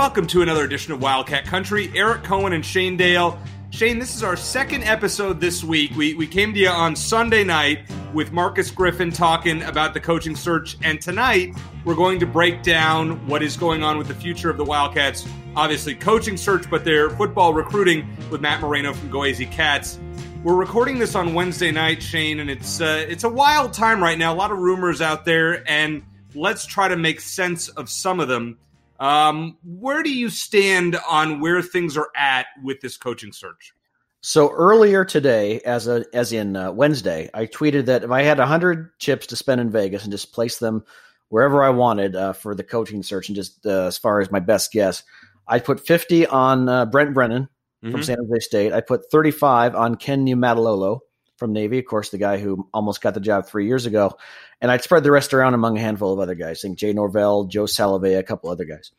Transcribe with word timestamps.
Welcome 0.00 0.26
to 0.28 0.40
another 0.40 0.64
edition 0.64 0.94
of 0.94 1.02
Wildcat 1.02 1.44
Country. 1.44 1.92
Eric 1.94 2.24
Cohen 2.24 2.54
and 2.54 2.64
Shane 2.64 2.96
Dale. 2.96 3.38
Shane, 3.68 3.98
this 3.98 4.14
is 4.14 4.22
our 4.22 4.34
second 4.34 4.82
episode 4.84 5.42
this 5.42 5.62
week. 5.62 5.94
We, 5.94 6.14
we 6.14 6.26
came 6.26 6.54
to 6.54 6.58
you 6.58 6.70
on 6.70 6.96
Sunday 6.96 7.44
night 7.44 7.80
with 8.14 8.32
Marcus 8.32 8.70
Griffin 8.70 9.10
talking 9.10 9.62
about 9.62 9.92
the 9.92 10.00
coaching 10.00 10.34
search. 10.34 10.78
And 10.82 11.02
tonight, 11.02 11.54
we're 11.84 11.94
going 11.96 12.18
to 12.20 12.26
break 12.26 12.62
down 12.62 13.26
what 13.26 13.42
is 13.42 13.58
going 13.58 13.82
on 13.82 13.98
with 13.98 14.08
the 14.08 14.14
future 14.14 14.48
of 14.48 14.56
the 14.56 14.64
Wildcats. 14.64 15.28
Obviously, 15.54 15.94
coaching 15.94 16.38
search, 16.38 16.70
but 16.70 16.82
their 16.82 17.10
football 17.10 17.52
recruiting 17.52 18.08
with 18.30 18.40
Matt 18.40 18.62
Moreno 18.62 18.94
from 18.94 19.10
GoAZCats. 19.10 19.98
We're 20.42 20.56
recording 20.56 20.98
this 20.98 21.14
on 21.14 21.34
Wednesday 21.34 21.72
night, 21.72 22.02
Shane, 22.02 22.40
and 22.40 22.48
it's 22.48 22.80
uh, 22.80 23.04
it's 23.06 23.24
a 23.24 23.28
wild 23.28 23.74
time 23.74 24.02
right 24.02 24.16
now. 24.16 24.32
A 24.32 24.34
lot 24.34 24.50
of 24.50 24.56
rumors 24.60 25.02
out 25.02 25.26
there, 25.26 25.62
and 25.70 26.02
let's 26.34 26.64
try 26.64 26.88
to 26.88 26.96
make 26.96 27.20
sense 27.20 27.68
of 27.68 27.90
some 27.90 28.18
of 28.18 28.28
them. 28.28 28.56
Um, 29.00 29.56
where 29.64 30.02
do 30.02 30.14
you 30.14 30.28
stand 30.28 30.96
on 31.08 31.40
where 31.40 31.62
things 31.62 31.96
are 31.96 32.10
at 32.14 32.46
with 32.62 32.80
this 32.80 32.96
coaching 32.96 33.32
search? 33.32 33.72
So 34.20 34.50
earlier 34.52 35.04
today, 35.06 35.60
as 35.60 35.88
a 35.88 36.04
as 36.12 36.32
in 36.32 36.54
uh, 36.54 36.70
Wednesday, 36.72 37.30
I 37.32 37.46
tweeted 37.46 37.86
that 37.86 38.04
if 38.04 38.10
I 38.10 38.22
had 38.22 38.38
hundred 38.38 38.90
chips 38.98 39.26
to 39.28 39.36
spend 39.36 39.62
in 39.62 39.70
Vegas 39.70 40.02
and 40.02 40.12
just 40.12 40.34
place 40.34 40.58
them 40.58 40.84
wherever 41.30 41.64
I 41.64 41.70
wanted 41.70 42.14
uh, 42.14 42.34
for 42.34 42.54
the 42.54 42.62
coaching 42.62 43.02
search, 43.02 43.30
and 43.30 43.36
just 43.36 43.64
uh, 43.64 43.86
as 43.86 43.96
far 43.96 44.20
as 44.20 44.30
my 44.30 44.40
best 44.40 44.72
guess, 44.72 45.02
I 45.48 45.58
put 45.58 45.86
fifty 45.86 46.26
on 46.26 46.68
uh, 46.68 46.84
Brent 46.84 47.14
Brennan 47.14 47.48
from 47.80 47.92
Mhm. 47.94 48.04
San 48.04 48.18
Jose 48.18 48.40
State. 48.40 48.74
I 48.74 48.82
put 48.82 49.10
thirty 49.10 49.30
five 49.30 49.74
on 49.74 49.94
Ken 49.94 50.26
Niumatalolo 50.26 50.98
from 51.38 51.54
Navy, 51.54 51.78
of 51.78 51.86
course, 51.86 52.10
the 52.10 52.18
guy 52.18 52.36
who 52.36 52.68
almost 52.74 53.00
got 53.00 53.14
the 53.14 53.20
job 53.20 53.46
three 53.46 53.66
years 53.66 53.86
ago, 53.86 54.14
and 54.60 54.70
I'd 54.70 54.82
spread 54.82 55.04
the 55.04 55.10
rest 55.10 55.34
around 55.34 55.54
among 55.54 55.76
a 55.76 55.80
handful 55.80 56.12
of 56.12 56.18
other 56.18 56.34
guys. 56.34 56.60
I 56.60 56.68
think 56.68 56.78
Jay 56.78 56.92
Norvell, 56.92 57.44
Joe 57.44 57.64
Salave'a, 57.64 58.18
a 58.18 58.22
couple 58.22 58.50
other 58.50 58.64
guys. 58.64 58.90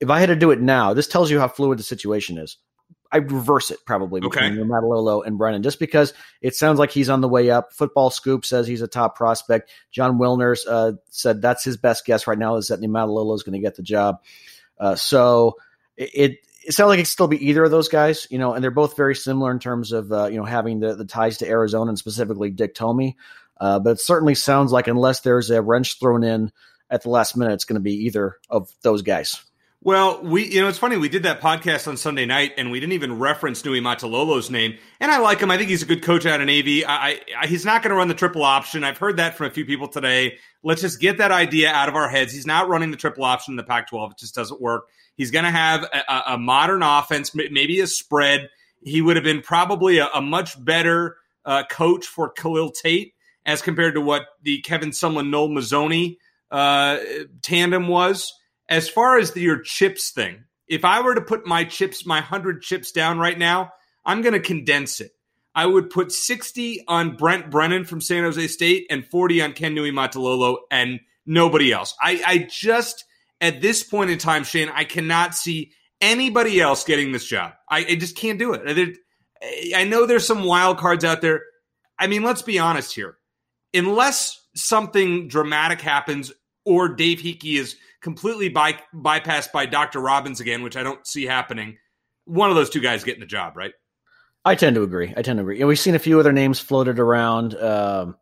If 0.00 0.10
I 0.10 0.20
had 0.20 0.26
to 0.26 0.36
do 0.36 0.50
it 0.50 0.60
now, 0.60 0.94
this 0.94 1.08
tells 1.08 1.30
you 1.30 1.38
how 1.38 1.48
fluid 1.48 1.78
the 1.78 1.84
situation 1.84 2.38
is. 2.38 2.56
I'd 3.12 3.30
reverse 3.30 3.70
it 3.70 3.78
probably 3.86 4.20
between 4.20 4.44
Okay. 4.44 4.56
Niumatalolo 4.56 5.24
and 5.24 5.38
Brennan, 5.38 5.62
just 5.62 5.78
because 5.78 6.12
it 6.42 6.56
sounds 6.56 6.80
like 6.80 6.90
he's 6.90 7.08
on 7.08 7.20
the 7.20 7.28
way 7.28 7.48
up. 7.48 7.72
Football 7.72 8.10
Scoop 8.10 8.44
says 8.44 8.66
he's 8.66 8.82
a 8.82 8.88
top 8.88 9.16
prospect. 9.16 9.70
Jon 9.92 10.18
Wilner 10.18 10.58
uh, 10.68 10.92
said 11.10 11.40
that's 11.40 11.62
his 11.64 11.76
best 11.76 12.04
guess 12.04 12.26
right 12.26 12.38
now 12.38 12.56
is 12.56 12.68
that 12.68 12.80
Niumatalolo 12.80 13.36
is 13.36 13.44
going 13.44 13.52
to 13.52 13.60
get 13.60 13.76
the 13.76 13.84
job. 13.84 14.20
Uh, 14.80 14.96
so 14.96 15.54
it, 15.96 16.10
it 16.14 16.38
it 16.66 16.72
sounds 16.72 16.88
like 16.88 16.98
it 16.98 17.02
could 17.02 17.08
still 17.08 17.28
be 17.28 17.48
either 17.48 17.62
of 17.62 17.70
those 17.70 17.88
guys, 17.88 18.26
you 18.30 18.38
know, 18.38 18.54
and 18.54 18.64
they're 18.64 18.70
both 18.70 18.96
very 18.96 19.14
similar 19.14 19.52
in 19.52 19.58
terms 19.58 19.92
of 19.92 20.10
uh, 20.10 20.26
you 20.26 20.36
know 20.36 20.44
having 20.44 20.80
the, 20.80 20.96
the 20.96 21.04
ties 21.04 21.38
to 21.38 21.48
Arizona 21.48 21.90
and 21.90 21.98
specifically 21.98 22.50
Dick 22.50 22.74
Tomey. 22.74 23.14
Uh, 23.60 23.78
but 23.78 23.90
it 23.90 24.00
certainly 24.00 24.34
sounds 24.34 24.72
like 24.72 24.88
unless 24.88 25.20
there's 25.20 25.50
a 25.50 25.62
wrench 25.62 25.98
thrown 25.98 26.24
in 26.24 26.50
at 26.90 27.02
the 27.02 27.10
last 27.10 27.36
minute, 27.36 27.54
it's 27.54 27.64
going 27.64 27.74
to 27.74 27.80
be 27.80 28.06
either 28.06 28.36
of 28.50 28.70
those 28.82 29.02
guys. 29.02 29.42
Well, 29.84 30.22
we 30.22 30.46
you 30.46 30.62
know 30.62 30.68
it's 30.68 30.78
funny 30.78 30.96
we 30.96 31.10
did 31.10 31.24
that 31.24 31.42
podcast 31.42 31.86
on 31.86 31.98
Sunday 31.98 32.24
night 32.24 32.54
and 32.56 32.70
we 32.70 32.80
didn't 32.80 32.94
even 32.94 33.18
reference 33.18 33.62
Nui 33.66 33.82
Matalolo's 33.82 34.50
name, 34.50 34.78
and 34.98 35.12
I 35.12 35.18
like 35.18 35.40
him. 35.40 35.50
I 35.50 35.58
think 35.58 35.68
he's 35.68 35.82
a 35.82 35.86
good 35.86 36.02
coach 36.02 36.24
out 36.24 36.40
of 36.40 36.46
Navy. 36.46 36.86
I, 36.86 37.20
I 37.38 37.46
he's 37.46 37.66
not 37.66 37.82
going 37.82 37.90
to 37.90 37.96
run 37.96 38.08
the 38.08 38.14
triple 38.14 38.42
option. 38.42 38.82
I've 38.82 38.96
heard 38.96 39.18
that 39.18 39.34
from 39.34 39.48
a 39.48 39.50
few 39.50 39.66
people 39.66 39.88
today. 39.88 40.38
Let's 40.62 40.80
just 40.80 41.00
get 41.00 41.18
that 41.18 41.32
idea 41.32 41.70
out 41.70 41.90
of 41.90 41.96
our 41.96 42.08
heads. 42.08 42.32
He's 42.32 42.46
not 42.46 42.68
running 42.68 42.92
the 42.92 42.96
triple 42.96 43.24
option 43.24 43.52
in 43.52 43.56
the 43.56 43.62
Pac-12. 43.62 44.12
It 44.12 44.18
just 44.18 44.34
doesn't 44.34 44.58
work. 44.58 44.88
He's 45.18 45.30
going 45.30 45.44
to 45.44 45.50
have 45.50 45.82
a, 45.82 46.22
a, 46.32 46.38
modern 46.38 46.82
offense, 46.82 47.34
maybe 47.34 47.80
a 47.80 47.86
spread. 47.86 48.48
He 48.82 49.02
would 49.02 49.16
have 49.16 49.24
been 49.24 49.42
probably 49.42 49.98
a, 49.98 50.08
a 50.14 50.22
much 50.22 50.62
better 50.64 51.18
uh, 51.44 51.64
coach 51.70 52.06
for 52.06 52.30
Khalil 52.30 52.70
Tate 52.70 53.13
as 53.46 53.62
compared 53.62 53.94
to 53.94 54.00
what 54.00 54.26
the 54.42 54.60
Kevin 54.62 54.90
Sumlin 54.90 55.30
Noel 55.30 55.48
Mazzone 55.48 56.16
uh, 56.50 56.98
tandem 57.42 57.88
was. 57.88 58.32
As 58.68 58.88
far 58.88 59.18
as 59.18 59.32
the, 59.32 59.40
your 59.40 59.60
chips 59.60 60.10
thing, 60.10 60.44
if 60.66 60.84
I 60.84 61.02
were 61.02 61.14
to 61.14 61.20
put 61.20 61.46
my 61.46 61.64
chips, 61.64 62.06
my 62.06 62.16
100 62.16 62.62
chips 62.62 62.92
down 62.92 63.18
right 63.18 63.38
now, 63.38 63.72
I'm 64.04 64.22
going 64.22 64.32
to 64.32 64.40
condense 64.40 65.00
it. 65.00 65.12
I 65.54 65.66
would 65.66 65.90
put 65.90 66.10
60 66.10 66.84
on 66.88 67.16
Brent 67.16 67.50
Brennan 67.50 67.84
from 67.84 68.00
San 68.00 68.24
Jose 68.24 68.46
State 68.48 68.86
and 68.90 69.06
40 69.06 69.42
on 69.42 69.52
Ken 69.52 69.74
Nui 69.74 69.92
Matalolo 69.92 70.58
and 70.70 71.00
nobody 71.26 71.72
else. 71.72 71.94
I, 72.02 72.22
I 72.26 72.48
just, 72.50 73.04
at 73.40 73.60
this 73.60 73.84
point 73.84 74.10
in 74.10 74.18
time, 74.18 74.44
Shane, 74.44 74.70
I 74.70 74.84
cannot 74.84 75.34
see 75.34 75.72
anybody 76.00 76.60
else 76.60 76.84
getting 76.84 77.12
this 77.12 77.26
job. 77.26 77.52
I, 77.70 77.80
I 77.80 77.94
just 77.94 78.16
can't 78.16 78.38
do 78.38 78.54
it. 78.54 78.98
I 79.74 79.84
know 79.84 80.06
there's 80.06 80.26
some 80.26 80.44
wild 80.44 80.78
cards 80.78 81.04
out 81.04 81.20
there. 81.20 81.42
I 81.98 82.08
mean, 82.08 82.22
let's 82.22 82.42
be 82.42 82.58
honest 82.58 82.94
here. 82.94 83.16
Unless 83.74 84.40
something 84.54 85.28
dramatic 85.28 85.80
happens 85.80 86.32
or 86.64 86.88
Dave 86.88 87.18
Heeke 87.18 87.58
is 87.58 87.76
completely 88.00 88.48
by, 88.48 88.78
bypassed 88.94 89.52
by 89.52 89.66
Dr. 89.66 90.00
Robbins 90.00 90.40
again, 90.40 90.62
which 90.62 90.76
I 90.76 90.82
don't 90.82 91.06
see 91.06 91.24
happening, 91.24 91.76
one 92.24 92.50
of 92.50 92.56
those 92.56 92.70
two 92.70 92.80
guys 92.80 93.04
getting 93.04 93.20
the 93.20 93.26
job, 93.26 93.56
right? 93.56 93.72
I 94.44 94.54
tend 94.54 94.76
to 94.76 94.82
agree. 94.82 95.12
I 95.16 95.22
tend 95.22 95.38
to 95.38 95.42
agree. 95.42 95.62
We've 95.64 95.78
seen 95.78 95.94
a 95.94 95.98
few 95.98 96.20
other 96.20 96.32
names 96.32 96.60
floated 96.60 96.98
around. 96.98 97.54
Um, 97.54 98.16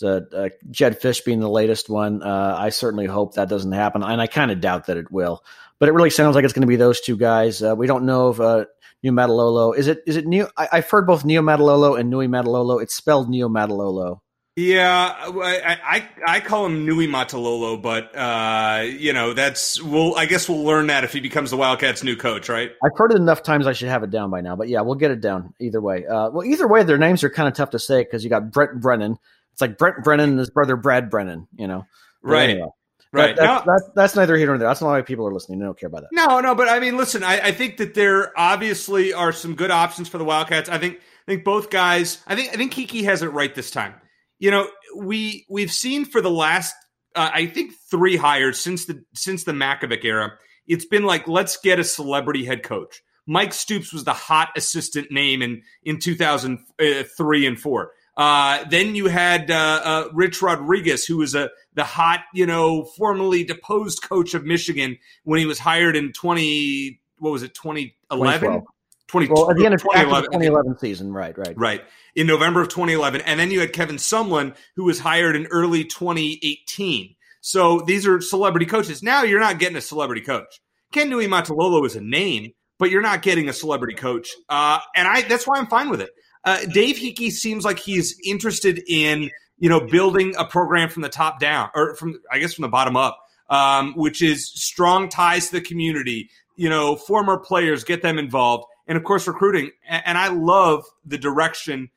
the 0.00 0.26
uh, 0.34 0.48
Jedd 0.70 1.00
Fisch 1.00 1.24
being 1.24 1.40
the 1.40 1.48
latest 1.48 1.88
one. 1.88 2.22
Uh, 2.22 2.56
I 2.58 2.70
certainly 2.70 3.06
hope 3.06 3.34
that 3.34 3.48
doesn't 3.48 3.72
happen, 3.72 4.02
and 4.02 4.20
I 4.20 4.26
kind 4.26 4.50
of 4.50 4.60
doubt 4.60 4.86
that 4.86 4.96
it 4.96 5.10
will. 5.12 5.44
But 5.78 5.88
it 5.88 5.92
really 5.92 6.10
sounds 6.10 6.34
like 6.34 6.44
it's 6.44 6.52
going 6.52 6.62
to 6.62 6.66
be 6.66 6.76
those 6.76 7.00
two 7.00 7.16
guys. 7.16 7.62
Uh, 7.62 7.74
we 7.76 7.86
don't 7.86 8.04
know 8.04 8.30
if 8.30 8.40
uh, 8.40 8.64
New 9.02 9.12
Matalolo 9.12 9.76
is 9.76 9.88
it. 9.88 10.02
Is 10.06 10.16
it 10.16 10.26
New? 10.26 10.48
I, 10.56 10.68
I've 10.72 10.90
heard 10.90 11.06
both 11.06 11.24
Neo 11.24 11.42
Matalolo 11.42 11.98
and 11.98 12.10
Nui 12.10 12.28
Matalolo. 12.28 12.82
It's 12.82 12.94
spelled 12.94 13.28
Neo 13.28 13.48
Matalolo. 13.48 14.20
Yeah, 14.60 15.14
I, 15.18 15.78
I 15.84 16.08
I 16.36 16.40
call 16.40 16.66
him 16.66 16.84
Nui 16.84 17.06
Matalolo, 17.06 17.80
but 17.80 18.14
uh, 18.14 18.82
you 18.84 19.12
know 19.14 19.32
that's 19.32 19.80
we'll 19.82 20.14
I 20.16 20.26
guess 20.26 20.48
we'll 20.48 20.62
learn 20.64 20.88
that 20.88 21.02
if 21.02 21.12
he 21.14 21.20
becomes 21.20 21.50
the 21.50 21.56
Wildcats' 21.56 22.04
new 22.04 22.14
coach, 22.16 22.48
right? 22.50 22.70
I've 22.84 22.96
heard 22.96 23.12
it 23.12 23.16
enough 23.16 23.42
times. 23.42 23.66
I 23.66 23.72
should 23.72 23.88
have 23.88 24.02
it 24.02 24.10
down 24.10 24.30
by 24.30 24.42
now. 24.42 24.56
But 24.56 24.68
yeah, 24.68 24.82
we'll 24.82 24.96
get 24.96 25.10
it 25.12 25.22
down 25.22 25.54
either 25.60 25.80
way. 25.80 26.04
Uh, 26.06 26.28
well, 26.30 26.44
either 26.44 26.68
way, 26.68 26.82
their 26.82 26.98
names 26.98 27.24
are 27.24 27.30
kind 27.30 27.48
of 27.48 27.54
tough 27.54 27.70
to 27.70 27.78
say 27.78 28.02
because 28.02 28.22
you 28.22 28.28
got 28.28 28.50
Brent 28.52 28.80
Brennan. 28.82 29.18
It's 29.52 29.60
like 29.62 29.78
Brent 29.78 30.04
Brennan 30.04 30.30
and 30.30 30.38
his 30.38 30.50
brother 30.50 30.76
Brad 30.76 31.08
Brennan. 31.08 31.48
You 31.56 31.66
know, 31.66 31.86
But 32.22 32.28
Right, 32.30 32.50
anyway. 32.50 32.68
right. 33.12 33.36
That- 33.36 33.66
No- 33.66 33.72
that's, 33.72 33.90
that's 33.94 34.16
neither 34.16 34.36
here 34.36 34.46
nor 34.48 34.58
there. 34.58 34.68
That's 34.68 34.82
not 34.82 34.88
why 34.88 35.00
people 35.02 35.26
are 35.26 35.32
listening. 35.32 35.58
They 35.58 35.64
don't 35.64 35.78
care 35.78 35.86
about 35.88 36.02
that. 36.02 36.08
No, 36.12 36.40
no, 36.40 36.54
but 36.54 36.68
I 36.68 36.80
mean, 36.80 36.98
listen, 36.98 37.22
I, 37.24 37.40
I 37.40 37.52
think 37.52 37.78
that 37.78 37.94
there 37.94 38.38
obviously 38.38 39.12
are 39.14 39.32
some 39.32 39.54
good 39.54 39.70
options 39.70 40.08
for 40.08 40.18
the 40.18 40.24
Wildcats. 40.24 40.68
I 40.68 40.76
think 40.78 40.98
I 41.26 41.32
think 41.32 41.44
both 41.44 41.70
guys. 41.70 42.18
I 42.26 42.34
think 42.36 42.52
I 42.52 42.56
think 42.56 42.74
Heeke 42.74 43.04
has 43.04 43.22
it 43.22 43.28
right 43.28 43.54
this 43.54 43.70
time. 43.70 43.94
You 44.40 44.50
know, 44.50 44.68
we 44.96 45.46
we've 45.48 45.70
seen 45.70 46.04
for 46.04 46.20
the 46.20 46.30
last 46.30 46.74
uh, 47.14 47.30
I 47.32 47.46
think 47.46 47.74
three 47.90 48.16
hires 48.16 48.58
since 48.58 48.86
the 48.86 49.04
since 49.14 49.44
the 49.44 49.52
Mackovic 49.52 50.04
era. 50.04 50.32
It's 50.66 50.84
been 50.84 51.04
like 51.04 51.28
let's 51.28 51.56
get 51.58 51.78
a 51.78 51.84
celebrity 51.84 52.44
head 52.44 52.64
coach. 52.64 53.02
Mike 53.26 53.52
Stoops 53.52 53.92
was 53.92 54.04
the 54.04 54.12
hot 54.12 54.48
assistant 54.56 55.12
name 55.12 55.42
in 55.42 55.62
in 55.84 56.00
2003 56.00 57.46
and 57.46 57.60
four. 57.60 57.92
Uh, 58.16 58.64
then 58.68 58.94
you 58.94 59.06
had 59.06 59.50
uh, 59.50 59.80
uh, 59.84 60.08
Rich 60.12 60.42
Rodriguez, 60.42 61.06
who 61.06 61.18
was 61.18 61.34
a 61.34 61.50
the 61.74 61.84
hot, 61.84 62.20
you 62.34 62.46
know, 62.46 62.84
formerly 62.84 63.44
deposed 63.44 64.02
coach 64.02 64.34
of 64.34 64.44
Michigan 64.44 64.98
when 65.24 65.38
he 65.38 65.46
was 65.46 65.58
hired 65.58 65.96
in 65.96 66.12
20 66.12 67.00
what 67.18 67.30
was 67.30 67.42
it 67.42 67.54
2011 67.54 68.62
20, 69.10 69.28
Well, 69.28 69.50
at 69.50 69.56
the 69.56 69.64
end 69.64 69.74
of 69.74 69.80
the 69.80 69.88
2011 69.88 70.30
2011 70.30 70.78
season, 70.78 71.12
right, 71.12 71.36
right. 71.36 71.54
right. 71.56 71.82
In 72.14 72.26
November 72.26 72.60
of 72.60 72.68
2011 72.68 73.20
and 73.22 73.38
then 73.38 73.50
you 73.50 73.60
had 73.60 73.72
Kevin 73.72 73.96
Sumlin 73.96 74.54
who 74.76 74.84
was 74.84 75.00
hired 75.00 75.36
in 75.36 75.46
early 75.46 75.84
2018 75.84 77.16
so 77.40 77.80
these 77.80 78.06
are 78.06 78.20
celebrity 78.20 78.66
coaches. 78.66 79.02
Now 79.02 79.22
you're 79.22 79.40
not 79.40 79.58
getting 79.58 79.76
a 79.76 79.80
celebrity 79.80 80.20
coach. 80.20 80.60
Ken 80.92 81.08
Nui 81.08 81.26
Matalolo 81.26 81.84
is 81.86 81.96
a 81.96 82.00
name 82.00 82.52
but 82.78 82.90
you're 82.90 83.02
not 83.02 83.20
getting 83.22 83.48
a 83.48 83.52
celebrity 83.52 83.94
coach. 83.94 84.30
Uh, 84.48 84.78
and 84.96 85.06
I 85.06 85.22
that's 85.22 85.46
why 85.46 85.58
I'm 85.58 85.66
fine 85.66 85.90
with 85.90 86.00
it. 86.00 86.10
Uh, 86.44 86.64
Dave 86.72 86.96
Heeke 86.96 87.30
seems 87.30 87.64
like 87.64 87.78
he's 87.78 88.18
interested 88.24 88.82
in 88.88 89.30
you 89.58 89.68
know 89.68 89.80
building 89.80 90.34
a 90.38 90.44
program 90.44 90.88
from 90.88 91.02
the 91.02 91.08
top 91.08 91.40
down 91.40 91.70
or 91.74 91.94
from 91.96 92.20
I 92.32 92.38
guess 92.38 92.54
from 92.54 92.62
the 92.62 92.68
bottom 92.68 92.96
up 92.96 93.18
um, 93.50 93.92
which 93.94 94.22
is 94.22 94.50
strong 94.50 95.08
ties 95.08 95.48
to 95.48 95.52
the 95.52 95.60
community. 95.60 96.30
You 96.56 96.70
know 96.70 96.96
former 96.96 97.38
players 97.38 97.84
get 97.84 98.02
them 98.02 98.18
involved 98.18 98.64
and 98.90 98.98
of 98.98 99.04
course 99.04 99.26
recruiting 99.26 99.70
and 99.88 100.18
I 100.18 100.28
love 100.28 100.84
the 101.06 101.16
direction 101.16 101.90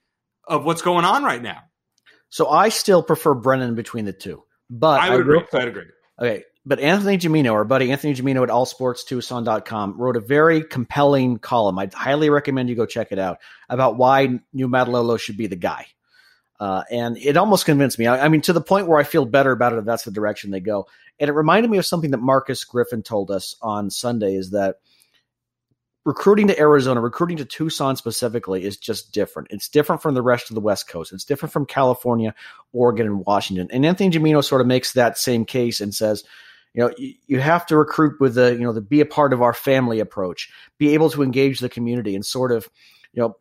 of 0.48 0.64
what's 0.64 0.82
going 0.82 1.04
on 1.04 1.24
right 1.24 1.42
now 1.42 1.64
So 2.30 2.48
I 2.48 2.70
still 2.70 3.04
prefer 3.04 3.34
Brennan 3.34 3.76
between 3.76 4.06
the 4.06 4.14
two, 4.14 4.44
but 4.70 5.02
I 5.02 5.10
would 5.10 5.28
will- 5.28 5.40
agree 5.40 5.60
I'd 5.60 5.68
agree 5.68 5.84
Okay, 6.22 6.44
but 6.64 6.80
Anthony 6.80 7.18
Gimino, 7.18 7.54
our 7.54 7.66
buddy 7.66 7.92
Anthony 7.92 8.14
Gimino 8.14 8.44
at 8.44 8.50
allsportstucson.com, 8.50 10.00
wrote 10.00 10.16
a 10.16 10.22
very 10.22 10.64
compelling 10.64 11.40
column. 11.40 11.80
I'd 11.80 11.94
highly 11.94 12.30
recommend 12.30 12.70
you 12.70 12.76
go 12.76 12.86
check 12.86 13.12
it 13.12 13.18
out 13.18 13.40
about 13.68 13.98
why 13.98 14.40
Niumatalolo 14.56 15.20
should 15.20 15.38
be 15.38 15.48
the 15.48 15.56
guy. 15.56 15.88
Uh, 16.60 16.84
and 16.92 17.18
it 17.18 17.36
almost 17.36 17.66
convinced 17.66 17.98
me. 17.98 18.08
I, 18.08 18.26
I, 18.26 18.30
mean, 18.30 18.42
to 18.42 18.54
the 18.54 18.62
point 18.62 18.88
where 18.88 19.00
I 19.00 19.04
feel 19.04 19.26
better 19.26 19.52
about 19.52 19.74
it 19.74 19.80
if 19.80 19.86
that's 19.86 20.04
the 20.04 20.12
direction 20.12 20.52
they 20.52 20.60
go. 20.60 20.88
And 21.20 21.30
it 21.30 21.34
reminded 21.34 21.70
me 21.70 21.78
of 21.78 21.86
something 21.86 22.12
that 22.12 22.22
Marcus 22.22 22.64
Griffin 22.64 23.04
told 23.04 23.32
us 23.32 23.56
on 23.62 23.90
Sunday 23.90 24.36
is 24.36 24.52
that 24.52 24.78
recruiting 26.06 26.48
to 26.48 26.60
Arizona, 26.60 27.00
recruiting 27.00 27.38
to 27.38 27.46
Tucson 27.46 27.96
specifically 27.96 28.64
is 28.64 28.78
just 28.78 29.14
different. 29.14 29.50
It's 29.52 29.70
different 29.70 30.02
from 30.02 30.16
the 30.16 30.22
rest 30.22 30.50
of 30.50 30.56
the 30.56 30.62
West 30.62 30.88
Coast. 30.88 31.14
It's 31.14 31.24
different 31.24 31.54
from 31.54 31.66
California, 31.66 32.36
Oregon, 32.74 33.08
and 33.08 33.26
Washington. 33.26 33.70
And 33.72 33.86
Anthony 33.86 34.10
Gimino 34.10 34.44
sort 34.44 34.62
of 34.62 34.68
makes 34.68 34.94
that 34.94 35.18
same 35.18 35.46
case 35.46 35.80
and 35.80 35.96
says, 35.96 36.24
you 36.74 36.84
know, 36.84 36.94
you, 36.98 37.14
you 37.28 37.40
have 37.40 37.66
to 37.68 37.78
recruit 37.78 38.20
with 38.20 38.36
the, 38.36 38.52
you 38.52 38.62
know, 38.62 38.74
the 38.74 38.82
be 38.82 39.00
a 39.00 39.06
part 39.06 39.32
of 39.32 39.42
our 39.42 39.54
family 39.54 40.00
approach, 40.00 40.52
be 40.78 40.94
able 40.94 41.10
to 41.12 41.24
engage 41.24 41.60
the 41.60 41.70
community 41.70 42.16
and 42.16 42.26
sort 42.26 42.52
of, 42.52 42.68
you 43.14 43.22
know, 43.22 43.38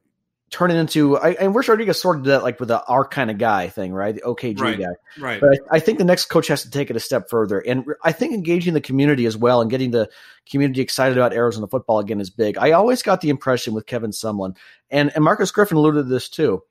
turn 0.52 0.70
it 0.70 0.76
into 0.76 1.16
I, 1.16 1.30
and 1.30 1.54
we're 1.54 1.62
starting 1.62 1.86
to 1.86 1.94
sort 1.94 2.18
of 2.18 2.24
that 2.24 2.42
like 2.42 2.60
with 2.60 2.68
the 2.68 2.84
our 2.84 3.06
kind 3.06 3.30
of 3.30 3.38
guy 3.38 3.68
thing, 3.68 3.92
right? 3.92 4.14
The 4.14 4.20
OKG 4.20 4.60
right, 4.60 4.78
guy. 4.78 4.92
Right. 5.18 5.40
But 5.40 5.50
I, 5.70 5.76
I, 5.76 5.80
think 5.80 5.98
the 5.98 6.04
next 6.04 6.26
coach 6.26 6.46
has 6.48 6.62
to 6.62 6.70
take 6.70 6.90
it 6.90 6.96
a 6.96 7.00
step 7.00 7.30
further. 7.30 7.58
And 7.58 7.86
I 8.04 8.12
think 8.12 8.34
engaging 8.34 8.74
the 8.74 8.80
community 8.80 9.24
as 9.24 9.36
well 9.36 9.62
and 9.62 9.70
getting 9.70 9.90
the 9.90 10.10
community 10.48 10.82
excited 10.82 11.16
about 11.16 11.32
Arizona 11.32 11.66
football 11.66 11.98
again 11.98 12.20
is 12.20 12.28
big. 12.28 12.58
I 12.58 12.72
always 12.72 13.02
got 13.02 13.22
the 13.22 13.30
impression 13.30 13.72
with 13.72 13.86
Kevin 13.86 14.10
Sumlin 14.10 14.54
and, 14.90 15.10
and 15.14 15.24
Marcus 15.24 15.50
Griffin 15.50 15.78
alluded 15.78 16.04
to 16.04 16.08
this 16.08 16.28
too, 16.28 16.62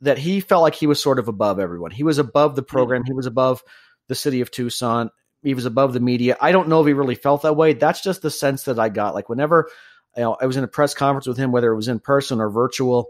that 0.00 0.16
he 0.16 0.40
felt 0.40 0.62
like 0.62 0.76
he 0.76 0.86
was 0.86 1.02
sort 1.02 1.18
of 1.18 1.26
above 1.26 1.58
everyone. 1.58 1.90
He 1.90 2.04
was 2.04 2.18
above 2.18 2.54
the 2.54 2.62
mm-hmm. 2.62 2.76
program, 2.76 3.02
he 3.04 3.12
was 3.12 3.26
above 3.26 3.62
the 4.06 4.14
city 4.14 4.40
of 4.40 4.52
Tucson, 4.52 5.10
he 5.42 5.54
was 5.54 5.66
above 5.66 5.94
the 5.94 6.00
media. 6.00 6.36
I 6.40 6.52
don't 6.52 6.68
know 6.68 6.80
if 6.80 6.86
he 6.86 6.92
really 6.92 7.16
felt 7.16 7.42
that 7.42 7.56
way. 7.56 7.72
That's 7.72 8.02
just 8.02 8.22
the 8.22 8.30
sense 8.30 8.64
that 8.64 8.78
I 8.78 8.88
got. 8.88 9.14
Like 9.14 9.28
whenever 9.28 9.68
you 10.16 10.22
know, 10.22 10.36
I 10.40 10.46
was 10.46 10.56
in 10.56 10.64
a 10.64 10.68
press 10.68 10.94
conference 10.94 11.26
with 11.26 11.36
him, 11.36 11.52
whether 11.52 11.72
it 11.72 11.76
was 11.76 11.88
in 11.88 12.00
person 12.00 12.40
or 12.40 12.50
virtual. 12.50 13.08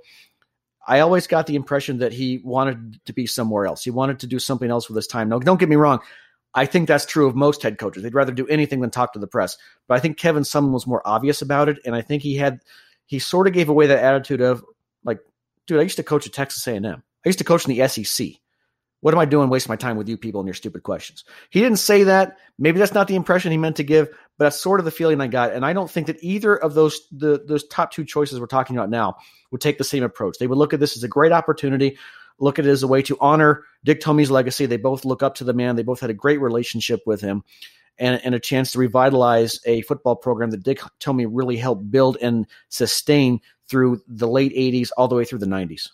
I 0.87 1.01
always 1.01 1.27
got 1.27 1.47
the 1.47 1.57
impression 1.57 1.99
that 1.99 2.13
he 2.13 2.41
wanted 2.43 3.01
to 3.07 3.13
be 3.13 3.27
somewhere 3.27 3.67
else. 3.67 3.85
He 3.85 3.91
wanted 3.91 4.21
to 4.21 4.27
do 4.27 4.39
something 4.39 4.71
else 4.71 4.89
with 4.89 4.97
his 4.97 5.07
time. 5.07 5.29
Now, 5.29 5.39
don't 5.39 5.61
get 5.61 5.69
me 5.69 5.77
wrong. 5.77 6.01
I 6.55 6.67
think 6.67 6.89
that's 6.89 7.07
true 7.07 7.29
of 7.29 7.37
most 7.37 7.63
head 7.63 7.79
coaches. 7.79 8.03
They'd 8.03 8.15
rather 8.15 8.33
do 8.33 8.47
anything 8.49 8.81
than 8.81 8.91
talk 8.91 9.13
to 9.13 9.19
the 9.19 9.27
press. 9.27 9.57
But 9.87 9.97
I 9.97 10.01
think 10.01 10.19
Kevin 10.19 10.43
Sumlin 10.43 10.73
was 10.73 10.87
more 10.87 11.03
obvious 11.05 11.43
about 11.43 11.69
it, 11.69 11.79
and 11.85 11.95
I 11.95 12.03
think 12.03 12.23
he 12.23 12.37
had 12.37 12.61
he 13.07 13.19
sort 13.19 13.47
of 13.47 13.53
gave 13.53 13.69
away 13.69 13.87
that 13.87 14.03
attitude 14.03 14.41
of 14.41 14.65
like, 15.05 15.21
dude, 15.67 15.81
I 15.81 15.83
used 15.83 15.97
to 15.97 16.03
coach 16.03 16.27
at 16.27 16.33
Texas 16.33 16.67
A&M. 16.67 16.87
I 16.87 17.29
used 17.29 17.39
to 17.39 17.45
coach 17.45 17.67
in 17.67 17.75
the 17.75 17.87
SEC. 17.89 18.29
What 19.01 19.15
am 19.15 19.21
I 19.21 19.25
doing 19.25 19.49
wasting 19.49 19.71
my 19.71 19.77
time 19.77 19.97
with 19.97 20.09
you 20.09 20.19
people 20.19 20.41
and 20.41 20.47
your 20.47 20.55
stupid 20.55 20.83
questions? 20.83 21.25
He 21.49 21.61
didn't 21.61 21.79
say 21.79 22.05
that. 22.05 22.37
Maybe 22.59 22.79
that's 22.79 22.93
not 22.93 23.09
the 23.09 23.17
impression 23.17 23.51
he 23.51 23.59
meant 23.59 23.77
to 23.77 23.83
give, 23.83 24.11
but 24.37 24.45
that's 24.45 24.61
sort 24.61 24.79
of 24.79 24.85
the 24.85 24.91
feeling 24.91 25.21
I 25.21 25.27
got. 25.27 25.53
And 25.53 25.65
I 25.65 25.73
don't 25.73 25.91
think 25.91 26.07
that 26.09 26.23
either 26.23 26.55
of 26.55 26.75
those 26.75 27.09
the 27.11 27.43
those 27.47 27.67
top 27.69 27.93
two 27.93 28.05
choices 28.05 28.39
we're 28.39 28.47
talking 28.47 28.77
about 28.77 28.91
now 28.91 29.17
would 29.51 29.61
take 29.61 29.79
the 29.79 29.85
same 29.85 30.03
approach. 30.03 30.39
They 30.39 30.47
would 30.47 30.59
look 30.59 30.75
at 30.75 30.81
this 30.81 30.97
as 30.97 31.03
a 31.03 31.09
great 31.09 31.33
opportunity, 31.33 31.99
look 32.39 32.59
at 32.59 32.67
it 32.67 32.71
as 32.71 32.83
a 32.83 32.89
way 32.89 33.01
to 33.03 33.17
honor 33.21 33.65
Dick 33.85 34.01
Tomey's 34.01 34.31
legacy. 34.31 34.67
They 34.67 34.77
both 34.77 35.05
look 35.05 35.23
up 35.23 35.37
to 35.37 35.45
the 35.45 35.55
man. 35.55 35.77
They 35.77 35.83
both 35.83 36.01
had 36.01 36.11
a 36.11 36.15
great 36.15 36.41
relationship 36.41 37.01
with 37.07 37.21
him. 37.21 37.43
And, 37.99 38.19
and 38.25 38.35
a 38.35 38.41
chance 38.41 38.73
to 38.73 38.79
revitalize 38.79 39.61
a 39.67 39.83
football 39.83 40.17
program 40.17 40.53
that 40.53 40.63
Dick 40.63 40.81
Tomey 41.01 41.27
really 41.31 41.59
helped 41.59 41.91
build 41.91 42.17
and 42.23 42.47
sustain 42.71 43.43
through 43.69 44.01
the 44.09 44.27
late 44.27 44.55
80s 44.55 44.89
all 44.97 45.07
the 45.07 45.17
way 45.17 45.27
through 45.27 45.41
the 45.41 45.45
90s. 45.45 45.89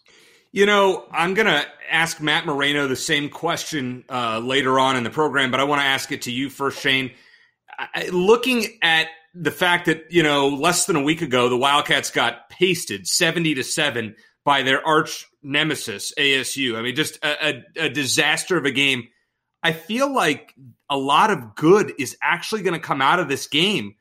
You 0.56 0.64
know, 0.64 1.04
I'm 1.12 1.34
going 1.34 1.48
to 1.48 1.66
ask 1.90 2.18
Matt 2.18 2.46
Moreno 2.46 2.88
the 2.88 2.96
same 2.96 3.28
question 3.28 4.06
uh, 4.08 4.38
later 4.38 4.80
on 4.80 4.96
in 4.96 5.04
the 5.04 5.10
program, 5.10 5.50
but 5.50 5.60
I 5.60 5.64
want 5.64 5.82
to 5.82 5.84
ask 5.86 6.10
it 6.12 6.22
to 6.22 6.32
you 6.32 6.48
first, 6.48 6.80
Shane. 6.80 7.10
I, 7.78 8.08
looking 8.08 8.64
at 8.80 9.08
the 9.34 9.50
fact 9.50 9.84
that, 9.84 10.04
you 10.08 10.22
know, 10.22 10.48
less 10.48 10.86
than 10.86 10.96
a 10.96 11.02
week 11.02 11.20
ago, 11.20 11.50
the 11.50 11.58
Wildcats 11.58 12.10
got 12.10 12.48
pasted 12.48 13.06
70 13.06 13.56
to 13.56 13.62
7 13.62 14.16
by 14.46 14.62
their 14.62 14.80
arch 14.82 15.26
nemesis, 15.42 16.14
ASU. 16.18 16.78
I 16.78 16.80
mean, 16.80 16.96
just 16.96 17.22
a, 17.22 17.48
a, 17.48 17.64
a 17.84 17.88
disaster 17.90 18.56
of 18.56 18.64
a 18.64 18.70
game. 18.70 19.08
I 19.62 19.72
feel 19.72 20.10
like 20.10 20.54
a 20.88 20.96
lot 20.96 21.30
of 21.30 21.54
good 21.54 21.92
is 21.98 22.16
actually 22.22 22.62
going 22.62 22.80
to 22.80 22.80
come 22.80 23.02
out 23.02 23.20
of 23.20 23.28
this 23.28 23.46
game. 23.46 23.96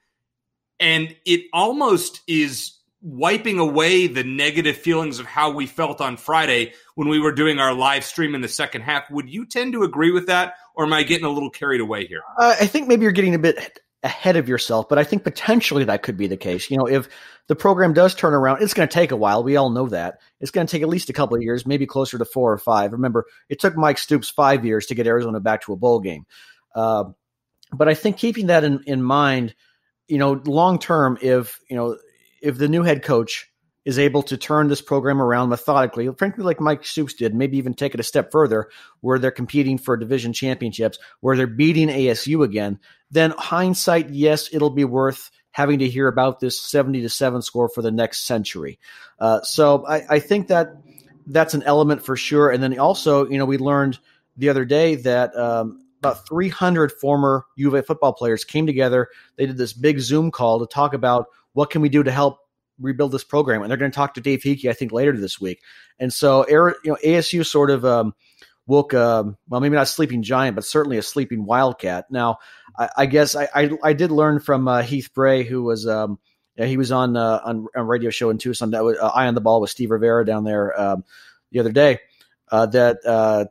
And 0.79 1.17
it 1.25 1.47
almost 1.51 2.21
is 2.29 2.75
wiping 3.05 3.59
away 3.59 4.07
the 4.07 4.23
negative 4.23 4.75
feelings 4.75 5.19
of 5.19 5.27
how 5.27 5.51
we 5.51 5.67
felt 5.67 6.01
on 6.01 6.17
Friday 6.17 6.73
when 6.95 7.07
we 7.07 7.19
were 7.19 7.31
doing 7.31 7.59
our 7.59 7.71
live 7.71 8.03
stream 8.03 8.33
in 8.33 8.41
the 8.41 8.47
second 8.47 8.81
half. 8.81 9.09
Would 9.11 9.29
you 9.29 9.45
tend 9.45 9.73
to 9.73 9.83
agree 9.83 10.09
with 10.09 10.25
that, 10.25 10.55
or 10.73 10.85
am 10.85 10.93
I 10.93 11.03
getting 11.03 11.25
a 11.25 11.29
little 11.29 11.51
carried 11.51 11.81
away 11.81 12.07
here? 12.07 12.23
Uh, 12.39 12.55
I 12.59 12.65
think 12.65 12.87
maybe 12.87 13.03
you're 13.03 13.11
getting 13.11 13.35
a 13.35 13.39
bit 13.39 13.79
ahead 14.01 14.37
of 14.37 14.49
yourself, 14.49 14.89
but 14.89 14.97
I 14.97 15.03
think 15.03 15.23
potentially 15.23 15.83
that 15.83 16.01
could 16.01 16.17
be 16.17 16.25
the 16.25 16.35
case. 16.35 16.71
You 16.71 16.77
know, 16.77 16.87
if 16.87 17.07
the 17.45 17.55
program 17.55 17.93
does 17.93 18.15
turn 18.15 18.33
around, 18.33 18.63
it's 18.63 18.73
going 18.73 18.89
to 18.89 18.93
take 18.93 19.11
a 19.11 19.15
while. 19.15 19.43
We 19.43 19.55
all 19.55 19.69
know 19.69 19.87
that. 19.89 20.19
It's 20.39 20.51
going 20.51 20.65
to 20.65 20.71
take 20.71 20.81
at 20.81 20.89
least 20.89 21.11
a 21.11 21.13
couple 21.13 21.37
of 21.37 21.43
years, 21.43 21.67
maybe 21.67 21.85
closer 21.85 22.17
to 22.17 22.25
four 22.25 22.51
or 22.51 22.57
five. 22.57 22.91
Remember, 22.91 23.25
it 23.49 23.59
took 23.59 23.77
Mike 23.77 23.99
Stoops 23.99 24.31
five 24.31 24.65
years 24.65 24.87
to 24.87 24.95
get 24.95 25.05
Arizona 25.05 25.39
back 25.39 25.61
to 25.63 25.73
a 25.73 25.77
bowl 25.77 25.99
game. 25.99 26.25
Uh, 26.73 27.05
but 27.71 27.87
I 27.87 27.93
think 27.93 28.17
keeping 28.17 28.47
that 28.47 28.63
in, 28.63 28.81
in 28.87 29.03
mind, 29.03 29.53
you 30.07 30.17
know, 30.17 30.41
long 30.45 30.79
term, 30.79 31.19
if, 31.21 31.59
you 31.69 31.75
know, 31.75 31.97
if 32.45 32.57
the 32.57 32.67
new 32.67 32.83
head 32.83 33.03
coach 33.03 33.51
is 33.85 33.99
able 33.99 34.23
to 34.23 34.35
turn 34.35 34.67
this 34.67 34.81
program 34.81 35.21
around 35.21 35.49
methodically, 35.49 36.09
frankly, 36.17 36.43
like 36.43 36.59
Mike 36.59 36.83
Stoops 36.83 37.13
did, 37.13 37.35
maybe 37.35 37.57
even 37.57 37.73
take 37.73 37.93
it 37.93 37.99
a 37.99 38.03
step 38.03 38.31
further, 38.31 38.69
where 39.01 39.19
they're 39.19 39.31
competing 39.31 39.77
for 39.77 39.95
division 39.95 40.33
championships, 40.33 40.97
where 41.21 41.37
they're 41.37 41.45
beating 41.45 41.89
ASU 41.89 42.43
again, 42.43 42.79
then 43.11 43.31
hindsight, 43.37 44.09
yes, 44.09 44.49
it'll 44.51 44.71
be 44.71 44.85
worth 44.85 45.29
having 45.51 45.79
to 45.79 45.87
hear 45.87 46.07
about 46.07 46.39
this 46.39 46.59
70 46.59 47.01
to 47.01 47.09
7 47.09 47.41
score 47.41 47.69
for 47.69 47.81
the 47.81 47.91
next 47.91 48.25
century. 48.25 48.79
Uh, 49.19 49.41
so 49.41 49.85
I, 49.85 50.03
I, 50.09 50.19
think 50.19 50.47
that 50.47 50.75
that's 51.27 51.53
an 51.53 51.63
element 51.63 52.03
for 52.03 52.17
sure. 52.17 52.49
And 52.49 52.61
then 52.61 52.77
also, 52.77 53.25
you 53.27 53.37
know, 53.37 53.45
we 53.45 53.57
learned 53.57 53.97
the 54.35 54.49
other 54.49 54.65
day 54.65 54.95
that 54.95 55.33
um, 55.37 55.79
about 55.99 56.27
300 56.27 56.91
former 56.91 57.45
U 57.55 57.69
of 57.69 57.73
A 57.73 57.83
football 57.83 58.13
players 58.13 58.43
came 58.43 58.65
together. 58.65 59.07
They 59.37 59.45
did 59.45 59.57
this 59.57 59.73
big 59.73 59.99
Zoom 59.99 60.29
call 60.29 60.59
to 60.59 60.67
talk 60.67 60.93
about 60.93 61.27
what 61.55 61.69
can 61.69 61.81
we 61.81 61.89
do 61.89 62.03
to 62.03 62.11
help 62.11 62.37
rebuild 62.79 63.13
this 63.13 63.23
program? 63.23 63.61
And 63.61 63.71
they're 63.71 63.77
going 63.77 63.89
to 63.89 63.95
talk 63.95 64.13
to 64.15 64.21
Dave 64.21 64.41
Heeke, 64.41 64.69
I 64.69 64.73
think, 64.73 64.91
later 64.91 65.17
this 65.17 65.39
week. 65.39 65.61
And 65.97 66.11
so, 66.11 66.45
you 66.47 66.75
know, 66.85 66.97
ASU 67.03 67.45
sort 67.45 67.71
of 67.71 67.85
um, 67.85 68.13
woke, 68.67 68.93
um, 68.93 69.37
well, 69.47 69.61
maybe 69.61 69.75
not 69.75 69.83
a 69.83 69.87
sleeping 69.87 70.21
giant, 70.21 70.55
but 70.55 70.65
certainly 70.65 70.97
a 70.97 71.01
sleeping 71.01 71.45
wildcat. 71.45 72.11
Now, 72.11 72.39
I, 72.77 72.89
I 72.97 73.05
guess 73.05 73.35
I, 73.35 73.47
I, 73.55 73.69
I, 73.81 73.93
did 73.93 74.11
learn 74.11 74.39
from 74.39 74.67
uh, 74.67 74.81
Heath 74.81 75.13
Bray, 75.13 75.43
who 75.43 75.63
was 75.63 75.87
um, 75.87 76.19
he 76.57 76.75
was 76.75 76.91
on 76.91 77.15
uh, 77.15 77.39
on 77.43 77.67
a 77.73 77.83
radio 77.83 78.09
show 78.09 78.29
in 78.29 78.37
Tucson, 78.37 78.71
that 78.71 78.83
was 78.83 78.97
uh, 78.97 79.07
Eye 79.07 79.27
on 79.27 79.35
the 79.35 79.41
Ball 79.41 79.61
with 79.61 79.69
Steve 79.69 79.91
Rivera 79.91 80.25
down 80.25 80.43
there 80.43 80.79
um, 80.79 81.05
the 81.51 81.61
other 81.61 81.71
day. 81.71 81.99
Uh, 82.51 82.65
that 82.67 82.97
uh, 83.05 83.45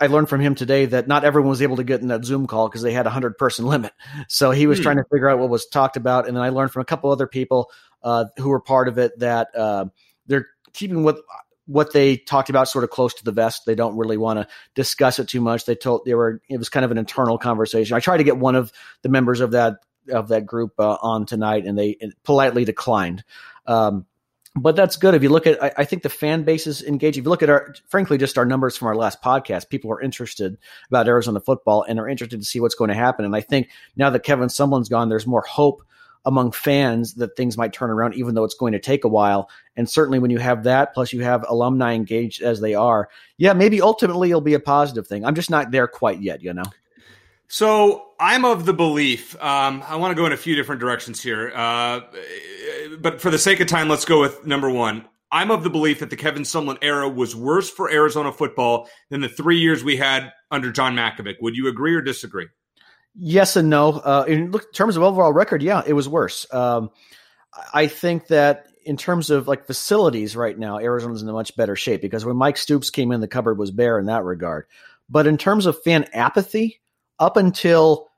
I 0.00 0.06
learned 0.06 0.28
from 0.28 0.40
him 0.40 0.54
today 0.54 0.86
that 0.86 1.08
not 1.08 1.24
everyone 1.24 1.50
was 1.50 1.62
able 1.62 1.76
to 1.76 1.84
get 1.84 2.00
in 2.00 2.08
that 2.08 2.24
Zoom 2.24 2.46
call 2.46 2.68
because 2.68 2.82
they 2.82 2.92
had 2.92 3.06
a 3.06 3.10
hundred 3.10 3.36
person 3.38 3.66
limit. 3.66 3.92
So 4.28 4.50
he 4.50 4.66
was 4.66 4.78
hmm. 4.78 4.84
trying 4.84 4.96
to 4.96 5.04
figure 5.10 5.28
out 5.28 5.38
what 5.38 5.48
was 5.48 5.66
talked 5.66 5.96
about, 5.96 6.26
and 6.26 6.36
then 6.36 6.42
I 6.42 6.50
learned 6.50 6.72
from 6.72 6.82
a 6.82 6.86
couple 6.86 7.10
other 7.10 7.26
people 7.26 7.70
uh, 8.02 8.26
who 8.38 8.50
were 8.50 8.60
part 8.60 8.88
of 8.88 8.98
it 8.98 9.18
that 9.18 9.54
uh, 9.56 9.86
they're 10.26 10.46
keeping 10.72 11.02
what 11.02 11.18
what 11.66 11.92
they 11.92 12.16
talked 12.16 12.48
about 12.48 12.66
sort 12.66 12.82
of 12.82 12.90
close 12.90 13.12
to 13.14 13.24
the 13.24 13.32
vest. 13.32 13.66
They 13.66 13.74
don't 13.74 13.96
really 13.96 14.16
want 14.16 14.38
to 14.38 14.48
discuss 14.74 15.18
it 15.18 15.28
too 15.28 15.40
much. 15.40 15.66
They 15.66 15.74
told 15.74 16.04
they 16.04 16.14
were 16.14 16.40
it 16.48 16.58
was 16.58 16.68
kind 16.68 16.84
of 16.84 16.90
an 16.90 16.98
internal 16.98 17.38
conversation. 17.38 17.94
I 17.94 18.00
tried 18.00 18.18
to 18.18 18.24
get 18.24 18.38
one 18.38 18.56
of 18.56 18.72
the 19.02 19.08
members 19.08 19.40
of 19.40 19.52
that 19.52 19.76
of 20.10 20.28
that 20.28 20.46
group 20.46 20.72
uh, 20.78 20.96
on 21.02 21.26
tonight, 21.26 21.66
and 21.66 21.78
they 21.78 21.98
politely 22.24 22.64
declined. 22.64 23.24
Um, 23.66 24.06
but 24.56 24.76
that's 24.76 24.96
good. 24.96 25.14
If 25.14 25.22
you 25.22 25.28
look 25.28 25.46
at, 25.46 25.62
I, 25.62 25.72
I, 25.78 25.84
think 25.84 26.02
the 26.02 26.08
fan 26.08 26.42
base 26.42 26.66
is 26.66 26.82
engaged. 26.82 27.18
If 27.18 27.24
you 27.24 27.30
look 27.30 27.42
at 27.42 27.50
our, 27.50 27.74
frankly, 27.86 28.18
just 28.18 28.38
our 28.38 28.44
numbers 28.44 28.76
from 28.76 28.88
our 28.88 28.96
last 28.96 29.22
podcast, 29.22 29.68
people 29.68 29.92
are 29.92 30.00
interested 30.00 30.58
about 30.88 31.06
Arizona 31.06 31.40
football 31.40 31.84
and 31.88 31.98
are 31.98 32.08
interested 32.08 32.40
to 32.40 32.46
see 32.46 32.60
what's 32.60 32.74
going 32.74 32.88
to 32.88 32.94
happen. 32.94 33.24
And 33.24 33.36
I 33.36 33.40
think 33.40 33.68
now 33.96 34.10
that 34.10 34.24
Kevin 34.24 34.48
Sumlin's 34.48 34.88
gone, 34.88 35.08
there's 35.08 35.26
more 35.26 35.42
hope 35.42 35.82
among 36.24 36.52
fans 36.52 37.14
that 37.14 37.36
things 37.36 37.56
might 37.56 37.72
turn 37.72 37.90
around, 37.90 38.14
even 38.14 38.34
though 38.34 38.44
it's 38.44 38.54
going 38.54 38.72
to 38.72 38.78
take 38.78 39.04
a 39.04 39.08
while. 39.08 39.48
And 39.76 39.88
certainly 39.88 40.18
when 40.18 40.30
you 40.30 40.38
have 40.38 40.64
that, 40.64 40.92
plus 40.92 41.12
you 41.12 41.22
have 41.22 41.44
alumni 41.48 41.94
engaged 41.94 42.42
as 42.42 42.60
they 42.60 42.74
are, 42.74 43.08
yeah, 43.36 43.52
maybe 43.52 43.80
ultimately 43.80 44.30
it'll 44.30 44.40
be 44.40 44.54
a 44.54 44.60
positive 44.60 45.06
thing. 45.06 45.24
I'm 45.24 45.34
just 45.34 45.50
not 45.50 45.70
there 45.70 45.86
quite 45.86 46.20
yet, 46.20 46.42
you 46.42 46.52
know? 46.52 46.64
So 47.48 48.10
I'm 48.20 48.44
of 48.44 48.66
the 48.66 48.74
belief. 48.74 49.34
Um, 49.42 49.82
I 49.86 49.96
want 49.96 50.12
to 50.12 50.14
go 50.14 50.26
in 50.26 50.32
a 50.32 50.36
few 50.36 50.54
different 50.54 50.80
directions 50.80 51.22
here, 51.22 51.50
uh, 51.54 52.00
but 53.00 53.20
for 53.20 53.30
the 53.30 53.38
sake 53.38 53.60
of 53.60 53.66
time, 53.68 53.88
let's 53.88 54.04
go 54.04 54.20
with 54.20 54.46
number 54.46 54.70
one. 54.70 55.06
I'm 55.30 55.50
of 55.50 55.62
the 55.62 55.70
belief 55.70 56.00
that 56.00 56.10
the 56.10 56.16
Kevin 56.16 56.42
Sumlin 56.42 56.78
era 56.80 57.08
was 57.08 57.34
worse 57.34 57.70
for 57.70 57.90
Arizona 57.90 58.32
football 58.32 58.88
than 59.10 59.20
the 59.20 59.28
three 59.28 59.58
years 59.58 59.84
we 59.84 59.96
had 59.96 60.32
under 60.50 60.70
John 60.72 60.94
Mackovic. 60.94 61.36
Would 61.40 61.56
you 61.56 61.68
agree 61.68 61.94
or 61.94 62.00
disagree? 62.00 62.46
Yes 63.14 63.56
and 63.56 63.68
no. 63.68 63.92
Uh, 63.92 64.24
in 64.28 64.52
terms 64.72 64.96
of 64.96 65.02
overall 65.02 65.32
record, 65.32 65.62
yeah, 65.62 65.82
it 65.86 65.92
was 65.92 66.08
worse. 66.08 66.46
Um, 66.52 66.90
I 67.74 67.86
think 67.86 68.28
that 68.28 68.66
in 68.84 68.96
terms 68.96 69.30
of 69.30 69.48
like 69.48 69.66
facilities 69.66 70.36
right 70.36 70.58
now, 70.58 70.78
Arizona's 70.78 71.22
in 71.22 71.28
a 71.28 71.32
much 71.32 71.56
better 71.56 71.76
shape 71.76 72.00
because 72.00 72.24
when 72.24 72.36
Mike 72.36 72.56
Stoops 72.56 72.90
came 72.90 73.12
in, 73.12 73.20
the 73.20 73.28
cupboard 73.28 73.58
was 73.58 73.70
bare 73.70 73.98
in 73.98 74.06
that 74.06 74.24
regard. 74.24 74.66
But 75.10 75.26
in 75.26 75.36
terms 75.36 75.66
of 75.66 75.82
fan 75.82 76.04
apathy, 76.12 76.80
up 77.18 77.36
until 77.36 78.08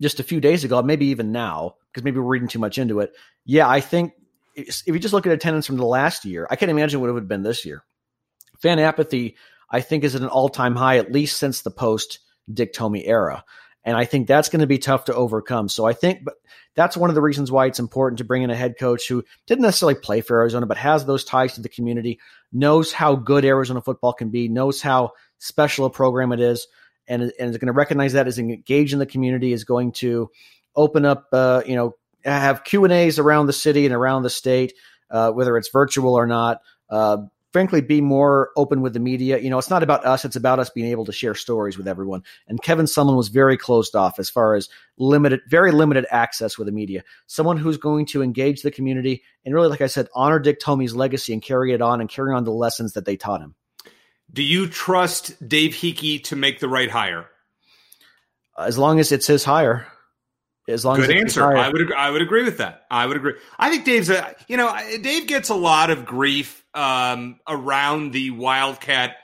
just 0.00 0.20
a 0.20 0.24
few 0.24 0.40
days 0.40 0.64
ago, 0.64 0.82
maybe 0.82 1.06
even 1.06 1.32
now, 1.32 1.76
because 1.90 2.04
maybe 2.04 2.18
we're 2.18 2.26
reading 2.26 2.48
too 2.48 2.58
much 2.58 2.78
into 2.78 3.00
it. 3.00 3.12
Yeah, 3.44 3.68
I 3.68 3.80
think 3.80 4.12
if 4.54 4.82
you 4.86 4.98
just 4.98 5.14
look 5.14 5.26
at 5.26 5.32
attendance 5.32 5.66
from 5.66 5.76
the 5.76 5.86
last 5.86 6.24
year, 6.24 6.46
I 6.50 6.56
can't 6.56 6.70
imagine 6.70 7.00
what 7.00 7.08
it 7.10 7.12
would 7.12 7.22
have 7.22 7.28
been 7.28 7.42
this 7.42 7.64
year. 7.64 7.84
Fan 8.60 8.78
apathy, 8.78 9.36
I 9.70 9.80
think, 9.80 10.04
is 10.04 10.14
at 10.14 10.22
an 10.22 10.28
all 10.28 10.48
time 10.48 10.76
high, 10.76 10.98
at 10.98 11.12
least 11.12 11.38
since 11.38 11.62
the 11.62 11.70
post 11.70 12.20
Dick 12.52 12.72
Tomey 12.72 13.02
era. 13.06 13.44
And 13.84 13.96
I 13.96 14.04
think 14.04 14.28
that's 14.28 14.48
going 14.48 14.60
to 14.60 14.66
be 14.66 14.78
tough 14.78 15.06
to 15.06 15.14
overcome. 15.14 15.68
So 15.68 15.84
I 15.84 15.92
think, 15.92 16.24
but 16.24 16.34
that's 16.76 16.96
one 16.96 17.10
of 17.10 17.14
the 17.14 17.22
reasons 17.22 17.50
why 17.50 17.66
it's 17.66 17.80
important 17.80 18.18
to 18.18 18.24
bring 18.24 18.42
in 18.42 18.50
a 18.50 18.56
head 18.56 18.78
coach 18.78 19.08
who 19.08 19.24
didn't 19.46 19.62
necessarily 19.62 19.96
play 19.96 20.20
for 20.20 20.38
Arizona, 20.38 20.66
but 20.66 20.76
has 20.76 21.04
those 21.04 21.24
ties 21.24 21.54
to 21.54 21.60
the 21.60 21.68
community, 21.68 22.20
knows 22.52 22.92
how 22.92 23.16
good 23.16 23.44
Arizona 23.44 23.80
football 23.80 24.12
can 24.12 24.30
be, 24.30 24.48
knows 24.48 24.80
how 24.80 25.10
special 25.38 25.84
a 25.84 25.90
program 25.90 26.30
it 26.32 26.40
is, 26.40 26.68
and, 27.08 27.22
and 27.22 27.50
is 27.50 27.58
going 27.58 27.66
to 27.66 27.72
recognize 27.72 28.12
that, 28.14 28.28
is 28.28 28.38
engaged 28.38 28.92
in 28.92 28.98
the 28.98 29.06
community, 29.06 29.52
is 29.52 29.64
going 29.64 29.92
to 29.92 30.30
open 30.76 31.04
up, 31.04 31.28
uh, 31.32 31.62
you 31.66 31.76
know, 31.76 31.94
have 32.24 32.64
Q 32.64 32.84
and 32.84 32.92
A's 32.92 33.18
around 33.18 33.46
the 33.46 33.52
city 33.52 33.84
and 33.84 33.94
around 33.94 34.22
the 34.22 34.30
state, 34.30 34.74
uh, 35.10 35.30
whether 35.32 35.56
it's 35.56 35.68
virtual 35.70 36.14
or 36.14 36.26
not. 36.26 36.60
Uh, 36.88 37.18
frankly, 37.52 37.80
be 37.80 38.00
more 38.00 38.50
open 38.56 38.80
with 38.80 38.94
the 38.94 39.00
media. 39.00 39.38
You 39.38 39.50
know, 39.50 39.58
it's 39.58 39.70
not 39.70 39.82
about 39.82 40.06
us; 40.06 40.24
it's 40.24 40.36
about 40.36 40.58
us 40.58 40.70
being 40.70 40.86
able 40.90 41.04
to 41.06 41.12
share 41.12 41.34
stories 41.34 41.76
with 41.76 41.88
everyone. 41.88 42.22
And 42.48 42.62
Kevin 42.62 42.86
Sumlin 42.86 43.16
was 43.16 43.28
very 43.28 43.56
closed 43.56 43.94
off 43.94 44.18
as 44.18 44.30
far 44.30 44.54
as 44.54 44.68
limited, 44.98 45.40
very 45.48 45.72
limited 45.72 46.06
access 46.10 46.56
with 46.56 46.66
the 46.66 46.72
media. 46.72 47.02
Someone 47.26 47.56
who's 47.56 47.76
going 47.76 48.06
to 48.06 48.22
engage 48.22 48.62
the 48.62 48.70
community 48.70 49.22
and 49.44 49.54
really, 49.54 49.68
like 49.68 49.80
I 49.80 49.86
said, 49.86 50.08
honor 50.14 50.38
Dick 50.38 50.60
Tomey's 50.60 50.94
legacy 50.94 51.32
and 51.32 51.42
carry 51.42 51.72
it 51.72 51.82
on 51.82 52.00
and 52.00 52.08
carry 52.08 52.34
on 52.34 52.44
the 52.44 52.52
lessons 52.52 52.92
that 52.92 53.04
they 53.04 53.16
taught 53.16 53.40
him. 53.40 53.54
Do 54.32 54.42
you 54.42 54.66
trust 54.66 55.46
Dave 55.46 55.72
Heeke 55.72 56.24
to 56.24 56.36
make 56.36 56.60
the 56.60 56.68
right 56.68 56.90
hire? 56.90 57.26
As 58.58 58.78
long 58.78 58.98
as 58.98 59.12
it's 59.12 59.26
his 59.26 59.44
hire. 59.44 59.86
As 60.68 60.84
long 60.84 60.96
Good 60.96 61.10
as 61.10 61.22
answer. 61.22 61.44
I 61.44 61.68
would 61.68 61.92
I 61.92 62.10
would 62.10 62.22
agree 62.22 62.44
with 62.44 62.58
that. 62.58 62.84
I 62.90 63.06
would 63.06 63.16
agree. 63.16 63.34
I 63.58 63.68
think 63.68 63.84
Dave's 63.84 64.10
a 64.10 64.34
you 64.46 64.56
know 64.56 64.72
Dave 65.02 65.26
gets 65.26 65.48
a 65.48 65.54
lot 65.54 65.90
of 65.90 66.04
grief 66.04 66.64
um, 66.72 67.40
around 67.48 68.12
the 68.12 68.30
Wildcat 68.30 69.16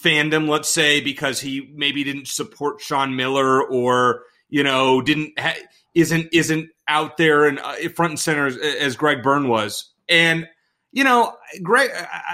fandom. 0.00 0.48
Let's 0.48 0.68
say 0.68 1.00
because 1.00 1.40
he 1.40 1.72
maybe 1.74 2.04
didn't 2.04 2.28
support 2.28 2.80
Sean 2.80 3.16
Miller 3.16 3.60
or 3.60 4.22
you 4.48 4.62
know 4.62 5.02
didn't 5.02 5.36
ha- 5.36 5.58
isn't 5.94 6.28
isn't 6.32 6.70
out 6.86 7.16
there 7.16 7.46
and 7.46 7.58
uh, 7.58 7.74
front 7.94 8.12
and 8.12 8.20
center 8.20 8.46
as, 8.46 8.56
as 8.56 8.96
Greg 8.96 9.22
Byrne 9.22 9.48
was. 9.48 9.92
And 10.08 10.46
you 10.94 11.02
know, 11.02 11.34
Greg, 11.60 11.90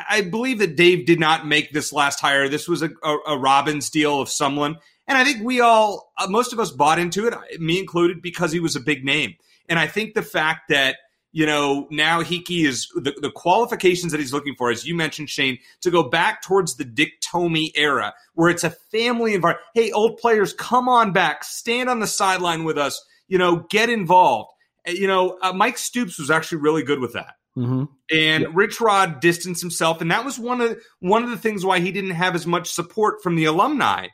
I, 0.07 0.21
believe 0.21 0.59
that 0.59 0.77
Dave 0.77 1.07
did 1.07 1.19
not 1.19 1.47
make 1.47 1.73
this 1.73 1.95
last 1.95 2.21
hire. 2.21 2.47
This 2.47 2.69
was 2.69 2.83
a, 2.83 2.91
a, 3.03 3.17
a 3.29 3.39
Robbins 3.39 3.89
deal 3.89 4.21
of 4.21 4.29
someone. 4.29 4.77
And 5.09 5.17
I 5.17 5.25
think 5.25 5.43
we 5.43 5.63
all, 5.63 6.13
uh, 6.19 6.27
most 6.29 6.53
of 6.53 6.61
us 6.61 6.71
bought 6.71 6.99
into 6.99 7.27
it, 7.27 7.35
me 7.59 7.81
included, 7.81 8.21
because 8.21 8.53
he 8.53 8.61
was 8.61 8.77
a 8.77 8.81
big 8.81 9.03
name. 9.03 9.35
And 9.71 9.79
I 9.79 9.87
think 9.87 10.13
the 10.13 10.21
fact 10.21 10.69
that, 10.69 10.97
you 11.33 11.47
know, 11.47 11.89
now 11.91 12.23
Heeke 12.23 12.67
is 12.67 12.89
the, 12.95 13.15
the 13.23 13.31
qualifications 13.31 14.13
that 14.13 14.21
he's 14.21 14.35
looking 14.35 14.55
for, 14.57 14.71
as 14.71 14.87
you 14.87 14.95
mentioned, 14.95 15.31
Shane, 15.31 15.59
to 15.81 15.91
go 15.91 16.03
back 16.03 16.43
towards 16.43 16.75
the 16.75 16.85
Dick 16.85 17.23
Tomey 17.23 17.71
era, 17.77 18.13
where 18.35 18.51
it's 18.51 18.65
a 18.65 18.71
family 18.93 19.33
environment. 19.33 19.65
Hey, 19.73 19.91
old 19.91 20.19
players, 20.19 20.53
come 20.53 20.87
on 20.87 21.15
back, 21.15 21.45
stand 21.45 21.89
on 21.89 22.01
the 22.01 22.07
sideline 22.07 22.65
with 22.65 22.77
us, 22.77 23.03
you 23.27 23.39
know, 23.39 23.65
get 23.71 23.89
involved. 23.89 24.51
You 24.87 25.07
know, 25.07 25.39
uh, 25.41 25.55
Mike 25.55 25.79
Stoops 25.79 26.19
was 26.19 26.31
actually 26.31 26.59
really 26.59 26.83
good 26.83 27.01
with 27.01 27.15
that. 27.15 27.37
Mm-hmm. 27.57 27.85
And 28.17 28.43
yep. 28.43 28.51
Rich 28.55 28.81
Rod 28.81 29.21
distanced 29.21 29.61
himself, 29.61 30.01
and 30.01 30.11
that 30.11 30.25
was 30.25 30.39
one 30.39 30.61
of 30.61 30.81
one 31.01 31.25
of 31.25 31.31
the 31.31 31.37
things 31.37 31.65
why 31.65 31.81
he 31.81 31.91
didn't 31.91 32.11
have 32.11 32.35
as 32.35 32.47
much 32.47 32.71
support 32.71 33.23
from 33.23 33.35
the 33.35 33.47
alumni, 33.47 34.09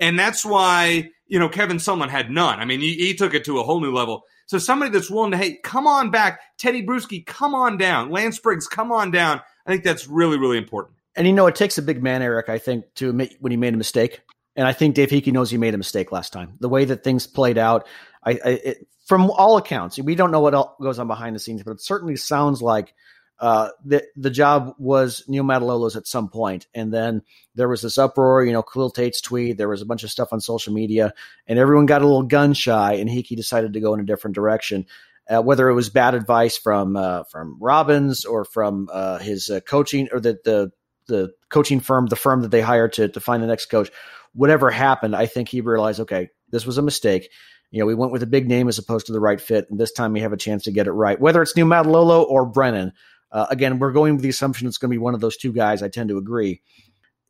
and 0.00 0.18
that's 0.18 0.44
why 0.44 1.08
you 1.26 1.38
know 1.38 1.48
Kevin 1.48 1.76
Sumlin 1.76 2.08
had 2.08 2.30
none. 2.30 2.58
I 2.58 2.64
mean, 2.64 2.80
he, 2.80 2.94
he 2.94 3.14
took 3.14 3.32
it 3.32 3.44
to 3.44 3.60
a 3.60 3.62
whole 3.62 3.80
new 3.80 3.92
level. 3.92 4.22
So 4.46 4.58
somebody 4.58 4.90
that's 4.90 5.08
willing 5.08 5.30
to, 5.30 5.36
hey, 5.36 5.58
come 5.62 5.86
on 5.86 6.10
back, 6.10 6.40
Tedy 6.58 6.84
Bruschi, 6.84 7.24
come 7.24 7.54
on 7.54 7.78
down, 7.78 8.10
Lance 8.10 8.40
Briggs, 8.40 8.66
come 8.66 8.90
on 8.90 9.12
down. 9.12 9.40
I 9.64 9.70
think 9.70 9.84
that's 9.84 10.08
really 10.08 10.38
really 10.38 10.58
important. 10.58 10.96
And 11.14 11.26
you 11.26 11.32
know, 11.32 11.46
it 11.46 11.54
takes 11.54 11.78
a 11.78 11.82
big 11.82 12.02
man, 12.02 12.22
Eric. 12.22 12.48
I 12.48 12.58
think 12.58 12.84
to 12.96 13.10
admit 13.10 13.34
when 13.38 13.52
he 13.52 13.56
made 13.56 13.74
a 13.74 13.78
mistake, 13.78 14.20
and 14.56 14.66
I 14.66 14.72
think 14.72 14.96
Dave 14.96 15.10
Heeke 15.10 15.32
knows 15.32 15.50
he 15.50 15.58
made 15.58 15.74
a 15.74 15.78
mistake 15.78 16.10
last 16.10 16.32
time. 16.32 16.56
The 16.58 16.68
way 16.68 16.84
that 16.84 17.04
things 17.04 17.26
played 17.26 17.58
out, 17.58 17.86
I, 18.22 18.30
I 18.32 18.48
it, 18.48 18.88
from 19.06 19.30
all 19.30 19.56
accounts, 19.56 19.98
we 19.98 20.14
don't 20.14 20.30
know 20.30 20.40
what 20.40 20.78
goes 20.80 20.98
on 20.98 21.08
behind 21.08 21.34
the 21.34 21.40
scenes, 21.40 21.62
but 21.62 21.72
it 21.72 21.80
certainly 21.80 22.16
sounds 22.16 22.62
like 22.62 22.94
uh, 23.40 23.70
the 23.84 24.04
the 24.16 24.30
job 24.30 24.74
was 24.78 25.24
Neil 25.26 25.42
Matalolo's 25.42 25.96
at 25.96 26.06
some 26.06 26.28
point, 26.28 26.66
and 26.74 26.92
then 26.92 27.22
there 27.54 27.68
was 27.68 27.80
this 27.82 27.96
uproar. 27.96 28.44
You 28.44 28.52
know, 28.52 28.62
Khalil 28.62 28.90
Tate's 28.90 29.20
tweet. 29.20 29.56
There 29.56 29.68
was 29.68 29.80
a 29.80 29.86
bunch 29.86 30.04
of 30.04 30.10
stuff 30.10 30.32
on 30.32 30.40
social 30.40 30.74
media, 30.74 31.14
and 31.46 31.58
everyone 31.58 31.86
got 31.86 32.02
a 32.02 32.06
little 32.06 32.22
gun 32.22 32.52
shy, 32.52 32.94
and 32.94 33.08
Heeke 33.08 33.34
decided 33.34 33.72
to 33.72 33.80
go 33.80 33.94
in 33.94 34.00
a 34.00 34.04
different 34.04 34.34
direction. 34.34 34.86
Uh, 35.28 35.40
whether 35.40 35.68
it 35.68 35.74
was 35.74 35.90
bad 35.90 36.14
advice 36.14 36.58
from 36.58 36.96
uh, 36.96 37.24
from 37.24 37.56
Robbins 37.60 38.24
or 38.24 38.44
from 38.44 38.88
uh, 38.92 39.18
his 39.18 39.48
uh, 39.48 39.60
coaching 39.60 40.08
or 40.12 40.20
the, 40.20 40.38
the 40.44 40.72
the 41.06 41.32
coaching 41.48 41.80
firm, 41.80 42.06
the 42.06 42.16
firm 42.16 42.42
that 42.42 42.50
they 42.50 42.60
hired 42.60 42.92
to 42.94 43.08
to 43.08 43.20
find 43.20 43.42
the 43.42 43.46
next 43.46 43.66
coach, 43.66 43.90
whatever 44.34 44.70
happened, 44.70 45.16
I 45.16 45.26
think 45.26 45.48
he 45.48 45.62
realized, 45.62 46.00
okay, 46.00 46.28
this 46.50 46.66
was 46.66 46.78
a 46.78 46.82
mistake. 46.82 47.30
You 47.70 47.80
know, 47.80 47.86
we 47.86 47.94
went 47.94 48.12
with 48.12 48.22
a 48.22 48.26
big 48.26 48.48
name 48.48 48.68
as 48.68 48.78
opposed 48.78 49.06
to 49.06 49.12
the 49.12 49.20
right 49.20 49.40
fit, 49.40 49.70
and 49.70 49.78
this 49.78 49.92
time 49.92 50.12
we 50.12 50.20
have 50.20 50.32
a 50.32 50.36
chance 50.36 50.64
to 50.64 50.72
get 50.72 50.86
it 50.86 50.92
right. 50.92 51.20
Whether 51.20 51.40
it's 51.42 51.54
Neil 51.54 51.66
Matalolo 51.66 52.24
or 52.24 52.44
Brennan, 52.44 52.92
uh, 53.30 53.46
again, 53.48 53.78
we're 53.78 53.92
going 53.92 54.14
with 54.14 54.22
the 54.22 54.28
assumption 54.28 54.66
it's 54.66 54.78
going 54.78 54.90
to 54.90 54.94
be 54.94 54.98
one 54.98 55.14
of 55.14 55.20
those 55.20 55.36
two 55.36 55.52
guys. 55.52 55.82
I 55.82 55.88
tend 55.88 56.08
to 56.08 56.18
agree. 56.18 56.62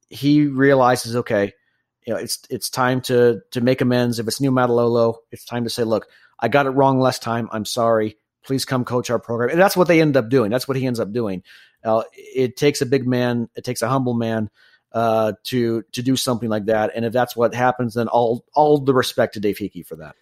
He 0.09 0.47
realizes, 0.47 1.14
okay, 1.14 1.52
you 2.06 2.14
know, 2.14 2.18
it's 2.18 2.40
it's 2.49 2.70
time 2.70 3.00
to 3.02 3.40
to 3.50 3.61
make 3.61 3.80
amends. 3.80 4.18
If 4.18 4.26
it's 4.26 4.40
Neil 4.40 4.52
Matalolo, 4.52 5.16
it's 5.30 5.44
time 5.44 5.64
to 5.64 5.70
say, 5.70 5.85
look, 5.85 6.06
I 6.38 6.49
got 6.49 6.66
it 6.66 6.70
wrong 6.70 6.99
last 7.00 7.23
time. 7.23 7.49
I'm 7.52 7.66
sorry. 7.66 8.16
Please 8.42 8.64
come 8.64 8.87
coach 8.87 9.11
our 9.11 9.18
program. 9.18 9.50
And 9.50 9.61
that's 9.61 9.76
what 9.76 9.88
they 9.88 10.00
end 10.00 10.16
up 10.16 10.30
doing. 10.30 10.50
That's 10.50 10.66
what 10.66 10.78
he 10.78 10.87
ends 10.87 10.99
up 10.99 11.12
doing. 11.12 11.42
Uh, 11.85 12.02
it 12.14 12.56
takes 12.56 12.80
a 12.80 12.87
big 12.87 13.06
man. 13.06 13.50
It 13.54 13.64
takes 13.64 13.82
a 13.82 13.88
humble 13.88 14.14
man 14.14 14.49
uh, 14.92 15.35
to 15.44 15.82
to 15.92 16.02
do 16.02 16.16
something 16.16 16.49
like 16.49 16.64
that. 16.66 16.92
And 16.94 17.04
if 17.04 17.12
that's 17.12 17.37
what 17.37 17.54
happens, 17.54 17.94
then 17.94 18.09
all 18.09 18.47
all 18.54 18.78
the 18.78 18.94
respect 18.94 19.35
to 19.35 19.40
Dave 19.40 19.59
Heeke 19.59 19.87
for 19.87 19.97
that. 19.97 20.16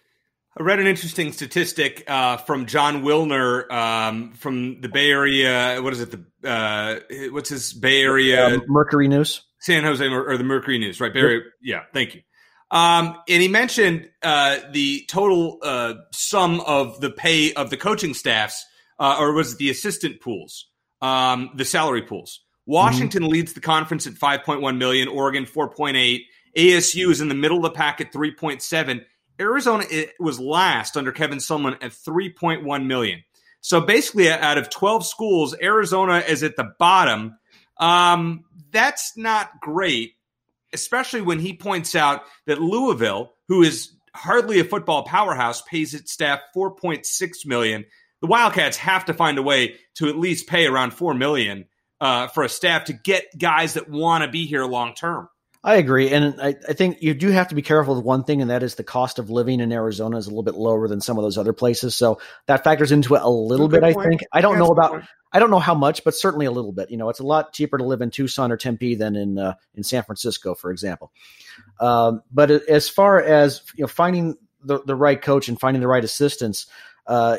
I 0.59 0.63
read 0.63 0.79
an 0.79 0.87
interesting 0.87 1.31
statistic 1.31 2.03
uh, 2.05 2.35
from 2.35 2.65
Jon 2.65 3.01
Wilner 3.01 3.71
um, 3.71 4.33
from 4.33 4.81
the 4.81 4.89
Bay 4.89 5.09
Area. 5.09 5.81
What 5.81 5.93
is 5.93 6.01
it? 6.01 6.11
The 6.11 6.49
uh, 6.49 7.29
what's 7.31 7.47
his 7.47 7.71
Bay 7.71 8.01
Area 8.01 8.55
um, 8.55 8.63
Mercury 8.67 9.07
News, 9.07 9.41
San 9.59 9.85
Jose 9.85 10.05
or 10.05 10.37
the 10.37 10.43
Mercury 10.43 10.77
News, 10.77 10.99
right? 10.99 11.13
Bay 11.13 11.21
Area. 11.21 11.41
Yeah, 11.61 11.83
thank 11.93 12.13
you. 12.13 12.21
Um, 12.71 13.15
and 13.29 13.41
he 13.41 13.47
mentioned 13.47 14.09
uh, 14.21 14.57
the 14.73 15.05
total 15.07 15.59
uh, 15.63 15.93
sum 16.11 16.59
of 16.59 16.99
the 16.99 17.09
pay 17.09 17.53
of 17.53 17.69
the 17.69 17.77
coaching 17.77 18.13
staffs, 18.13 18.65
uh, 18.99 19.15
or 19.17 19.31
was 19.31 19.53
it 19.53 19.59
the 19.59 19.69
assistant 19.69 20.19
pools, 20.19 20.67
um, 21.01 21.51
the 21.55 21.63
salary 21.63 22.01
pools? 22.01 22.41
Washington 22.65 23.23
mm-hmm. 23.23 23.31
leads 23.31 23.53
the 23.53 23.61
conference 23.61 24.07
at 24.07 24.13
5.1 24.13 24.77
million, 24.77 25.07
Oregon 25.07 25.45
4.8, 25.45 26.19
ASU 26.55 27.09
is 27.09 27.21
in 27.21 27.29
the 27.29 27.35
middle 27.35 27.57
of 27.57 27.63
the 27.63 27.71
pack 27.71 28.01
at 28.01 28.11
3.7, 28.11 29.03
Arizona 29.39 29.85
was 30.19 30.39
last 30.39 30.97
under 30.97 31.11
Kevin 31.11 31.37
Sumlin 31.37 31.75
at 31.81 31.91
3.1 31.91 32.85
million. 32.85 33.23
So 33.61 33.81
basically, 33.81 34.29
out 34.29 34.57
of 34.57 34.69
12 34.69 35.05
schools, 35.05 35.55
Arizona 35.61 36.23
is 36.27 36.43
at 36.43 36.55
the 36.55 36.73
bottom. 36.79 37.37
Um, 37.77 38.45
that's 38.71 39.17
not 39.17 39.59
great, 39.61 40.13
especially 40.73 41.21
when 41.21 41.39
he 41.39 41.53
points 41.53 41.95
out 41.95 42.23
that 42.45 42.61
Louisville, 42.61 43.33
who 43.47 43.61
is 43.61 43.93
hardly 44.13 44.59
a 44.59 44.65
football 44.65 45.03
powerhouse, 45.03 45.61
pays 45.61 45.93
its 45.93 46.11
staff 46.11 46.39
4.6 46.55 47.45
million. 47.45 47.85
The 48.21 48.27
Wildcats 48.27 48.77
have 48.77 49.05
to 49.05 49.13
find 49.13 49.37
a 49.37 49.43
way 49.43 49.75
to 49.95 50.09
at 50.09 50.17
least 50.17 50.47
pay 50.47 50.67
around 50.67 50.93
4 50.93 51.13
million 51.13 51.65
uh, 52.01 52.27
for 52.27 52.43
a 52.43 52.49
staff 52.49 52.85
to 52.85 52.93
get 52.93 53.37
guys 53.37 53.73
that 53.73 53.89
want 53.89 54.23
to 54.23 54.29
be 54.29 54.45
here 54.45 54.65
long 54.65 54.93
term. 54.93 55.29
I 55.61 55.75
agree, 55.75 56.09
and 56.11 56.39
I, 56.41 56.55
I, 56.69 56.73
think 56.73 57.01
you 57.01 57.13
do 57.13 57.29
have 57.31 57.49
to 57.49 57.55
be 57.55 57.61
careful 57.61 57.95
with 57.95 58.05
one 58.05 58.23
thing, 58.23 58.41
and 58.41 58.49
that 58.49 58.63
is 58.63 58.75
the 58.75 58.83
cost 58.83 59.19
of 59.19 59.29
living 59.29 59.59
in 59.59 59.73
Arizona 59.73 60.17
is 60.17 60.25
a 60.25 60.29
little 60.29 60.43
bit 60.43 60.55
lower 60.55 60.87
than 60.87 61.01
some 61.01 61.17
of 61.17 61.23
those 61.23 61.37
other 61.37 61.51
places. 61.51 61.95
So 61.95 62.21
that 62.45 62.63
factors 62.63 62.93
into 62.93 63.15
it 63.15 63.21
a 63.21 63.29
little 63.29 63.67
bit. 63.67 63.81
Point. 63.81 63.97
I 63.97 64.07
think 64.07 64.21
I 64.31 64.39
don't 64.39 64.57
know 64.57 64.69
about 64.69 65.03
I 65.33 65.39
don't 65.39 65.51
know 65.51 65.59
how 65.59 65.75
much, 65.75 66.05
but 66.05 66.15
certainly 66.15 66.45
a 66.45 66.51
little 66.51 66.71
bit. 66.71 66.89
You 66.89 66.95
know, 66.97 67.09
it's 67.09 67.19
a 67.19 67.25
lot 67.25 67.51
cheaper 67.51 67.77
to 67.77 67.83
live 67.83 68.01
in 68.01 68.09
Tucson 68.09 68.53
or 68.53 68.57
Tempe 68.57 68.95
than 68.95 69.17
in 69.17 69.37
uh, 69.37 69.55
in 69.75 69.83
San 69.83 70.03
Francisco, 70.03 70.55
for 70.55 70.71
example. 70.71 71.11
Um, 71.81 72.23
but 72.31 72.49
as 72.51 72.87
far 72.87 73.21
as 73.21 73.61
you 73.75 73.83
know, 73.83 73.89
finding 73.89 74.37
the 74.63 74.81
the 74.85 74.95
right 74.95 75.21
coach 75.21 75.49
and 75.49 75.59
finding 75.59 75.81
the 75.81 75.89
right 75.89 76.05
assistance, 76.05 76.67
uh, 77.05 77.37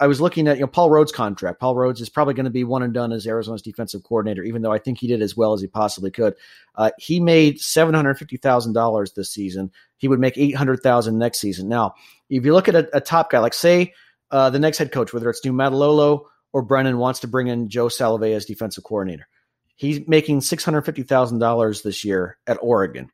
I 0.00 0.06
was 0.06 0.20
looking 0.20 0.48
at 0.48 0.56
you 0.56 0.62
know 0.62 0.66
Paul 0.66 0.88
Rhoads' 0.88 1.12
contract. 1.12 1.60
Paul 1.60 1.76
Rhoads 1.76 2.00
is 2.00 2.08
probably 2.08 2.32
going 2.32 2.44
to 2.44 2.50
be 2.50 2.64
one 2.64 2.82
and 2.82 2.94
done 2.94 3.12
as 3.12 3.26
Arizona's 3.26 3.60
defensive 3.60 4.02
coordinator, 4.02 4.42
even 4.42 4.62
though 4.62 4.72
I 4.72 4.78
think 4.78 4.98
he 4.98 5.06
did 5.06 5.20
as 5.20 5.36
well 5.36 5.52
as 5.52 5.60
he 5.60 5.66
possibly 5.66 6.10
could. 6.10 6.34
Uh, 6.74 6.90
he 6.98 7.20
made 7.20 7.60
seven 7.60 7.94
hundred 7.94 8.14
fifty 8.14 8.38
thousand 8.38 8.72
dollars 8.72 9.12
this 9.12 9.30
season. 9.30 9.70
He 9.98 10.08
would 10.08 10.18
make 10.18 10.38
eight 10.38 10.56
hundred 10.56 10.82
thousand 10.82 11.18
next 11.18 11.38
season. 11.38 11.68
Now, 11.68 11.94
if 12.30 12.44
you 12.44 12.54
look 12.54 12.68
at 12.68 12.74
a, 12.74 12.96
a 12.96 13.00
top 13.00 13.30
guy, 13.30 13.40
like 13.40 13.54
say 13.54 13.92
uh, 14.30 14.48
the 14.48 14.58
next 14.58 14.78
head 14.78 14.90
coach, 14.90 15.12
whether 15.12 15.28
it's 15.28 15.44
New 15.44 15.52
Matalolo 15.52 16.22
or 16.52 16.62
Brennan, 16.62 16.98
wants 16.98 17.20
to 17.20 17.28
bring 17.28 17.48
in 17.48 17.68
Joe 17.68 17.86
Salave'a 17.86 18.34
as 18.34 18.46
defensive 18.46 18.84
coordinator, 18.84 19.28
he's 19.76 20.08
making 20.08 20.40
six 20.40 20.64
hundred 20.64 20.82
fifty 20.82 21.02
thousand 21.02 21.40
dollars 21.40 21.82
this 21.82 22.04
year 22.06 22.38
at 22.46 22.58
Oregon. 22.62 23.10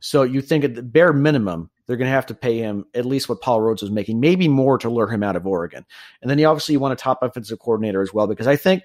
So 0.00 0.22
you 0.22 0.40
think 0.40 0.62
at 0.62 0.76
the 0.76 0.82
bare 0.84 1.12
minimum, 1.12 1.70
they're 1.88 1.96
going 1.96 2.06
to 2.06 2.14
have 2.14 2.26
to 2.26 2.34
pay 2.34 2.58
him 2.58 2.84
at 2.94 3.06
least 3.06 3.28
what 3.28 3.40
Paul 3.40 3.60
Rhoads 3.60 3.80
was 3.80 3.90
making, 3.90 4.20
maybe 4.20 4.46
more 4.46 4.76
to 4.78 4.90
lure 4.90 5.08
him 5.08 5.22
out 5.22 5.36
of 5.36 5.46
Oregon. 5.46 5.86
And 6.20 6.30
then 6.30 6.38
you 6.38 6.46
obviously 6.46 6.76
want 6.76 6.92
a 6.92 6.96
top 6.96 7.22
offensive 7.22 7.58
coordinator 7.58 8.02
as 8.02 8.12
well, 8.12 8.26
because 8.26 8.46
I 8.46 8.56
think 8.56 8.82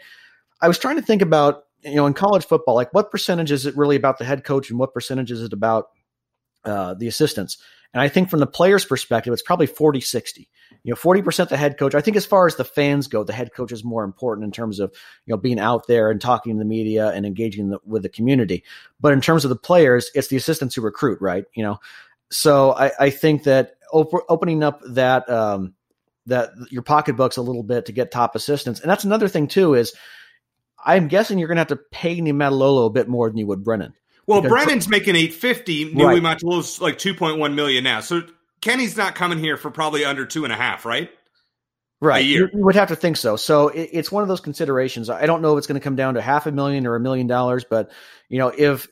I 0.62 0.70
was 0.70 0.80
trying 0.80 0.96
to 0.96 1.02
think 1.02 1.22
about, 1.22 1.66
you 1.82 1.96
know, 1.96 2.08
in 2.08 2.14
college 2.14 2.46
football, 2.46 2.76
like 2.76 2.94
what 2.94 3.12
percentage 3.12 3.52
is 3.52 3.66
it 3.66 3.76
really 3.76 3.98
about 3.98 4.18
the 4.18 4.26
head 4.26 4.46
coach 4.46 4.70
and 4.70 4.80
what 4.80 4.94
percentage 4.94 5.32
is 5.32 5.44
it 5.44 5.52
about 5.52 5.88
uh, 6.64 6.94
the 6.94 7.08
assistants? 7.08 7.58
And 7.94 8.02
I 8.02 8.08
think 8.08 8.30
from 8.30 8.40
the 8.40 8.48
player's 8.48 8.86
perspective, 8.86 9.34
it's 9.34 9.44
probably 9.44 9.68
40 9.68 10.00
60. 10.00 10.50
You 10.84 10.92
know, 10.92 10.96
40% 10.96 11.50
the 11.50 11.58
head 11.58 11.78
coach. 11.78 11.94
I 11.94 12.02
think 12.02 12.18
as 12.18 12.26
far 12.26 12.48
as 12.48 12.56
the 12.56 12.64
fans 12.64 13.08
go, 13.08 13.24
the 13.24 13.34
head 13.34 13.54
coach 13.54 13.72
is 13.72 13.84
more 13.84 14.04
important 14.04 14.46
in 14.46 14.52
terms 14.52 14.80
of, 14.80 14.92
you 15.26 15.34
know, 15.34 15.38
being 15.38 15.60
out 15.60 15.88
there 15.88 16.10
and 16.10 16.20
talking 16.20 16.54
to 16.54 16.60
the 16.60 16.66
media 16.66 17.10
and 17.10 17.26
engaging 17.26 17.70
the, 17.70 17.80
with 17.86 18.02
the 18.02 18.10
community. 18.10 18.64
But 19.00 19.14
in 19.14 19.22
terms 19.22 19.46
of 19.46 19.50
the 19.50 19.56
players, 19.56 20.10
it's 20.16 20.30
the 20.30 20.36
assistants 20.36 20.76
who 20.76 20.82
recruit, 20.82 21.22
right? 21.22 21.46
You 21.54 21.64
know, 21.64 21.80
so 22.34 22.72
I, 22.72 22.92
I 23.00 23.10
think 23.10 23.44
that 23.44 23.76
op- 23.92 24.26
opening 24.30 24.64
up 24.64 24.82
that, 24.90 25.30
um, 25.30 25.74
that 26.26 26.52
your 26.70 26.82
pocketbooks 26.82 27.38
a 27.38 27.42
little 27.42 27.64
bit 27.64 27.86
to 27.86 27.92
get 27.92 28.12
top 28.12 28.36
assistance, 28.36 28.80
And 28.80 28.90
that's 28.90 29.04
another 29.04 29.28
thing 29.28 29.48
too, 29.48 29.74
is 29.74 29.94
I'm 30.86 31.08
guessing 31.08 31.40
you're 31.40 31.48
going 31.48 31.58
to 31.58 31.62
have 31.62 31.68
to 31.68 31.80
pay 31.92 32.20
Niumatalolo 32.20 32.88
a 32.88 32.90
bit 32.90 33.08
more 33.08 33.30
than 33.30 33.38
you 33.38 33.48
would 33.48 33.64
Brennan. 33.64 33.94
Well, 34.26 34.42
Brennan's 34.42 34.88
making 34.88 35.16
eight 35.16 35.34
fifty. 35.34 35.94
Nui 35.94 36.22
right. 36.22 36.80
Like 36.80 36.98
two 36.98 37.14
point 37.14 37.40
one 37.40 37.56
million 37.56 37.84
now. 37.84 38.00
So 38.00 38.22
Kenny's 38.62 38.96
not 38.96 39.16
coming 39.16 39.40
here 39.40 39.58
for 39.58 39.70
probably 39.70 40.06
under 40.06 40.26
two 40.26 40.46
and 40.46 40.54
a 40.54 40.56
half, 40.56 40.86
right? 40.86 41.10
Right. 42.00 42.26
You, 42.26 42.50
you, 42.54 42.64
would 42.66 42.76
have 42.76 42.90
to 42.90 42.96
think 42.96 43.18
so. 43.18 43.36
So 43.38 43.70
it, 43.70 43.90
it's 43.94 44.12
one 44.12 44.24
of 44.24 44.30
those 44.30 44.42
considerations. 44.42 45.10
I 45.10 45.26
don't 45.26 45.42
know 45.42 45.54
if 45.54 45.58
it's 45.58 45.68
going 45.68 45.80
to 45.80 45.84
come 45.84 45.96
down 45.96 46.16
to 46.16 46.22
half 46.22 46.46
a 46.48 46.52
million 46.52 46.86
or 46.86 46.96
a 46.96 47.00
million 47.00 47.28
dollars, 47.28 47.66
but 47.70 47.92
you 48.30 48.40
know, 48.40 48.50
if 48.50 48.88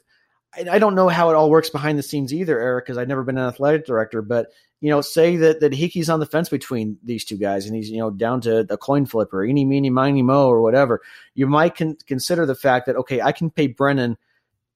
I, 0.53 0.79
don't 0.79 0.95
know 0.95 1.07
how 1.07 1.29
it 1.29 1.35
all 1.35 1.49
works 1.49 1.69
behind 1.69 1.97
the 1.97 2.03
scenes 2.03 2.33
either, 2.33 2.59
Eric, 2.59 2.85
because 2.85 2.97
I've 2.97 3.07
never 3.07 3.23
been 3.23 3.37
an 3.37 3.47
athletic 3.47 3.85
director, 3.85 4.21
but 4.21 4.47
you 4.81 4.89
know, 4.89 5.01
say 5.01 5.37
that 5.37 5.61
that 5.61 5.73
Heeke's 5.73 6.09
on 6.09 6.19
the 6.19 6.25
fence 6.25 6.49
between 6.49 6.97
these 7.03 7.23
two 7.23 7.37
guys 7.37 7.65
and 7.65 7.75
he's, 7.75 7.89
you 7.89 7.99
know, 7.99 8.09
down 8.09 8.41
to 8.41 8.63
the 8.63 8.77
coin 8.77 9.05
flipper, 9.05 9.45
eeny, 9.45 9.63
meeny, 9.63 9.89
miny, 9.89 10.23
mo, 10.23 10.47
or 10.47 10.61
whatever. 10.61 11.01
You 11.35 11.47
might 11.47 11.77
con- 11.77 11.97
consider 12.07 12.45
the 12.45 12.55
fact 12.55 12.87
that, 12.87 12.95
okay, 12.95 13.21
I 13.21 13.31
can 13.31 13.49
pay 13.49 13.67
Brennan– 13.67 14.17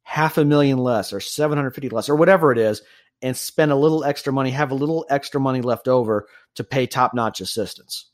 half 0.05 0.37
a 0.37 0.45
million 0.45 0.77
less 0.77 1.11
or 1.11 1.19
750 1.19 1.89
less 1.89 2.07
or 2.07 2.15
whatever 2.15 2.51
it 2.51 2.59
is 2.59 2.83
and 3.23 3.35
spend 3.35 3.71
a 3.71 3.75
little 3.75 4.03
extra 4.03 4.31
money, 4.31 4.51
have 4.51 4.71
a 4.71 4.75
little 4.75 5.03
extra 5.09 5.41
money 5.41 5.61
left 5.61 5.87
over 5.87 6.27
to 6.53 6.63
pay 6.63 6.85
top-notch 6.85 7.41
assistants. 7.41 8.11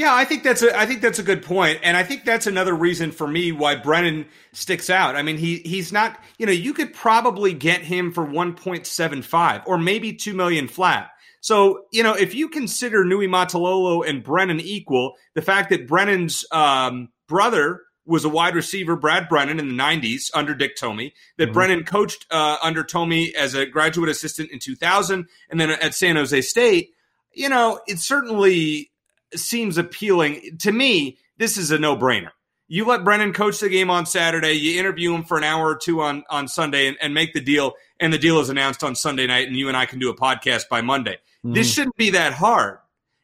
Yeah, 0.00 0.14
I 0.14 0.24
think 0.24 0.44
that's 0.44 0.62
a 0.62 0.74
I 0.74 0.86
think 0.86 1.02
that's 1.02 1.18
a 1.18 1.22
good 1.22 1.42
point, 1.42 1.80
and 1.82 1.94
I 1.94 2.04
think 2.04 2.24
that's 2.24 2.46
another 2.46 2.72
reason 2.72 3.12
for 3.12 3.26
me 3.26 3.52
why 3.52 3.74
Brennan 3.74 4.24
sticks 4.54 4.88
out. 4.88 5.14
I 5.14 5.20
mean, 5.20 5.36
he 5.36 5.56
he's 5.58 5.92
not 5.92 6.18
you 6.38 6.46
know 6.46 6.52
you 6.52 6.72
could 6.72 6.94
probably 6.94 7.52
get 7.52 7.82
him 7.82 8.10
for 8.10 8.24
one 8.24 8.54
point 8.54 8.86
seven 8.86 9.20
five 9.20 9.60
or 9.66 9.76
maybe 9.76 10.14
two 10.14 10.32
million 10.32 10.68
flat. 10.68 11.10
So 11.42 11.82
you 11.92 12.02
know 12.02 12.14
if 12.14 12.34
you 12.34 12.48
consider 12.48 13.04
Niumatalolo 13.04 14.08
and 14.08 14.22
Brennan 14.24 14.60
equal, 14.60 15.16
the 15.34 15.42
fact 15.42 15.68
that 15.68 15.86
Brennan's 15.86 16.46
um, 16.50 17.10
brother 17.28 17.82
was 18.06 18.24
a 18.24 18.30
wide 18.30 18.54
receiver, 18.54 18.96
Brad 18.96 19.28
Brennan, 19.28 19.60
in 19.60 19.68
the 19.68 19.74
90s 19.74 20.30
under 20.32 20.54
Dick 20.54 20.78
Tomey, 20.78 21.12
that 21.36 21.44
mm-hmm. 21.44 21.52
Brennan 21.52 21.84
coached 21.84 22.24
uh, 22.30 22.56
under 22.62 22.82
Tomey 22.84 23.34
as 23.34 23.52
a 23.52 23.66
graduate 23.66 24.08
assistant 24.08 24.50
in 24.50 24.60
2000 24.60 25.28
and 25.50 25.60
then 25.60 25.68
at 25.68 25.94
San 25.94 26.16
Jose 26.16 26.40
State. 26.40 26.92
You 27.34 27.50
know, 27.50 27.80
it 27.86 27.98
certainly 27.98 28.89
seems 29.34 29.78
appealing. 29.78 30.58
To 30.60 30.72
me, 30.72 31.18
this 31.38 31.56
is 31.56 31.70
a 31.70 31.78
no 31.78 31.96
brainer. 31.96 32.30
You 32.68 32.84
let 32.84 33.02
Brennan 33.02 33.32
coach 33.32 33.58
the 33.58 33.68
game 33.68 33.90
on 33.90 34.06
Saturday, 34.06 34.52
you 34.52 34.78
interview 34.78 35.12
him 35.12 35.24
for 35.24 35.36
an 35.36 35.42
hour 35.42 35.70
or 35.70 35.76
two 35.76 36.02
on, 36.02 36.22
on 36.30 36.46
Sunday 36.46 36.86
and, 36.86 36.96
and 37.00 37.12
make 37.12 37.32
the 37.32 37.40
deal, 37.40 37.74
and 37.98 38.12
the 38.12 38.18
deal 38.18 38.38
is 38.38 38.48
announced 38.48 38.84
on 38.84 38.94
Sunday 38.94 39.26
night, 39.26 39.48
and 39.48 39.56
you 39.56 39.66
and 39.66 39.76
I 39.76 39.86
can 39.86 39.98
do 39.98 40.08
a 40.08 40.16
podcast 40.16 40.68
by 40.68 40.80
Monday. 40.80 41.18
Mm-hmm. 41.44 41.54
This 41.54 41.72
shouldn't 41.72 41.96
be 41.96 42.10
that 42.10 42.32
hard 42.32 42.78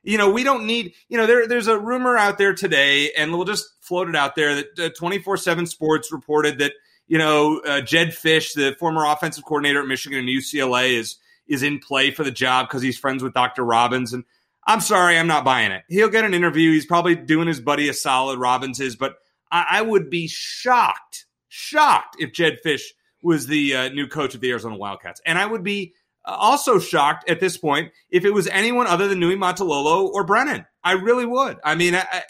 you 0.07 0.19
know, 0.19 0.31
we 0.31 0.45
don't 0.45 0.67
need, 0.67 0.95
you 1.09 1.19
know, 1.19 1.27
there, 1.27 1.49
there's 1.49 1.67
a 1.67 1.77
rumor 1.77 2.17
out 2.17 2.39
there 2.39 2.55
today, 2.55 3.11
and 3.13 3.33
we'll 3.33 3.45
just 3.45 3.67
float 3.81 4.09
it 4.09 4.15
out 4.15 4.37
there 4.37 4.63
that 4.77 4.97
24 4.97 5.35
uh, 5.35 5.37
7 5.37 5.67
Sports 5.67 6.13
reported 6.13 6.59
that, 6.59 6.73
you 7.09 7.19
know, 7.19 7.59
uh, 7.67 7.81
Jedd 7.81 8.11
Fisch, 8.11 8.55
the 8.55 8.77
former 8.79 9.05
offensive 9.05 9.45
coordinator 9.45 9.81
at 9.81 9.89
Michigan 9.89 10.21
and 10.21 10.29
UCLA, 10.29 10.93
is 10.93 11.17
is 11.49 11.63
in 11.63 11.79
play 11.79 12.11
for 12.11 12.25
the 12.25 12.31
job 12.31 12.69
because 12.69 12.83
he's 12.83 12.99
friends 12.99 13.23
with 13.23 13.33
Dr. 13.33 13.65
Robbins. 13.65 14.13
And 14.13 14.25
I'm 14.67 14.81
sorry, 14.81 15.19
I'm 15.19 15.29
not 15.29 15.45
buying 15.45 15.71
it. 15.71 15.85
He'll 15.89 16.09
get 16.09 16.25
an 16.25 16.35
interview. 16.35 16.73
He's 16.73 16.87
probably 16.87 17.15
doing 17.15 17.47
his 17.47 17.61
buddy 17.61 17.89
a 17.89 17.95
solid, 17.95 18.39
Robbins 18.39 18.81
is, 18.81 18.97
but 18.97 19.15
I, 19.51 19.67
I 19.71 19.83
would 19.83 20.11
be 20.11 20.27
shocked, 20.27 21.27
shocked 21.49 22.17
if 22.19 22.33
Jedd 22.33 22.59
Fisch 22.65 22.83
was 23.23 23.47
the 23.47 23.77
uh, 23.77 23.89
new 23.91 24.09
coach 24.09 24.35
of 24.35 24.41
the 24.41 24.51
Arizona 24.51 24.77
Wildcats. 24.77 25.21
And 25.25 25.39
I 25.39 25.47
would 25.47 25.63
be 25.63 25.95
also 26.25 26.81
shocked 26.81 27.31
at 27.31 27.39
this 27.39 27.57
point 27.57 27.93
if 28.11 28.25
it 28.25 28.35
was 28.35 28.49
anyone 28.49 28.89
other 28.89 29.07
than 29.07 29.21
Niumatalolo 29.21 30.09
or 30.09 30.25
Brennan. 30.25 30.67
I 30.83 30.93
really 30.93 31.27
would. 31.27 31.59
I 31.65 31.77
mean, 31.77 31.95
I, 31.95 32.23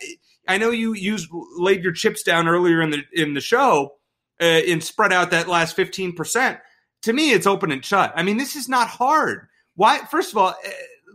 I 0.46 0.59
know 0.59 0.70
you 0.70 0.92
used 0.92 1.29
laid 1.57 1.83
your 1.83 1.92
chips 1.92 2.22
down 2.22 2.49
earlier 2.49 2.83
in 2.83 2.90
the 2.90 3.03
in 3.12 3.35
the 3.35 3.40
show 3.40 3.94
uh, 4.40 4.44
and 4.44 4.85
spread 4.85 5.12
out 5.12 5.31
that 5.31 5.49
last 5.49 5.75
fifteen 5.75 6.14
percent. 6.14 6.59
To 7.03 7.12
me, 7.12 7.33
it's 7.33 7.46
open 7.46 7.72
and 7.72 7.85
shut. 7.85 8.12
I 8.14 8.22
mean, 8.22 8.37
this 8.37 8.57
is 8.57 8.68
not 8.68 8.88
hard. 8.88 9.49
Why? 9.75 9.99
First 10.11 10.33
of 10.33 10.38
all, 10.38 10.49
uh, 10.49 10.70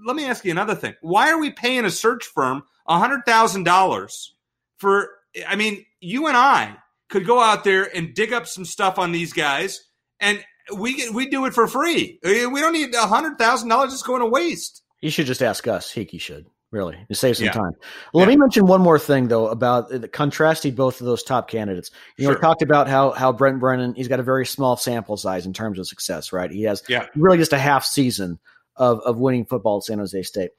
let 0.05 0.15
me 0.15 0.25
ask 0.25 0.43
you 0.45 0.51
another 0.51 0.75
thing. 0.75 0.95
Why 1.01 1.31
are 1.31 1.39
we 1.39 1.51
paying 1.51 1.85
a 1.85 1.91
search 1.91 2.25
firm 2.25 2.63
hundred 2.87 3.25
thousand 3.25 3.63
dollars 3.63 4.35
for? 4.77 5.09
I 5.47 5.55
mean, 5.55 5.85
you 5.99 6.27
and 6.27 6.35
I 6.35 6.75
could 7.09 7.25
go 7.25 7.39
out 7.39 7.63
there 7.63 7.95
and 7.95 8.13
dig 8.13 8.33
up 8.33 8.47
some 8.47 8.65
stuff 8.65 8.99
on 8.99 9.11
these 9.11 9.33
guys 9.33 9.81
and 10.19 10.43
we 10.77 11.09
we 11.09 11.27
do 11.27 11.45
it 11.45 11.53
for 11.53 11.67
free. 11.67 12.19
Eh, 12.23 12.45
we 12.45 12.61
don't 12.61 12.73
need 12.73 12.93
a 12.95 13.07
hundred 13.07 13.37
thousand 13.37 13.69
dollars 13.69 13.91
just 13.91 14.05
going 14.05 14.21
to 14.21 14.27
waste. 14.27 14.83
You 15.01 15.09
should 15.09 15.25
just 15.25 15.41
ask 15.41 15.67
us. 15.67 15.91
Heeke 15.91 16.19
should 16.21 16.45
really 16.71 16.97
to 17.09 17.15
save 17.15 17.37
some 17.37 17.47
yeah. 17.47 17.51
time. 17.51 17.71
Well, 18.13 18.21
yeah. 18.21 18.27
Let 18.27 18.27
me 18.29 18.35
mention 18.37 18.65
one 18.65 18.81
more 18.81 18.99
thing 18.99 19.27
though 19.27 19.47
about 19.47 19.89
the 19.89 20.07
contrasting 20.07 20.75
both 20.75 21.01
of 21.01 21.07
those 21.07 21.23
top 21.23 21.49
candidates. 21.49 21.91
You 22.17 22.27
know, 22.27 22.35
we 22.35 22.39
talked 22.39 22.61
about 22.61 22.87
how 22.87 23.11
how 23.11 23.33
Brent 23.33 23.59
Brennan 23.59 23.95
he's 23.95 24.07
got 24.07 24.19
a 24.19 24.23
very 24.23 24.45
small 24.45 24.77
sample 24.77 25.17
size 25.17 25.45
in 25.45 25.53
terms 25.53 25.79
of 25.79 25.87
success, 25.87 26.31
right? 26.31 26.49
He 26.49 26.63
has 26.63 26.83
yeah. 26.87 27.07
really 27.15 27.37
just 27.37 27.53
a 27.53 27.59
half 27.59 27.83
season 27.83 28.39
of 28.75 28.99
of 29.01 29.19
winning 29.19 29.45
football 29.45 29.77
at 29.77 29.83
San 29.83 29.99
Jose 29.99 30.23
State. 30.23 30.51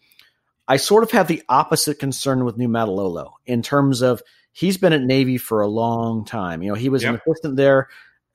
I 0.68 0.76
sort 0.76 1.02
of 1.02 1.10
have 1.10 1.28
the 1.28 1.42
opposite 1.48 1.98
concern 1.98 2.44
with 2.44 2.56
Niumatalolo 2.56 3.32
in 3.46 3.62
terms 3.62 4.00
of 4.00 4.22
he's 4.52 4.78
been 4.78 4.92
at 4.92 5.02
Navy 5.02 5.36
for 5.36 5.60
a 5.60 5.66
long 5.66 6.24
time. 6.24 6.62
You 6.62 6.70
know, 6.70 6.74
he 6.76 6.88
was 6.88 7.02
yep. 7.02 7.14
an 7.14 7.20
assistant 7.26 7.56
there 7.56 7.88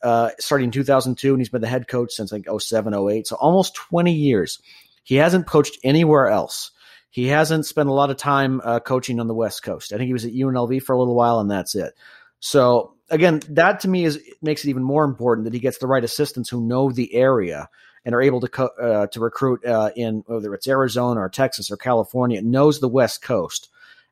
uh, 0.04 0.32
starting 0.40 0.66
in 0.66 0.72
2002, 0.72 1.32
and 1.32 1.40
he's 1.40 1.50
been 1.50 1.62
the 1.62 1.68
head 1.68 1.88
coach 1.88 2.12
since 2.12 2.32
like 2.32 2.48
07, 2.60 2.94
08. 2.94 3.28
So 3.28 3.36
almost 3.38 3.76
20 3.76 4.14
years. 4.14 4.60
He 5.04 5.16
hasn't 5.16 5.48
coached 5.48 5.78
anywhere 5.84 6.28
else. 6.28 6.72
He 7.10 7.28
hasn't 7.28 7.66
spent 7.66 7.88
a 7.88 7.94
lot 7.94 8.12
of 8.12 8.18
time 8.18 8.62
uh, 8.64 8.82
coaching 8.82 9.20
on 9.20 9.28
the 9.28 9.34
West 9.34 9.64
Coast. 9.64 9.94
I 9.94 9.98
think 9.98 10.08
he 10.08 10.14
was 10.14 10.26
at 10.26 10.34
UNLV 10.34 10.84
for 10.84 10.94
a 10.94 11.00
little 11.00 11.16
while, 11.16 11.40
and 11.40 11.50
that's 11.50 11.76
it. 11.76 11.94
So 12.40 12.94
again, 13.10 13.42
that 13.50 13.80
to 13.82 13.88
me 13.88 14.04
is 14.04 14.22
makes 14.42 14.64
it 14.64 14.70
even 14.70 14.84
more 14.84 15.06
important 15.06 15.46
that 15.46 15.54
he 15.54 15.60
gets 15.60 15.78
the 15.78 15.88
right 15.88 16.04
assistants 16.04 16.50
who 16.50 16.62
know 16.62 16.92
the 16.92 17.14
area 17.16 17.70
and 18.08 18.16
are 18.16 18.22
able 18.22 18.40
to 18.40 18.48
co- 18.48 18.72
uh, 18.82 19.08
to 19.08 19.20
recruit 19.20 19.66
uh, 19.66 19.92
in 19.98 20.24
whether 20.28 20.54
it's 20.54 20.68
Arizona 20.68 21.20
or 21.20 21.28
Texas 21.28 21.70
or 21.70 21.76
California, 21.76 22.42
knows 22.42 22.80
the 22.80 22.88
West 22.88 23.22
Coast. 23.22 23.68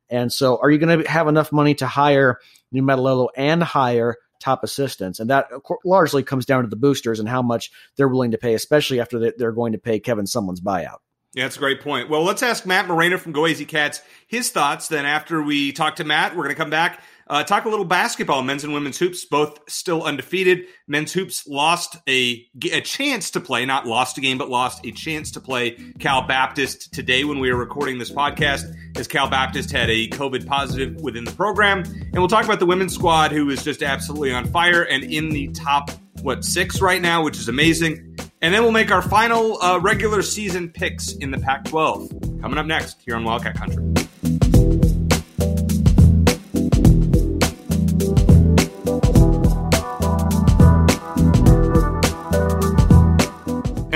And 0.10 0.31
so, 0.31 0.58
are 0.58 0.69
you 0.69 0.77
going 0.77 1.03
to 1.03 1.10
have 1.10 1.29
enough 1.29 1.53
money 1.53 1.73
to 1.75 1.88
hire 1.88 2.39
Niumatalolo 2.73 3.29
and 3.38 3.63
hire 3.63 4.17
top 4.39 4.63
assistants. 4.63 5.19
And 5.19 5.29
that 5.29 5.49
largely 5.84 6.21
comes 6.21 6.45
down 6.45 6.63
to 6.63 6.69
the 6.69 6.75
boosters 6.75 7.19
and 7.19 7.27
how 7.27 7.41
much 7.41 7.71
they're 7.95 8.08
willing 8.08 8.31
to 8.31 8.38
pay, 8.38 8.53
especially 8.53 8.99
after 8.99 9.31
they're 9.31 9.51
going 9.51 9.71
to 9.71 9.77
pay 9.77 9.99
Kevin 9.99 10.25
Sumlin's 10.25 10.62
buyout. 10.62 10.97
Yeah, 11.34 11.43
that's 11.43 11.58
a 11.58 11.60
great 11.60 11.81
point. 11.81 12.10
Well, 12.10 12.23
let's 12.23 12.43
ask 12.43 12.65
Matt 12.65 12.88
Moreno 12.88 13.17
from 13.17 13.34
Go 13.34 13.45
AZ 13.45 13.62
Cats 13.67 14.01
his 14.27 14.51
thoughts. 14.51 14.88
Then 14.88 15.05
after 15.05 15.41
we 15.41 15.73
talk 15.73 15.97
to 15.97 16.03
Matt, 16.03 16.36
we're 16.36 16.43
going 16.43 16.55
to 16.55 16.62
come 16.62 16.69
back 16.69 17.01
uh, 17.28 17.44
talk 17.44 17.66
a 17.66 17.70
little 17.70 17.86
basketball, 17.86 18.44
men's 18.44 18.64
and 18.64 18.74
women's 18.74 19.00
hoops, 19.00 19.26
both 19.26 19.60
still 19.68 20.04
undefeated. 20.04 20.66
Men's 20.88 21.12
hoops 21.12 21.48
lost 21.48 21.98
a, 22.08 22.46
a 22.72 22.82
chance 22.82 23.32
to 23.32 23.40
play, 23.40 23.66
not 23.66 23.88
lost 23.88 24.18
a 24.18 24.22
game, 24.22 24.38
but 24.38 24.50
lost 24.50 24.86
a 24.86 24.92
chance 24.92 25.32
to 25.32 25.42
play 25.42 25.72
Cal 26.00 26.22
Baptist 26.22 26.94
today 26.94 27.24
when 27.24 27.40
we 27.40 27.50
are 27.50 27.56
recording 27.56 27.98
this 27.98 28.12
podcast, 28.12 28.76
as 28.96 29.08
Cal 29.08 29.28
Baptist 29.28 29.72
had 29.72 29.90
a 29.90 30.08
COVID 30.10 30.46
positive 30.46 31.02
within 31.02 31.24
the 31.24 31.32
program. 31.32 31.80
And 31.84 32.14
we'll 32.14 32.28
talk 32.28 32.46
about 32.46 32.60
the 32.60 32.68
women's 32.68 32.94
squad, 32.94 33.32
who 33.32 33.50
is 33.50 33.64
just 33.64 33.82
absolutely 33.82 34.32
on 34.32 34.46
fire 34.46 34.84
and 34.84 35.04
in 35.04 35.30
the 35.30 35.48
top, 35.50 35.90
what, 36.22 36.46
six 36.46 36.80
right 36.80 37.02
now, 37.02 37.24
which 37.24 37.38
is 37.38 37.50
amazing. 37.50 38.18
And 38.42 38.54
then 38.54 38.62
we'll 38.62 38.72
make 38.72 38.92
our 38.92 39.02
final 39.02 39.60
uh, 39.64 39.80
regular 39.80 40.22
season 40.22 40.70
picks 40.70 41.14
in 41.14 41.32
the 41.32 41.40
Pac 41.40 41.66
12 41.66 42.40
coming 42.42 42.60
up 42.60 42.68
next 42.68 43.02
here 43.02 43.16
on 43.16 43.24
Wildcat 43.24 43.56
Country. 43.56 44.05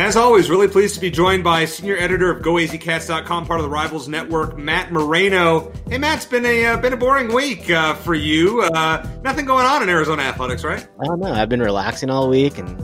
As 0.10 0.18
always, 0.18 0.50
really 0.50 0.68
pleased 0.68 0.96
to 0.96 1.02
be 1.02 1.12
joined 1.12 1.44
by 1.44 1.66
senior 1.66 1.96
editor 1.96 2.32
of 2.32 2.42
GoAZCats.com, 2.42 3.46
part 3.46 3.60
of 3.60 3.64
the 3.64 3.70
Rivals 3.70 4.08
Network, 4.08 4.58
Matt 4.58 4.92
Moreno. 4.92 5.72
Hey, 5.88 6.00
Matt, 6.00 6.18
it's 6.18 6.26
been 6.26 6.48
a 6.48 6.66
uh, 6.66 6.78
been 6.78 6.94
a 6.94 6.98
boring 6.98 7.32
week 7.32 7.70
uh, 7.70 7.94
for 7.94 8.16
you. 8.16 8.64
Uh, 8.64 9.08
nothing 9.22 9.46
going 9.46 9.68
on 9.68 9.84
in 9.84 9.90
Arizona 9.90 10.24
athletics, 10.24 10.64
right? 10.64 10.88
I 11.00 11.06
don't 11.06 11.20
know. 11.20 11.32
I've 11.32 11.48
been 11.48 11.62
relaxing 11.62 12.10
all 12.10 12.28
week 12.28 12.58
and 12.58 12.76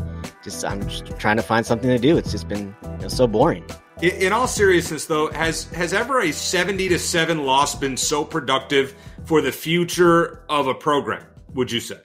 just 0.43 0.63
I'm 0.63 0.87
just 0.87 1.17
trying 1.17 1.37
to 1.37 1.41
find 1.41 1.65
something 1.65 1.89
to 1.89 1.97
do. 1.97 2.15
It's 2.15 2.29
just 2.29 2.47
been 2.47 2.75
you 2.83 2.97
know, 2.99 3.07
so 3.07 3.25
boring. 3.25 3.65
In, 4.03 4.11
in 4.11 4.31
all 4.31 4.45
seriousness, 4.45 5.07
though, 5.07 5.31
has 5.31 5.63
has 5.71 5.93
ever 5.93 6.19
a 6.19 6.31
seventy 6.31 6.87
to 6.89 6.99
seven 6.99 7.43
loss 7.43 7.73
been 7.73 7.97
so 7.97 8.23
productive 8.23 8.93
for 9.23 9.41
the 9.41 9.51
future 9.51 10.43
of 10.47 10.67
a 10.67 10.75
program? 10.75 11.25
Would 11.55 11.71
you 11.71 11.79
say? 11.79 11.97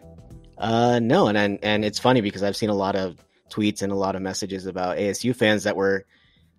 Uh, 0.57 0.99
no, 0.99 1.27
and, 1.27 1.37
and 1.37 1.59
and 1.63 1.85
it's 1.85 1.99
funny 1.99 2.23
because 2.23 2.43
I've 2.43 2.57
seen 2.57 2.71
a 2.71 2.75
lot 2.75 2.97
of 2.97 3.23
tweets 3.51 3.83
and 3.83 3.93
a 3.93 3.97
lot 3.97 4.17
of 4.17 4.23
messages 4.23 4.67
about 4.67 4.99
ASU 4.99 5.35
fans 5.35 5.65
that 5.65 5.77
were, 5.77 6.05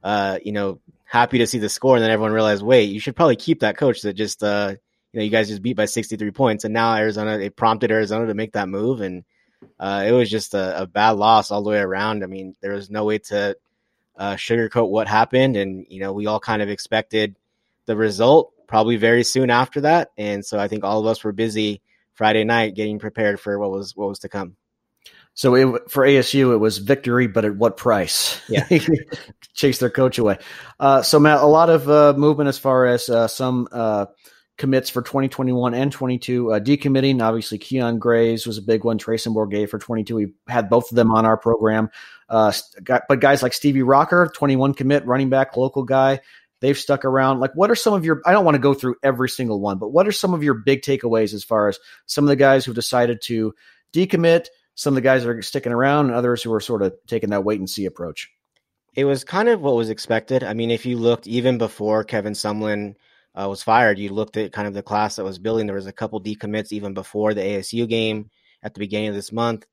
uh, 0.03 0.39
you 0.43 0.51
know, 0.51 0.79
happy 1.05 1.39
to 1.39 1.47
see 1.47 1.59
the 1.59 1.69
score, 1.69 1.95
and 1.95 2.03
then 2.03 2.11
everyone 2.11 2.31
realized, 2.31 2.63
wait, 2.63 2.83
you 2.83 2.99
should 2.99 3.15
probably 3.15 3.35
keep 3.35 3.61
that 3.61 3.77
coach 3.77 4.01
that 4.01 4.13
just, 4.13 4.43
uh, 4.43 4.73
you 5.11 5.19
know, 5.19 5.23
you 5.23 5.29
guys 5.29 5.49
just 5.49 5.61
beat 5.61 5.75
by 5.75 5.85
63 5.85 6.31
points, 6.31 6.63
and 6.63 6.73
now 6.73 6.95
Arizona, 6.95 7.37
it 7.39 7.55
prompted 7.55 7.91
Arizona 7.91 8.27
to 8.27 8.33
make 8.33 8.53
that 8.53 8.69
move, 8.69 9.01
and 9.01 9.23
uh, 9.79 10.03
it 10.07 10.11
was 10.11 10.29
just 10.29 10.53
a, 10.53 10.83
a, 10.83 10.87
bad 10.87 11.11
loss 11.11 11.51
all 11.51 11.63
the 11.63 11.69
way 11.69 11.79
around. 11.79 12.23
I 12.23 12.27
mean, 12.27 12.55
there 12.61 12.73
was 12.73 12.89
no 12.89 13.05
way 13.05 13.19
to 13.19 13.57
uh, 14.17 14.35
sugarcoat 14.35 14.89
what 14.89 15.07
happened, 15.07 15.57
and 15.57 15.85
you 15.89 15.99
know, 15.99 16.13
we 16.13 16.27
all 16.27 16.39
kind 16.39 16.61
of 16.61 16.69
expected 16.69 17.35
the 17.85 17.95
result 17.95 18.53
probably 18.67 18.95
very 18.95 19.23
soon 19.23 19.49
after 19.49 19.81
that, 19.81 20.11
and 20.17 20.45
so 20.45 20.57
I 20.57 20.67
think 20.67 20.83
all 20.83 20.99
of 20.99 21.07
us 21.07 21.23
were 21.23 21.33
busy 21.33 21.81
Friday 22.13 22.43
night 22.43 22.75
getting 22.75 22.99
prepared 22.99 23.39
for 23.39 23.59
what 23.59 23.71
was 23.71 23.95
what 23.95 24.07
was 24.07 24.19
to 24.19 24.29
come. 24.29 24.55
So 25.33 25.55
it, 25.55 25.89
for 25.89 26.05
ASU, 26.05 26.53
it 26.53 26.57
was 26.57 26.77
victory, 26.77 27.27
but 27.27 27.45
at 27.45 27.55
what 27.55 27.77
price? 27.77 28.39
Yeah, 28.49 28.67
chase 29.53 29.79
their 29.79 29.89
coach 29.89 30.17
away. 30.17 30.37
Uh, 30.79 31.01
so 31.01 31.19
Matt, 31.19 31.39
a 31.39 31.45
lot 31.45 31.69
of 31.69 31.89
uh, 31.89 32.13
movement 32.17 32.49
as 32.49 32.57
far 32.57 32.85
as 32.85 33.07
uh, 33.09 33.27
some 33.27 33.67
uh, 33.71 34.07
commits 34.57 34.89
for 34.89 35.01
2021 35.01 35.73
and 35.73 35.91
22 35.91 36.53
uh, 36.53 36.59
decommitting. 36.59 37.21
Obviously, 37.21 37.57
Keon 37.57 37.97
Grays 37.97 38.45
was 38.45 38.57
a 38.57 38.61
big 38.61 38.83
one. 38.83 38.99
Trayson 38.99 39.33
Bourguet 39.33 39.69
for 39.69 39.79
22. 39.79 40.15
We 40.15 40.33
had 40.47 40.69
both 40.69 40.91
of 40.91 40.95
them 40.95 41.11
on 41.11 41.25
our 41.25 41.37
program. 41.37 41.89
Uh, 42.29 42.51
but 42.85 43.19
guys 43.19 43.41
like 43.41 43.53
Stevie 43.53 43.81
Rocker, 43.83 44.31
21 44.35 44.73
commit, 44.73 45.05
running 45.05 45.29
back, 45.29 45.57
local 45.57 45.83
guy. 45.83 46.19
They've 46.59 46.77
stuck 46.77 47.05
around. 47.05 47.39
Like, 47.39 47.53
what 47.55 47.71
are 47.71 47.75
some 47.75 47.93
of 47.93 48.05
your? 48.05 48.21
I 48.23 48.33
don't 48.33 48.45
want 48.45 48.53
to 48.53 48.61
go 48.61 48.75
through 48.75 48.97
every 49.01 49.29
single 49.29 49.59
one, 49.59 49.79
but 49.79 49.89
what 49.89 50.07
are 50.07 50.11
some 50.11 50.35
of 50.35 50.43
your 50.43 50.53
big 50.53 50.83
takeaways 50.83 51.33
as 51.33 51.43
far 51.43 51.69
as 51.69 51.79
some 52.05 52.23
of 52.23 52.29
the 52.29 52.35
guys 52.35 52.63
who've 52.63 52.75
decided 52.75 53.21
to 53.23 53.55
decommit? 53.93 54.45
Some 54.75 54.93
of 54.93 54.95
the 54.95 55.01
guys 55.01 55.25
are 55.25 55.41
sticking 55.41 55.71
around 55.71 56.07
and 56.07 56.15
others 56.15 56.41
who 56.41 56.53
are 56.53 56.59
sort 56.59 56.81
of 56.81 56.93
taking 57.07 57.29
that 57.31 57.43
wait 57.43 57.59
and 57.59 57.69
see 57.69 57.85
approach. 57.85 58.29
It 58.93 59.05
was 59.05 59.23
kind 59.23 59.49
of 59.49 59.61
what 59.61 59.75
was 59.75 59.89
expected. 59.89 60.43
I 60.43 60.53
mean, 60.53 60.71
if 60.71 60.85
you 60.85 60.97
looked 60.97 61.27
even 61.27 61.57
before 61.57 62.03
Kevin 62.03 62.33
Sumlin 62.33 62.95
uh, 63.35 63.47
was 63.47 63.63
fired, 63.63 63.99
you 63.99 64.11
looked 64.11 64.37
at 64.37 64.51
kind 64.51 64.67
of 64.67 64.73
the 64.73 64.83
class 64.83 65.15
that 65.15 65.23
was 65.23 65.39
building. 65.39 65.65
There 65.65 65.75
was 65.75 65.87
a 65.87 65.93
couple 65.93 66.21
decommits 66.21 66.71
even 66.71 66.93
before 66.93 67.33
the 67.33 67.41
ASU 67.41 67.87
game 67.87 68.29
at 68.63 68.73
the 68.73 68.79
beginning 68.79 69.09
of 69.09 69.15
this 69.15 69.31
month. 69.31 69.65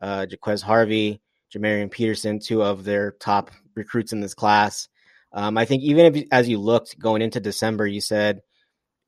Uh, 0.00 0.26
Jaquez 0.30 0.62
Harvey, 0.62 1.20
Jamarian 1.52 1.90
Peterson, 1.90 2.38
two 2.38 2.62
of 2.62 2.84
their 2.84 3.12
top 3.12 3.50
recruits 3.74 4.12
in 4.12 4.20
this 4.20 4.34
class. 4.34 4.88
Um, 5.32 5.58
I 5.58 5.64
think 5.64 5.82
even 5.82 6.14
if, 6.14 6.24
as 6.32 6.48
you 6.48 6.58
looked 6.58 6.98
going 6.98 7.22
into 7.22 7.40
December, 7.40 7.86
you 7.86 8.00
said 8.00 8.42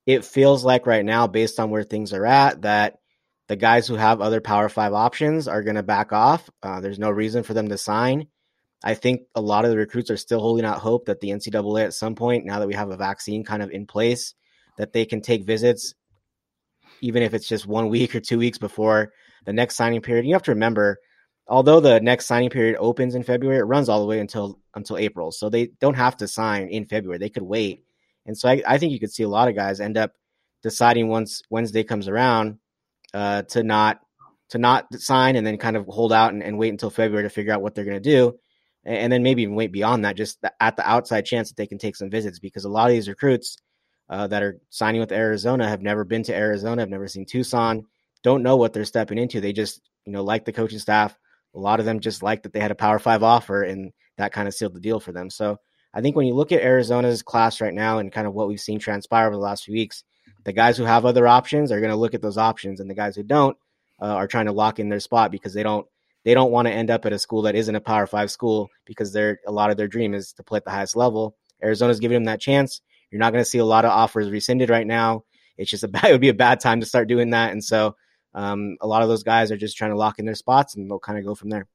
it 0.05 0.25
feels 0.25 0.63
like 0.63 0.85
right 0.85 1.05
now, 1.05 1.27
based 1.27 1.59
on 1.59 1.69
where 1.69 1.83
things 1.83 2.13
are 2.13 2.25
at, 2.25 2.61
that 2.61 2.99
the 3.47 3.55
guys 3.55 3.87
who 3.87 3.95
have 3.95 4.21
other 4.21 4.41
Power 4.41 4.69
Five 4.69 4.93
options 4.93 5.47
are 5.47 5.63
going 5.63 5.75
to 5.75 5.83
back 5.83 6.13
off. 6.13 6.49
Uh, 6.61 6.79
there's 6.79 6.99
no 6.99 7.09
reason 7.09 7.43
for 7.43 7.53
them 7.53 7.69
to 7.69 7.77
sign. 7.77 8.27
I 8.83 8.93
think 8.95 9.21
a 9.35 9.41
lot 9.41 9.63
of 9.65 9.71
the 9.71 9.77
recruits 9.77 10.11
are 10.11 10.17
still 10.17 10.41
holding 10.41 10.65
out 10.65 10.79
hope 10.79 11.05
that 11.05 11.21
the 11.21 11.29
NCAA 11.29 11.85
at 11.85 11.93
some 11.93 12.15
point, 12.15 12.45
now 12.45 12.59
that 12.59 12.67
we 12.67 12.73
have 12.73 12.89
a 12.89 12.97
vaccine 12.97 13.43
kind 13.43 13.63
of 13.63 13.71
in 13.71 13.85
place, 13.85 14.33
that 14.77 14.91
they 14.91 15.05
can 15.05 15.21
take 15.21 15.45
visits, 15.45 15.93
even 17.01 17.23
if 17.23 17.33
it's 17.33 17.47
just 17.47 17.65
one 17.65 17.89
week 17.89 18.15
or 18.15 18.19
two 18.19 18.37
weeks 18.37 18.57
before 18.57 19.11
the 19.45 19.53
next 19.53 19.75
signing 19.75 20.01
period. 20.01 20.25
You 20.25 20.33
have 20.33 20.43
to 20.43 20.51
remember, 20.51 20.99
although 21.47 21.79
the 21.79 21.99
next 21.99 22.25
signing 22.25 22.49
period 22.49 22.75
opens 22.77 23.15
in 23.15 23.23
February, 23.23 23.59
it 23.59 23.63
runs 23.63 23.89
all 23.89 24.01
the 24.01 24.07
way 24.07 24.19
until 24.19 24.59
until 24.75 24.97
April. 24.97 25.31
So 25.31 25.49
they 25.49 25.67
don't 25.79 25.95
have 25.95 26.17
to 26.17 26.27
sign 26.27 26.67
in 26.67 26.85
February. 26.85 27.19
They 27.19 27.29
could 27.29 27.43
wait. 27.43 27.83
And 28.25 28.37
so 28.37 28.49
I, 28.49 28.63
I 28.65 28.77
think 28.77 28.91
you 28.91 28.99
could 28.99 29.11
see 29.11 29.23
a 29.23 29.29
lot 29.29 29.49
of 29.49 29.55
guys 29.55 29.79
end 29.79 29.97
up 29.97 30.13
deciding 30.61 31.09
once 31.09 31.41
Wednesday 31.49 31.83
comes 31.83 32.07
around 32.07 32.57
uh, 33.13 33.43
to 33.43 33.63
not 33.63 33.99
to 34.49 34.57
not 34.57 34.93
sign 34.93 35.35
and 35.35 35.45
then 35.45 35.57
kind 35.57 35.75
of 35.75 35.85
hold 35.87 36.13
out 36.13 36.33
and, 36.33 36.43
and 36.43 36.57
wait 36.57 36.69
until 36.69 36.89
February 36.89 37.23
to 37.23 37.29
figure 37.29 37.53
out 37.53 37.61
what 37.61 37.73
they're 37.73 37.85
going 37.85 38.01
to 38.01 38.09
do, 38.09 38.37
and, 38.85 38.97
and, 38.97 39.13
then 39.13 39.23
maybe 39.23 39.41
even 39.41 39.55
wait 39.55 39.71
beyond 39.71 40.05
that, 40.05 40.15
just 40.15 40.37
at 40.59 40.75
the 40.75 40.87
outside 40.87 41.25
chance 41.25 41.49
that 41.49 41.57
they 41.57 41.67
can 41.67 41.77
take 41.77 41.95
some 41.95 42.09
visits 42.09 42.39
because 42.39 42.65
a 42.65 42.69
lot 42.69 42.89
of 42.89 42.93
these 42.93 43.09
recruits 43.09 43.57
uh, 44.09 44.27
that 44.27 44.43
are 44.43 44.59
signing 44.69 45.01
with 45.01 45.11
Arizona 45.11 45.67
have 45.67 45.81
never 45.81 46.03
been 46.03 46.23
to 46.23 46.35
Arizona, 46.35 46.81
have 46.81 46.89
never 46.89 47.07
seen 47.07 47.25
Tucson, 47.25 47.85
don't 48.23 48.43
know 48.43 48.55
what 48.55 48.73
they're 48.73 48.85
stepping 48.85 49.17
into. 49.17 49.41
They 49.41 49.53
just 49.53 49.81
you 50.05 50.11
know 50.11 50.23
like 50.23 50.45
the 50.45 50.53
coaching 50.53 50.79
staff. 50.79 51.17
A 51.55 51.59
lot 51.59 51.79
of 51.79 51.85
them 51.85 51.99
just 51.99 52.23
like 52.23 52.43
that 52.43 52.53
they 52.53 52.59
had 52.59 52.71
a 52.71 52.75
Power 52.75 52.99
Five 52.99 53.21
offer, 53.21 53.61
and 53.63 53.91
that 54.17 54.33
kind 54.33 54.47
of 54.47 54.53
sealed 54.53 54.73
the 54.73 54.79
deal 54.79 54.99
for 54.99 55.11
them. 55.11 55.29
So 55.29 55.57
I 55.93 56.01
think 56.01 56.15
when 56.15 56.25
you 56.25 56.33
look 56.33 56.51
at 56.51 56.61
Arizona's 56.61 57.21
class 57.21 57.61
right 57.61 57.73
now 57.73 57.99
and 57.99 58.11
kind 58.11 58.25
of 58.25 58.33
what 58.33 58.47
we've 58.47 58.59
seen 58.59 58.79
transpire 58.79 59.27
over 59.27 59.35
the 59.35 59.41
last 59.41 59.65
few 59.65 59.73
weeks, 59.73 60.03
the 60.43 60.53
guys 60.53 60.77
who 60.77 60.83
have 60.83 61.05
other 61.05 61.27
options 61.27 61.71
are 61.71 61.79
going 61.79 61.91
to 61.91 61.97
look 61.97 62.13
at 62.13 62.21
those 62.21 62.37
options, 62.37 62.79
and 62.79 62.89
the 62.89 62.95
guys 62.95 63.15
who 63.15 63.23
don't 63.23 63.57
uh, 64.01 64.07
are 64.07 64.27
trying 64.27 64.45
to 64.45 64.51
lock 64.51 64.79
in 64.79 64.89
their 64.89 64.99
spot 64.99 65.31
because 65.31 65.53
they 65.53 65.63
don't 65.63 65.87
they 66.23 66.33
don't 66.33 66.51
want 66.51 66.67
to 66.67 66.73
end 66.73 66.89
up 66.89 67.05
at 67.05 67.13
a 67.13 67.19
school 67.19 67.43
that 67.43 67.55
isn't 67.55 67.75
a 67.75 67.81
Power 67.81 68.07
Five 68.07 68.31
school 68.31 68.69
because 68.85 69.13
they're 69.13 69.39
a 69.45 69.51
lot 69.51 69.71
of 69.71 69.77
their 69.77 69.87
dream 69.87 70.13
is 70.13 70.33
to 70.33 70.43
play 70.43 70.57
at 70.57 70.65
the 70.65 70.71
highest 70.71 70.95
level. 70.95 71.35
Arizona's 71.61 71.99
giving 71.99 72.15
them 72.15 72.25
that 72.25 72.41
chance. 72.41 72.81
You're 73.11 73.19
not 73.19 73.31
going 73.31 73.43
to 73.43 73.49
see 73.49 73.59
a 73.59 73.65
lot 73.65 73.85
of 73.85 73.91
offers 73.91 74.29
rescinded 74.29 74.69
right 74.69 74.87
now. 74.87 75.23
It's 75.57 75.69
just 75.69 75.83
a 75.83 75.87
bad, 75.89 76.05
it 76.05 76.11
would 76.11 76.21
be 76.21 76.29
a 76.29 76.33
bad 76.33 76.59
time 76.59 76.79
to 76.79 76.85
start 76.85 77.07
doing 77.07 77.31
that, 77.31 77.51
and 77.51 77.63
so 77.63 77.95
um, 78.33 78.77
a 78.81 78.87
lot 78.87 79.03
of 79.03 79.09
those 79.09 79.23
guys 79.23 79.51
are 79.51 79.57
just 79.57 79.77
trying 79.77 79.91
to 79.91 79.97
lock 79.97 80.19
in 80.19 80.25
their 80.25 80.35
spots, 80.35 80.75
and 80.75 80.89
they'll 80.89 80.99
kind 80.99 81.19
of 81.19 81.25
go 81.25 81.35
from 81.35 81.49
there. 81.49 81.67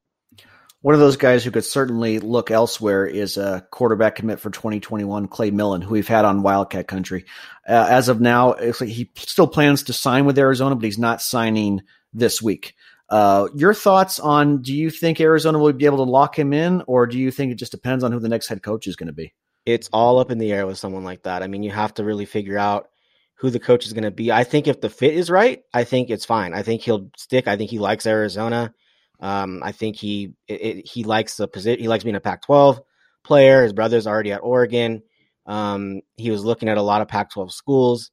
One 0.81 0.95
of 0.95 1.01
those 1.01 1.17
guys 1.17 1.45
who 1.45 1.51
could 1.51 1.64
certainly 1.64 2.21
look 2.21 2.53
elsewhere 2.53 3.05
is 3.05 3.37
a 3.37 3.67
quarterback 3.73 4.14
commit 4.14 4.38
for 4.38 4.51
2021, 4.51 5.27
Clay 5.27 5.51
Millen, 5.51 5.83
who 5.83 5.95
we've 5.95 6.07
had 6.07 6.25
on 6.25 6.43
Wildcat 6.43 6.87
Country. 6.87 7.25
Uh, 7.69 7.87
as 7.91 8.09
of 8.09 8.21
now, 8.21 8.55
he 8.55 9.11
still 9.17 9.49
plans 9.49 9.83
to 9.85 9.93
sign 9.93 10.25
with 10.25 10.38
Arizona, 10.38 10.77
but 10.77 10.85
he's 10.85 10.99
not 10.99 11.21
signing 11.21 11.83
this 12.12 12.41
week. 12.41 12.75
Uh, 13.11 13.49
your 13.55 13.75
thoughts 13.75 14.21
on 14.21 14.62
do 14.62 14.73
you 14.73 14.91
think 14.91 15.21
Arizona 15.21 15.59
will 15.59 15.73
be 15.73 15.87
able 15.87 16.05
to 16.05 16.11
lock 16.11 16.38
him 16.38 16.53
in, 16.53 16.83
or 16.87 17.09
do 17.09 17.19
you 17.19 17.33
think 17.33 17.51
it 17.51 17.57
just 17.57 17.73
depends 17.73 18.05
on 18.05 18.12
who 18.12 18.21
the 18.21 18.29
next 18.29 18.49
head 18.49 18.62
coach 18.62 18.87
is 18.87 18.97
going 18.97 19.09
to 19.09 19.12
be? 19.12 19.35
It's 19.67 19.88
all 19.93 20.21
up 20.21 20.31
in 20.31 20.38
the 20.38 20.53
air 20.53 20.67
with 20.67 20.79
someone 20.79 21.05
like 21.05 21.25
that. 21.25 21.43
I 21.43 21.49
mean, 21.49 21.64
you 21.64 21.73
have 21.73 21.95
to 21.95 22.05
really 22.05 22.25
figure 22.25 22.59
out 22.59 22.88
who 23.35 23.51
the 23.51 23.61
coach 23.61 23.87
is 23.87 23.93
going 23.93 24.05
to 24.05 24.11
be. 24.11 24.31
I 24.31 24.45
think 24.45 24.69
if 24.69 24.81
the 24.81 24.91
fit 24.91 25.14
is 25.14 25.31
right, 25.31 25.62
I 25.73 25.85
think 25.85 26.11
it's 26.11 26.25
fine. 26.25 26.55
I 26.55 26.62
think 26.62 26.83
he'll 26.83 27.11
stick. 27.17 27.49
I 27.49 27.57
think 27.57 27.71
he 27.71 27.79
likes 27.79 28.07
Arizona. 28.07 28.75
Um, 29.20 29.62
I 29.62 29.72
think 29.72 29.96
he 29.96 30.35
it, 30.46 30.61
it, 30.61 30.88
he 30.88 31.04
likes 31.04 31.37
the 31.37 31.48
position. 31.48 31.81
He 31.81 31.88
likes 31.88 32.04
being 32.04 32.16
a 32.16 32.20
Pac-12 32.20 32.81
player. 33.24 33.62
His 33.62 33.72
brother's 33.72 34.07
already 34.07 34.33
at 34.33 34.42
Oregon. 34.42 35.02
Um, 35.46 36.02
he 36.16 36.31
was 36.31 36.44
looking 36.44 36.68
at 36.68 36.78
a 36.78 36.83
lot 36.83 37.02
of 37.02 37.09
Pac-12 37.09 37.50
schools. 37.50 38.11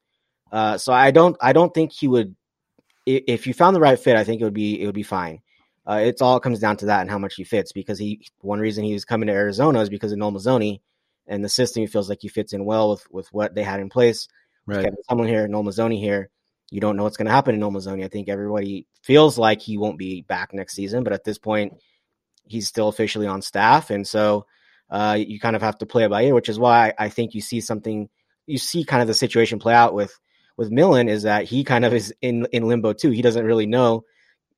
Uh, 0.52 0.78
so 0.78 0.94
I 0.94 1.12
don't 1.12 1.36
I 1.42 1.54
don't 1.54 1.74
think 1.74 1.92
he 1.92 2.08
would. 2.08 2.36
If 3.06 3.46
you 3.46 3.54
found 3.54 3.76
the 3.76 3.82
right 3.82 4.00
fit, 4.00 4.16
I 4.16 4.24
think 4.24 4.42
it 4.42 4.46
would 4.46 4.54
be 4.54 4.82
it 4.82 4.86
would 4.88 4.96
be 4.96 5.04
fine. 5.04 5.42
Uh, 5.88 6.02
it's 6.04 6.22
all 6.22 6.40
comes 6.40 6.60
down 6.60 6.78
to 6.78 6.88
that 6.88 7.02
and 7.02 7.12
how 7.12 7.20
much 7.20 7.36
he 7.36 7.44
fits. 7.44 7.72
Because 7.72 8.00
he 8.00 8.26
one 8.40 8.60
reason 8.60 8.84
he 8.84 8.94
was 8.94 9.06
coming 9.06 9.28
to 9.28 9.34
Arizona 9.34 9.82
is 9.82 9.90
because 9.90 10.12
of 10.12 10.18
Noel 10.18 10.80
and 11.28 11.44
the 11.44 11.50
system. 11.50 11.82
He 11.82 11.88
feels 11.88 12.10
like 12.10 12.20
he 12.22 12.30
fits 12.30 12.54
in 12.54 12.66
well 12.66 12.90
with 12.90 13.06
with 13.12 13.28
what 13.32 13.54
they 13.54 13.64
had 13.64 13.80
in 13.80 13.90
place. 13.90 14.28
Right. 14.66 14.84
Kevin 14.84 14.98
Sumlin 15.08 15.28
here, 15.28 15.48
Noel 15.48 15.90
here 15.90 16.32
you 16.76 16.82
don't 16.82 16.98
know 16.98 17.04
what's 17.04 17.16
going 17.16 17.28
to 17.28 17.32
happen 17.32 17.54
in 17.54 17.62
Noel 17.62 17.72
Mazzone. 17.72 18.04
I 18.04 18.10
think 18.10 18.28
everybody 18.28 18.86
feels 19.02 19.38
like 19.38 19.62
he 19.62 19.78
won't 19.78 19.98
be 19.98 20.24
back 20.24 20.54
next 20.54 20.74
season, 20.74 21.06
but 21.06 21.14
at 21.14 21.24
this 21.24 21.38
point, 21.38 21.74
he's 22.44 22.68
still 22.68 22.90
officially 22.90 23.28
on 23.28 23.42
staff, 23.42 23.92
and 23.92 24.06
so 24.06 24.46
uh, 24.90 25.16
you 25.18 25.40
kind 25.40 25.56
of 25.56 25.62
have 25.62 25.78
to 25.78 25.86
play 25.86 26.04
it 26.04 26.10
by 26.10 26.24
ear. 26.24 26.36
Which 26.36 26.50
is 26.50 26.60
why 26.60 26.94
I 27.00 27.08
think 27.08 27.34
you 27.34 27.40
see 27.40 27.62
something, 27.62 28.10
you 28.46 28.58
see 28.58 28.84
kind 28.84 29.02
of 29.02 29.08
the 29.08 29.14
situation 29.14 29.58
play 29.58 29.74
out 29.74 29.94
with 29.94 30.20
with 30.58 30.70
Millen 30.70 31.08
is 31.08 31.24
that 31.24 31.46
he 31.46 31.64
kind 31.64 31.86
of 31.86 31.94
is 31.94 32.14
in 32.22 32.46
in 32.52 32.68
limbo 32.68 32.92
too. 32.92 33.12
He 33.12 33.22
doesn't 33.22 33.46
really 33.46 33.68
know. 33.68 34.04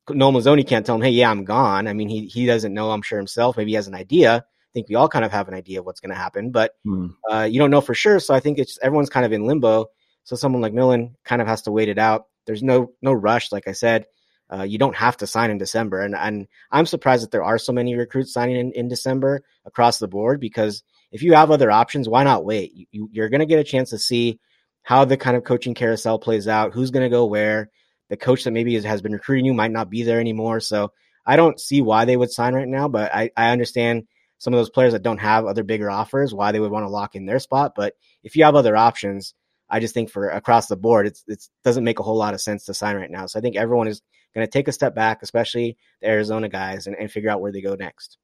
Noel 0.10 0.42
can't 0.64 0.88
tell 0.88 0.96
him, 0.96 1.04
"Hey, 1.04 1.12
yeah, 1.12 1.30
I'm 1.30 1.46
gone." 1.46 1.88
I 1.88 1.94
mean, 1.94 2.10
he 2.10 2.26
he 2.26 2.48
doesn't 2.48 2.74
know. 2.74 2.90
I'm 2.90 3.04
sure 3.04 3.20
himself. 3.20 3.58
Maybe 3.58 3.72
he 3.72 3.76
has 3.76 3.88
an 3.88 3.94
idea. 3.94 4.38
I 4.38 4.72
think 4.74 4.90
we 4.90 4.96
all 4.96 5.08
kind 5.08 5.24
of 5.24 5.32
have 5.32 5.50
an 5.50 5.54
idea 5.54 5.82
of 5.82 5.86
what's 5.86 6.00
going 6.00 6.16
to 6.16 6.18
happen, 6.18 6.50
but 6.50 6.72
mm. 6.86 7.14
uh, 7.32 7.44
you 7.44 7.60
don't 7.60 7.72
know 7.72 7.82
for 7.82 7.94
sure. 7.94 8.20
So 8.20 8.34
I 8.34 8.40
think 8.40 8.58
it's 8.58 8.80
everyone's 8.82 9.12
kind 9.12 9.26
of 9.26 9.34
in 9.34 9.46
limbo. 9.46 9.88
So 10.28 10.36
someone 10.36 10.62
like 10.62 10.74
Millen 10.74 11.16
kind 11.24 11.42
of 11.42 11.48
has 11.48 11.62
to 11.62 11.72
wait 11.72 11.88
it 11.88 11.98
out. 11.98 12.26
There's 12.46 12.62
no 12.62 12.92
no 13.02 13.14
rush, 13.14 13.54
like 13.54 13.66
I 13.66 13.72
said. 13.72 14.08
Uh, 14.54 14.64
you 14.64 14.78
don't 14.78 14.96
have 14.96 15.16
to 15.18 15.26
sign 15.26 15.52
in 15.52 15.58
December, 15.58 16.02
and 16.02 16.14
and 16.14 16.48
I'm 16.70 16.86
surprised 16.86 17.24
that 17.24 17.32
there 17.32 17.46
are 17.46 17.58
so 17.58 17.72
many 17.72 17.96
recruits 17.96 18.34
signing 18.34 18.58
in, 18.58 18.72
in 18.74 18.88
December 18.90 19.46
across 19.66 20.00
the 20.00 20.08
board. 20.10 20.42
Because 20.42 20.84
if 21.14 21.24
you 21.24 21.34
have 21.34 21.50
other 21.50 21.72
options, 21.72 22.10
why 22.10 22.26
not 22.26 22.44
wait? 22.44 22.74
You, 22.92 23.08
you're 23.10 23.30
going 23.30 23.40
to 23.40 23.46
get 23.46 23.60
a 23.60 23.64
chance 23.64 23.92
to 23.92 23.98
see 23.98 24.42
how 24.84 25.06
the 25.06 25.16
kind 25.16 25.38
of 25.38 25.46
coaching 25.46 25.74
carousel 25.74 26.20
plays 26.20 26.46
out, 26.46 26.74
who's 26.74 26.92
going 26.92 27.06
to 27.06 27.16
go 27.16 27.26
where. 27.26 27.70
The 28.10 28.18
coach 28.18 28.44
that 28.44 28.52
maybe 28.52 28.78
has 28.82 29.02
been 29.02 29.14
recruiting 29.14 29.46
you 29.46 29.54
might 29.54 29.72
not 29.72 29.90
be 29.90 30.04
there 30.04 30.20
anymore. 30.20 30.60
So 30.60 30.92
I 31.26 31.38
don't 31.38 31.60
see 31.60 31.82
why 31.82 32.04
they 32.04 32.18
would 32.18 32.32
sign 32.32 32.54
right 32.54 32.68
now, 32.68 32.90
but 32.90 33.16
I, 33.16 33.32
I 33.36 33.52
understand 33.52 34.08
some 34.40 34.54
of 34.54 34.60
those 34.60 34.70
players 34.70 34.92
that 34.92 35.04
don't 35.04 35.20
have 35.20 35.46
other 35.46 35.64
bigger 35.64 35.90
offers, 35.90 36.34
why 36.34 36.52
they 36.52 36.60
would 36.60 36.72
want 36.72 36.84
to 36.84 36.90
lock 36.90 37.16
in 37.16 37.26
their 37.26 37.40
spot. 37.40 37.74
But 37.76 37.94
if 38.24 38.36
you 38.36 38.44
have 38.44 38.56
other 38.56 38.76
options, 38.76 39.34
I 39.70 39.80
just 39.80 39.94
think 39.94 40.10
for 40.10 40.30
across 40.30 40.68
the 40.68 40.78
board, 40.78 41.08
it's 41.08 41.24
it 41.28 41.44
doesn't 41.64 41.84
make 41.84 42.00
a 42.00 42.04
whole 42.04 42.18
lot 42.18 42.34
of 42.34 42.42
sense 42.42 42.66
to 42.66 42.74
sign 42.74 42.96
right 42.96 43.12
now. 43.12 43.26
So 43.26 43.40
I 43.40 43.42
think 43.42 43.56
everyone 43.56 43.88
is 43.88 44.02
going 44.34 44.46
to 44.46 44.52
take 44.52 44.68
a 44.68 44.72
step 44.72 44.96
back, 44.96 45.24
especially 45.24 45.78
the 46.02 46.08
Arizona 46.08 46.50
guys, 46.50 46.88
and, 46.88 46.96
and 46.96 47.12
figure 47.12 47.30
out 47.30 47.42
where 47.42 47.52
they 47.52 47.62
go 47.62 47.76
next. 47.76 48.18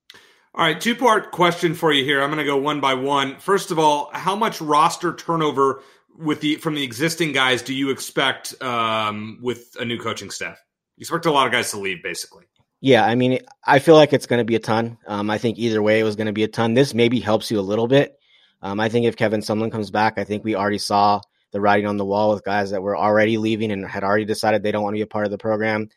All 0.56 0.63
right, 0.63 0.79
two 0.79 0.95
part 0.95 1.32
question 1.32 1.73
for 1.73 1.91
you 1.91 2.03
here. 2.03 2.21
I'm 2.21 2.29
going 2.29 2.38
to 2.38 2.43
go 2.43 2.58
one 2.58 2.79
by 2.79 2.93
one. 2.93 3.39
First 3.39 3.71
of 3.71 3.79
all, 3.79 4.12
how 4.13 4.36
much 4.36 4.62
roster 4.62 5.13
turnover 5.13 5.82
with 6.15 6.41
the 6.41 6.58
from 6.58 6.75
the 6.75 6.84
existing 6.84 7.32
guys 7.32 7.63
do 7.63 7.73
you 7.73 7.89
expect 7.89 8.62
um, 8.62 9.39
with 9.41 9.75
a 9.79 9.86
new 9.86 9.97
coaching 9.97 10.29
staff? 10.29 10.60
You 10.97 11.01
expect 11.01 11.25
a 11.25 11.32
lot 11.32 11.47
of 11.47 11.51
guys 11.51 11.71
to 11.71 11.79
leave, 11.79 12.03
basically. 12.03 12.45
Yeah, 12.82 13.03
I 13.06 13.15
mean, 13.15 13.39
I 13.65 13.79
feel 13.79 13.95
like 13.95 14.13
it's 14.13 14.27
going 14.27 14.39
to 14.39 14.45
be 14.45 14.56
a 14.56 14.60
ton. 14.60 14.97
Um, 15.08 15.29
I 15.29 15.38
think 15.38 15.58
either 15.58 15.82
way, 15.82 15.99
it 15.99 16.03
was 16.03 16.15
going 16.15 16.27
to 16.27 16.34
be 16.34 16.43
a 16.43 16.47
ton. 16.47 16.73
This 16.73 16.93
maybe 16.93 17.19
helps 17.19 17.49
you 17.49 17.60
a 17.60 17.62
little 17.62 17.88
bit. 17.88 18.19
Um, 18.62 18.79
I 18.79 18.89
think 18.89 19.06
if 19.06 19.15
Kevin 19.15 19.41
Sumlin 19.41 19.71
comes 19.71 19.89
back, 19.89 20.17
I 20.17 20.23
think 20.23 20.43
we 20.43 20.56
already 20.56 20.77
saw 20.77 21.21
the 21.53 21.61
writing 21.61 21.85
on 21.85 21.97
the 21.97 22.05
wall 22.05 22.33
with 22.33 22.43
guys 22.43 22.71
that 22.71 22.81
were 22.81 22.97
already 22.97 23.37
leaving 23.37 23.71
and 23.71 23.87
had 23.87 24.03
already 24.03 24.25
decided 24.25 24.61
they 24.61 24.71
don't 24.71 24.83
want 24.83 24.95
to 24.95 24.97
be 24.97 25.03
a 25.03 25.07
part 25.07 25.25
of 25.25 25.31
the 25.31 25.37
program. 25.37 25.87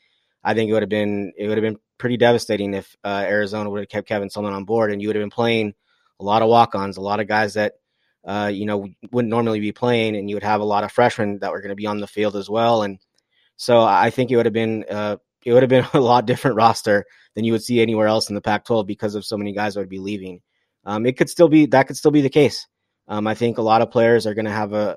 I 0.44 0.54
think 0.54 0.70
it 0.70 0.74
would 0.74 0.82
have 0.82 0.88
been 0.88 1.32
it 1.36 1.48
would 1.48 1.58
have 1.58 1.64
been 1.64 1.80
pretty 1.98 2.18
devastating 2.18 2.74
if 2.74 2.94
uh, 3.02 3.24
Arizona 3.26 3.68
would 3.68 3.80
have 3.80 3.88
kept 3.88 4.06
Kevin 4.06 4.28
Sumlin 4.28 4.52
on 4.52 4.64
board, 4.64 4.92
and 4.92 5.02
you 5.02 5.08
would 5.08 5.16
have 5.16 5.22
been 5.22 5.30
playing 5.30 5.74
a 6.20 6.24
lot 6.24 6.42
of 6.42 6.48
walk-ons, 6.48 6.98
a 6.98 7.00
lot 7.00 7.18
of 7.20 7.26
guys 7.26 7.54
that 7.54 7.72
uh, 8.24 8.50
you 8.52 8.66
know 8.66 8.86
wouldn't 9.10 9.30
normally 9.30 9.60
be 9.60 9.72
playing, 9.72 10.14
and 10.14 10.28
you 10.28 10.36
would 10.36 10.44
have 10.44 10.60
a 10.60 10.64
lot 10.64 10.84
of 10.84 10.92
freshmen 10.92 11.40
that 11.40 11.50
were 11.50 11.60
going 11.60 11.70
to 11.70 11.74
be 11.74 11.86
on 11.86 11.98
the 11.98 12.06
field 12.06 12.36
as 12.36 12.48
well. 12.48 12.82
And 12.82 12.98
so 13.56 13.82
I 13.82 14.10
think 14.10 14.30
it 14.30 14.36
would 14.36 14.46
have 14.46 14.52
been 14.52 14.84
uh, 14.88 15.16
it 15.44 15.52
would 15.52 15.62
have 15.62 15.70
been 15.70 15.86
a 15.94 16.00
lot 16.00 16.26
different 16.26 16.56
roster 16.56 17.06
than 17.34 17.44
you 17.44 17.52
would 17.52 17.64
see 17.64 17.80
anywhere 17.80 18.06
else 18.06 18.28
in 18.28 18.34
the 18.34 18.40
Pac-12 18.40 18.86
because 18.86 19.14
of 19.14 19.24
so 19.24 19.36
many 19.36 19.52
guys 19.52 19.74
that 19.74 19.80
would 19.80 19.88
be 19.88 19.98
leaving. 19.98 20.42
Um, 20.84 21.06
it 21.06 21.16
could 21.16 21.30
still 21.30 21.48
be 21.48 21.66
that 21.66 21.86
could 21.86 21.96
still 21.96 22.10
be 22.10 22.20
the 22.20 22.30
case. 22.30 22.66
Um, 23.08 23.26
I 23.26 23.34
think 23.34 23.58
a 23.58 23.62
lot 23.62 23.82
of 23.82 23.90
players 23.90 24.26
are 24.26 24.34
going 24.34 24.46
to 24.46 24.50
have 24.50 24.72
a 24.72 24.96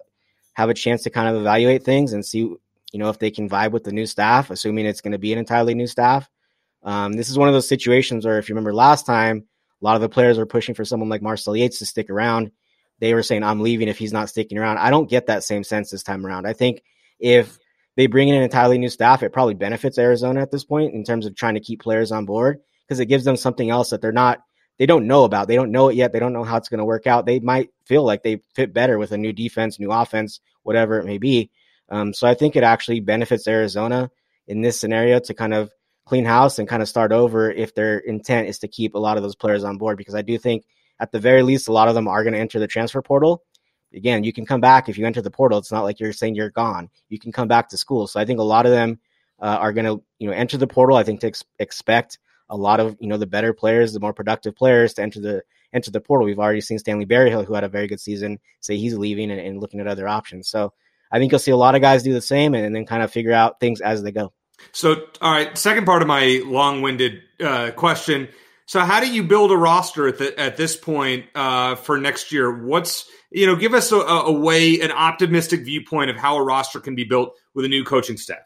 have 0.59 0.69
a 0.69 0.73
chance 0.73 1.03
to 1.03 1.09
kind 1.09 1.29
of 1.29 1.41
evaluate 1.41 1.83
things 1.83 2.11
and 2.11 2.25
see, 2.25 2.39
you 2.39 2.59
know, 2.99 3.09
if 3.09 3.17
they 3.17 3.31
can 3.31 3.49
vibe 3.49 3.71
with 3.71 3.85
the 3.85 3.93
new 3.93 4.05
staff, 4.05 4.49
assuming 4.49 4.85
it's 4.85 4.99
going 4.99 5.13
to 5.13 5.17
be 5.17 5.31
an 5.31 5.39
entirely 5.39 5.73
new 5.73 5.87
staff. 5.87 6.29
Um, 6.83 7.13
this 7.13 7.29
is 7.29 7.37
one 7.37 7.47
of 7.47 7.53
those 7.53 7.67
situations 7.67 8.25
where, 8.25 8.37
if 8.37 8.49
you 8.49 8.55
remember 8.55 8.73
last 8.73 9.05
time, 9.05 9.45
a 9.81 9.85
lot 9.85 9.95
of 9.95 10.01
the 10.01 10.09
players 10.09 10.37
were 10.37 10.45
pushing 10.45 10.75
for 10.75 10.83
someone 10.83 11.07
like 11.07 11.21
Marcel 11.21 11.55
Yates 11.55 11.79
to 11.79 11.85
stick 11.85 12.09
around. 12.09 12.51
They 12.99 13.13
were 13.13 13.23
saying, 13.23 13.43
"I'm 13.43 13.61
leaving 13.61 13.87
if 13.87 13.97
he's 13.97 14.11
not 14.11 14.27
sticking 14.27 14.57
around." 14.57 14.79
I 14.79 14.89
don't 14.89 15.09
get 15.09 15.27
that 15.27 15.45
same 15.45 15.63
sense 15.63 15.91
this 15.91 16.03
time 16.03 16.25
around. 16.25 16.45
I 16.45 16.51
think 16.51 16.83
if 17.19 17.57
they 17.95 18.07
bring 18.07 18.27
in 18.27 18.35
an 18.35 18.43
entirely 18.43 18.77
new 18.77 18.89
staff, 18.89 19.23
it 19.23 19.31
probably 19.31 19.53
benefits 19.53 19.97
Arizona 19.97 20.41
at 20.41 20.51
this 20.51 20.65
point 20.65 20.93
in 20.93 21.05
terms 21.05 21.25
of 21.25 21.35
trying 21.35 21.55
to 21.55 21.61
keep 21.61 21.81
players 21.81 22.11
on 22.11 22.25
board 22.25 22.59
because 22.85 22.99
it 22.99 23.05
gives 23.05 23.23
them 23.23 23.37
something 23.37 23.69
else 23.69 23.91
that 23.91 24.01
they're 24.01 24.11
not 24.11 24.39
they 24.79 24.85
don't 24.85 25.07
know 25.07 25.25
about. 25.25 25.47
They 25.47 25.55
don't 25.55 25.71
know 25.71 25.89
it 25.89 25.95
yet. 25.95 26.13
They 26.13 26.19
don't 26.19 26.33
know 26.33 26.45
how 26.45 26.57
it's 26.57 26.69
going 26.69 26.79
to 26.79 26.85
work 26.85 27.05
out. 27.05 27.25
They 27.25 27.39
might 27.39 27.69
feel 27.85 28.03
like 28.03 28.23
they 28.23 28.41
fit 28.55 28.73
better 28.73 28.97
with 28.97 29.11
a 29.11 29.17
new 29.17 29.33
defense, 29.33 29.77
new 29.77 29.91
offense, 29.91 30.39
whatever 30.63 30.97
it 30.99 31.05
may 31.05 31.17
be. 31.17 31.51
Um, 31.89 32.13
so 32.13 32.27
I 32.27 32.33
think 32.33 32.55
it 32.55 32.63
actually 32.63 33.01
benefits 33.01 33.47
Arizona 33.47 34.09
in 34.47 34.61
this 34.61 34.79
scenario 34.79 35.19
to 35.19 35.33
kind 35.33 35.53
of 35.53 35.71
clean 36.05 36.23
house 36.23 36.57
and 36.57 36.67
kind 36.67 36.81
of 36.81 36.87
start 36.87 37.11
over 37.11 37.51
if 37.51 37.75
their 37.75 37.99
intent 37.99 38.47
is 38.47 38.59
to 38.59 38.67
keep 38.67 38.95
a 38.95 38.99
lot 38.99 39.17
of 39.17 39.23
those 39.23 39.35
players 39.35 39.65
on 39.65 39.77
board. 39.77 39.97
Because 39.97 40.15
I 40.15 40.21
do 40.21 40.37
think 40.37 40.65
at 40.99 41.11
the 41.11 41.19
very 41.19 41.43
least, 41.43 41.67
a 41.67 41.73
lot 41.73 41.89
of 41.89 41.95
them 41.95 42.07
are 42.07 42.23
going 42.23 42.33
to 42.33 42.39
enter 42.39 42.59
the 42.59 42.67
transfer 42.67 43.01
portal. 43.01 43.43
Again, 43.93 44.23
you 44.23 44.31
can 44.31 44.45
come 44.45 44.61
back 44.61 44.87
if 44.87 44.97
you 44.97 45.05
enter 45.05 45.21
the 45.21 45.31
portal. 45.31 45.57
It's 45.57 45.71
not 45.71 45.83
like 45.83 45.99
you're 45.99 46.13
saying 46.13 46.35
you're 46.35 46.51
gone. 46.51 46.89
You 47.09 47.19
can 47.19 47.31
come 47.31 47.47
back 47.47 47.69
to 47.69 47.77
school. 47.77 48.07
So 48.07 48.19
I 48.19 48.25
think 48.25 48.39
a 48.39 48.43
lot 48.43 48.65
of 48.65 48.71
them 48.71 48.99
uh, 49.41 49.57
are 49.59 49.73
going 49.73 49.85
to, 49.85 50.03
you 50.19 50.27
know, 50.27 50.33
enter 50.33 50.57
the 50.57 50.67
portal. 50.67 50.95
I 50.95 51.03
think 51.03 51.21
to 51.21 51.27
ex- 51.27 51.43
expect 51.57 52.19
a 52.49 52.57
lot 52.57 52.79
of 52.79 52.97
you 52.99 53.07
know 53.07 53.17
the 53.17 53.27
better 53.27 53.53
players, 53.53 53.93
the 53.93 53.99
more 53.99 54.13
productive 54.13 54.55
players 54.55 54.93
to 54.95 55.01
enter 55.01 55.19
the 55.19 55.43
enter 55.73 55.91
the 55.91 56.01
portal. 56.01 56.25
We've 56.25 56.39
already 56.39 56.61
seen 56.61 56.79
Stanley 56.79 57.05
Berryhill, 57.05 57.43
who 57.43 57.53
had 57.53 57.63
a 57.63 57.69
very 57.69 57.87
good 57.87 57.99
season, 57.99 58.39
say 58.59 58.77
he's 58.77 58.97
leaving 58.97 59.31
and, 59.31 59.39
and 59.39 59.59
looking 59.59 59.79
at 59.79 59.87
other 59.87 60.07
options. 60.07 60.49
So 60.49 60.73
I 61.11 61.19
think 61.19 61.31
you'll 61.31 61.39
see 61.39 61.51
a 61.51 61.57
lot 61.57 61.75
of 61.75 61.81
guys 61.81 62.03
do 62.03 62.13
the 62.13 62.21
same 62.21 62.53
and, 62.53 62.65
and, 62.65 62.75
then 62.75 62.85
kind 62.85 63.03
of 63.03 63.11
figure 63.11 63.33
out 63.33 63.59
things 63.59 63.81
as 63.81 64.03
they 64.03 64.11
go. 64.11 64.33
So, 64.71 65.05
all 65.21 65.31
right, 65.31 65.57
second 65.57 65.85
part 65.85 66.01
of 66.01 66.07
my 66.07 66.41
long-winded 66.45 67.21
uh, 67.39 67.71
question. 67.71 68.27
So, 68.65 68.81
how 68.81 68.99
do 68.99 69.11
you 69.11 69.23
build 69.23 69.51
a 69.51 69.57
roster 69.57 70.07
at 70.07 70.17
the, 70.17 70.39
at 70.39 70.57
this 70.57 70.75
point 70.75 71.25
uh, 71.33 71.75
for 71.75 71.97
next 71.97 72.31
year? 72.31 72.65
What's 72.65 73.09
you 73.31 73.45
know, 73.45 73.55
give 73.55 73.73
us 73.73 73.91
a, 73.91 73.97
a 73.97 74.31
way, 74.31 74.79
an 74.81 74.91
optimistic 74.91 75.63
viewpoint 75.63 76.09
of 76.09 76.17
how 76.17 76.37
a 76.37 76.43
roster 76.43 76.79
can 76.79 76.95
be 76.95 77.03
built 77.03 77.35
with 77.53 77.65
a 77.65 77.67
new 77.67 77.83
coaching 77.83 78.17
staff. 78.17 78.39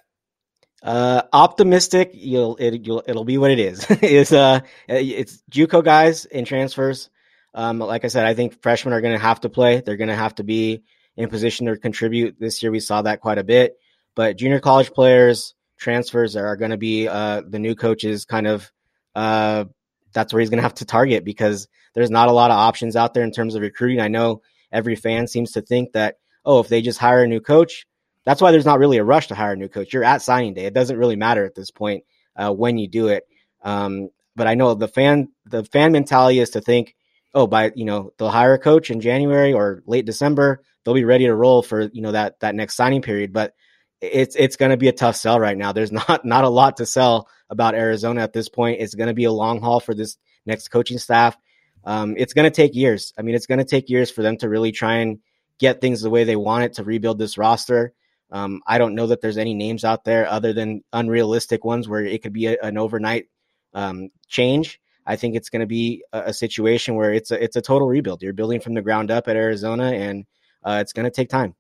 Uh, 0.84 1.22
optimistic, 1.32 2.12
you'll 2.14 2.58
it, 2.58 2.86
you'll 2.86 3.04
it'll 3.08 3.24
be 3.24 3.38
what 3.38 3.52
it 3.52 3.60
is. 3.60 3.86
it's 3.90 4.34
uh, 4.34 4.60
it's 4.88 5.42
JUCO 5.50 5.84
guys 5.84 6.26
and 6.26 6.46
transfers. 6.46 7.10
Um, 7.54 7.80
like 7.80 8.04
I 8.04 8.10
said, 8.10 8.26
I 8.26 8.34
think 8.34 8.62
freshmen 8.62 8.94
are 8.94 9.00
going 9.00 9.14
to 9.14 9.20
have 9.20 9.42
to 9.42 9.50
play. 9.50 9.80
They're 9.80 9.96
going 9.96 10.10
to 10.10 10.16
have 10.16 10.36
to 10.36 10.44
be 10.44 10.84
in 11.16 11.30
position 11.30 11.68
to 11.68 11.78
contribute. 11.78 12.38
This 12.38 12.62
year, 12.62 12.72
we 12.72 12.82
saw 12.82 13.04
that 13.04 13.22
quite 13.22 13.38
a 13.38 13.44
bit. 13.46 13.78
But 14.16 14.38
junior 14.38 14.60
college 14.60 14.92
players, 14.92 15.54
transfers 15.78 16.36
are 16.36 16.58
going 16.58 16.72
to 16.72 16.78
be 16.78 17.08
uh, 17.08 17.44
the 17.48 17.60
new 17.60 17.76
coaches. 17.76 18.26
Kind 18.26 18.48
of, 18.48 18.70
uh, 19.16 19.66
that's 20.14 20.34
where 20.34 20.42
he's 20.42 20.50
going 20.50 20.58
to 20.58 20.64
have 20.64 20.74
to 20.76 20.86
target 20.86 21.24
because 21.24 21.70
there's 21.94 22.12
not 22.12 22.28
a 22.28 22.34
lot 22.34 22.52
of 22.52 22.58
options 22.58 22.98
out 22.98 23.14
there 23.14 23.24
in 23.24 23.32
terms 23.32 23.56
of 23.56 23.62
recruiting. 23.62 24.02
I 24.02 24.10
know 24.10 24.42
every 24.72 24.96
fan 24.96 25.28
seems 25.28 25.54
to 25.54 25.62
think 25.62 25.94
that 25.94 26.18
oh, 26.46 26.60
if 26.60 26.68
they 26.68 26.82
just 26.82 27.00
hire 27.00 27.24
a 27.24 27.28
new 27.28 27.40
coach, 27.40 27.86
that's 28.26 28.42
why 28.42 28.52
there's 28.52 28.66
not 28.66 28.80
really 28.80 28.98
a 28.98 29.04
rush 29.04 29.28
to 29.28 29.36
hire 29.36 29.54
a 29.54 29.58
new 29.58 29.68
coach. 29.68 29.94
You're 29.94 30.04
at 30.04 30.22
signing 30.22 30.54
day. 30.54 30.66
It 30.66 30.74
doesn't 30.74 30.98
really 30.98 31.16
matter 31.16 31.46
at 31.46 31.56
this 31.56 31.72
point 31.72 32.04
uh, 32.36 32.52
when 32.52 32.78
you 32.78 32.88
do 32.88 33.08
it. 33.08 33.24
Um, 33.62 34.10
but 34.36 34.48
I 34.48 34.56
know 34.56 34.74
the 34.74 34.88
fan 34.88 35.30
the 35.46 35.64
fan 35.64 35.92
mentality 35.92 36.40
is 36.40 36.52
to 36.52 36.62
think, 36.62 36.96
oh, 37.34 37.48
by 37.48 37.72
you 37.76 37.86
know 37.86 38.12
they'll 38.18 38.30
hire 38.30 38.54
a 38.54 38.60
coach 38.60 38.90
in 38.90 39.02
January 39.02 39.54
or 39.54 39.84
late 39.86 40.06
December, 40.06 40.64
they'll 40.84 40.94
be 40.94 41.06
ready 41.06 41.26
to 41.26 41.36
roll 41.36 41.62
for 41.62 41.82
you 41.82 42.02
know 42.02 42.12
that 42.12 42.40
that 42.40 42.56
next 42.56 42.76
signing 42.76 43.02
period. 43.02 43.34
But 43.34 43.54
it's 44.02 44.36
it's 44.36 44.56
going 44.56 44.72
to 44.72 44.78
be 44.78 44.88
a 44.88 44.94
tough 44.94 45.16
sell 45.16 45.40
right 45.40 45.58
now. 45.58 45.72
There's 45.72 45.92
not 46.10 46.26
not 46.26 46.44
a 46.44 46.50
lot 46.50 46.78
to 46.78 46.86
sell 46.86 47.28
about 47.50 47.76
Arizona 47.76 48.22
at 48.22 48.34
this 48.34 48.50
point. 48.50 48.82
It's 48.82 48.96
going 48.96 49.08
to 49.08 49.14
be 49.14 49.26
a 49.26 49.32
long 49.32 49.62
haul 49.62 49.80
for 49.80 49.94
this 49.94 50.18
next 50.46 50.70
coaching 50.70 50.98
staff. 50.98 51.38
Um, 51.86 52.16
it's 52.18 52.34
going 52.34 52.50
to 52.50 52.56
take 52.56 52.76
years. 52.76 53.14
I 53.18 53.22
mean, 53.22 53.36
it's 53.36 53.46
going 53.46 53.60
to 53.60 53.66
take 53.66 53.90
years 53.90 54.10
for 54.10 54.22
them 54.22 54.38
to 54.38 54.50
really 54.50 54.72
try 54.72 54.96
and 54.96 55.20
get 55.60 55.82
things 55.82 56.02
the 56.02 56.10
way 56.10 56.24
they 56.24 56.36
want 56.36 56.64
it 56.64 56.74
to 56.74 56.84
rebuild 56.84 57.20
this 57.20 57.38
roster. 57.38 57.94
Um, 58.34 58.62
I 58.66 58.80
don't 58.80 58.96
know 58.96 59.08
that 59.08 59.22
there's 59.22 59.38
any 59.38 59.54
names 59.54 59.86
out 59.86 60.06
there 60.06 60.28
other 60.28 60.54
than 60.54 60.84
unrealistic 60.92 61.64
ones 61.64 61.88
where 61.88 62.04
it 62.04 62.24
could 62.24 62.34
be 62.34 62.48
a, 62.48 62.58
an 62.64 62.80
overnight 62.80 63.28
um, 63.76 64.10
change. 64.28 64.82
I 65.06 65.18
think 65.18 65.36
it's 65.36 65.50
going 65.50 65.60
to 65.60 65.68
be 65.68 66.04
a, 66.12 66.22
a, 66.22 66.34
situation 66.34 66.96
where 66.96 67.14
it's 67.14 67.30
a 67.30 67.42
it's 67.42 67.56
a 67.56 67.62
total 67.62 67.88
rebuild. 67.88 68.24
You're 68.24 68.34
building 68.34 68.60
from 68.60 68.74
the 68.74 68.82
ground 68.82 69.12
up 69.12 69.28
at 69.28 69.36
Arizona, 69.36 69.92
and 69.92 70.26
uh, 70.64 70.80
it's 70.82 70.94
going 70.94 71.06
to 71.06 71.12
take 71.12 71.30
time. 71.30 71.54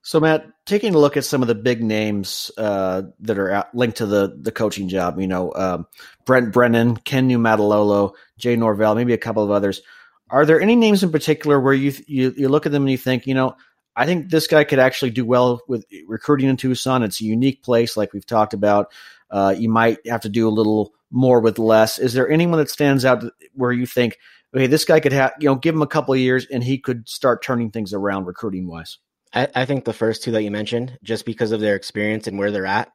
So, 0.00 0.18
Matt, 0.18 0.46
taking 0.64 0.94
a 0.94 0.98
look 0.98 1.16
at 1.16 1.24
some 1.24 1.42
of 1.42 1.48
the 1.48 1.54
big 1.54 1.82
names 1.82 2.50
uh, 2.56 3.02
that 3.20 3.38
are 3.38 3.50
out, 3.50 3.74
linked 3.74 3.98
to 3.98 4.06
the 4.06 4.34
the 4.40 4.52
coaching 4.52 4.88
job, 4.88 5.20
you 5.20 5.26
know, 5.26 5.52
um, 5.54 5.86
Brent 6.24 6.54
Brennan, 6.54 6.96
Ken 6.96 7.28
Niumatalolo, 7.28 8.14
Jay 8.38 8.56
Norvell, 8.56 8.94
maybe 8.94 9.12
a 9.12 9.18
couple 9.18 9.44
of 9.44 9.50
others. 9.50 9.82
Are 10.30 10.46
there 10.46 10.60
any 10.60 10.76
names 10.76 11.02
in 11.02 11.12
particular 11.12 11.60
where 11.60 11.74
you 11.74 11.92
you, 12.06 12.32
you 12.36 12.48
look 12.48 12.64
at 12.64 12.72
them 12.72 12.84
and 12.84 12.90
you 12.90 12.96
think, 12.96 13.26
you 13.26 13.34
know, 13.34 13.56
I 13.96 14.06
think 14.06 14.30
this 14.30 14.46
guy 14.46 14.64
could 14.64 14.78
actually 14.78 15.10
do 15.10 15.24
well 15.24 15.60
with 15.68 15.84
recruiting 16.06 16.48
in 16.48 16.56
Tucson. 16.56 17.02
It's 17.02 17.20
a 17.20 17.24
unique 17.24 17.62
place, 17.62 17.96
like 17.96 18.12
we've 18.12 18.26
talked 18.26 18.54
about. 18.54 18.92
Uh, 19.30 19.54
you 19.56 19.68
might 19.68 20.06
have 20.06 20.22
to 20.22 20.28
do 20.28 20.48
a 20.48 20.50
little 20.50 20.94
more 21.10 21.40
with 21.40 21.58
less. 21.58 21.98
Is 21.98 22.14
there 22.14 22.28
anyone 22.28 22.58
that 22.58 22.70
stands 22.70 23.04
out 23.04 23.24
where 23.54 23.72
you 23.72 23.86
think, 23.86 24.18
okay, 24.54 24.66
this 24.66 24.84
guy 24.84 25.00
could 25.00 25.12
have, 25.12 25.32
you 25.38 25.46
know, 25.46 25.54
give 25.54 25.74
him 25.74 25.82
a 25.82 25.86
couple 25.86 26.14
of 26.14 26.20
years 26.20 26.46
and 26.46 26.64
he 26.64 26.78
could 26.78 27.08
start 27.08 27.42
turning 27.42 27.70
things 27.70 27.92
around 27.92 28.24
recruiting 28.24 28.66
wise? 28.66 28.98
I, 29.34 29.48
I, 29.54 29.64
think 29.64 29.84
the 29.84 29.92
first 29.92 30.22
two 30.22 30.32
that 30.32 30.42
you 30.42 30.50
mentioned, 30.50 30.98
just 31.02 31.24
because 31.24 31.52
of 31.52 31.60
their 31.60 31.74
experience 31.74 32.26
and 32.26 32.38
where 32.38 32.50
they're 32.50 32.66
at. 32.66 32.92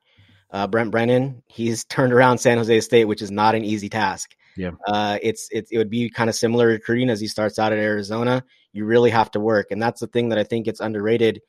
Uh, 0.52 0.68
Brent 0.68 0.92
Brennan, 0.92 1.44
he's 1.48 1.84
turned 1.90 2.14
around 2.14 2.40
San 2.40 2.58
Jose 2.58 2.82
State, 2.82 3.06
which 3.06 3.22
is 3.22 3.32
not 3.32 3.56
an 3.56 3.64
easy 3.64 3.90
task. 3.90 4.36
Yeah. 4.56 4.72
Uh, 4.88 5.20
it's 5.22 5.48
it, 5.52 5.68
it 5.72 5.78
would 5.78 5.90
be 5.90 6.10
kind 6.10 6.30
of 6.30 6.36
similar 6.36 6.68
recruiting 6.68 7.10
as 7.10 7.20
he 7.20 7.28
starts 7.28 7.60
out 7.60 7.74
at 7.74 7.80
Arizona. 7.80 8.44
You 8.78 8.86
really 8.86 9.10
have 9.10 9.32
to 9.32 9.40
work, 9.40 9.72
and 9.72 9.82
that's 9.82 10.00
the 10.00 10.08
thing 10.08 10.30
that 10.30 10.38
I 10.38 10.44
think 10.44 10.66
gets 10.66 10.80
underrated 10.80 11.42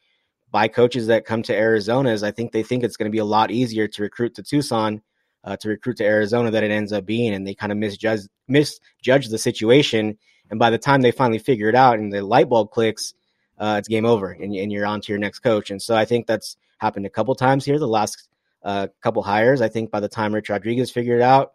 by 0.51 0.69
coaches 0.69 1.09
that 1.09 1.27
come 1.27 1.43
to 1.43 1.55
Arizona. 1.55 2.11
Is 2.11 2.23
I 2.23 2.31
think 2.31 2.53
they 2.53 2.63
think 2.63 2.83
it's 2.83 2.97
going 2.97 3.11
to 3.11 3.15
be 3.15 3.19
a 3.19 3.25
lot 3.25 3.51
easier 3.51 3.87
to 3.87 4.03
recruit 4.03 4.35
to 4.37 4.43
Tucson, 4.43 5.03
uh, 5.45 5.57
to 5.59 5.69
recruit 5.69 5.99
to 5.99 6.05
Arizona 6.05 6.51
than 6.51 6.65
it 6.65 6.71
ends 6.71 6.93
up 6.93 7.07
being, 7.07 7.35
and 7.35 7.47
they 7.47 7.55
kind 7.55 7.73
of 7.73 7.79
misjudge 7.79 8.23
misjudge 8.49 9.29
the 9.29 9.39
situation. 9.39 10.19
And 10.51 10.59
by 10.59 10.71
the 10.71 10.79
time 10.79 11.03
they 11.03 11.11
finally 11.11 11.39
figure 11.39 11.69
it 11.69 11.75
out 11.75 11.99
and 11.99 12.11
the 12.11 12.23
light 12.23 12.49
bulb 12.49 12.71
clicks, 12.71 13.13
uh, 13.59 13.77
it's 13.79 13.89
game 13.89 14.07
over, 14.07 14.31
and, 14.31 14.55
and 14.55 14.73
you're 14.73 14.87
on 14.87 15.01
to 15.03 15.13
your 15.13 15.19
next 15.19 15.41
coach. 15.41 15.71
And 15.71 15.81
so 15.81 15.95
I 15.95 16.05
think 16.05 16.27
that's 16.27 16.57
happened 16.79 17.07
a 17.07 17.11
couple 17.11 17.35
times 17.35 17.65
here. 17.65 17.79
The 17.79 17.89
last 17.89 18.29
uh, 18.63 18.89
couple 19.03 19.23
hires, 19.23 19.61
I 19.61 19.69
think 19.69 19.91
by 19.91 20.01
the 20.01 20.09
time 20.09 20.35
Rich 20.35 20.49
Rodriguez 20.49 20.91
figured 20.91 21.21
it 21.21 21.25
out, 21.25 21.53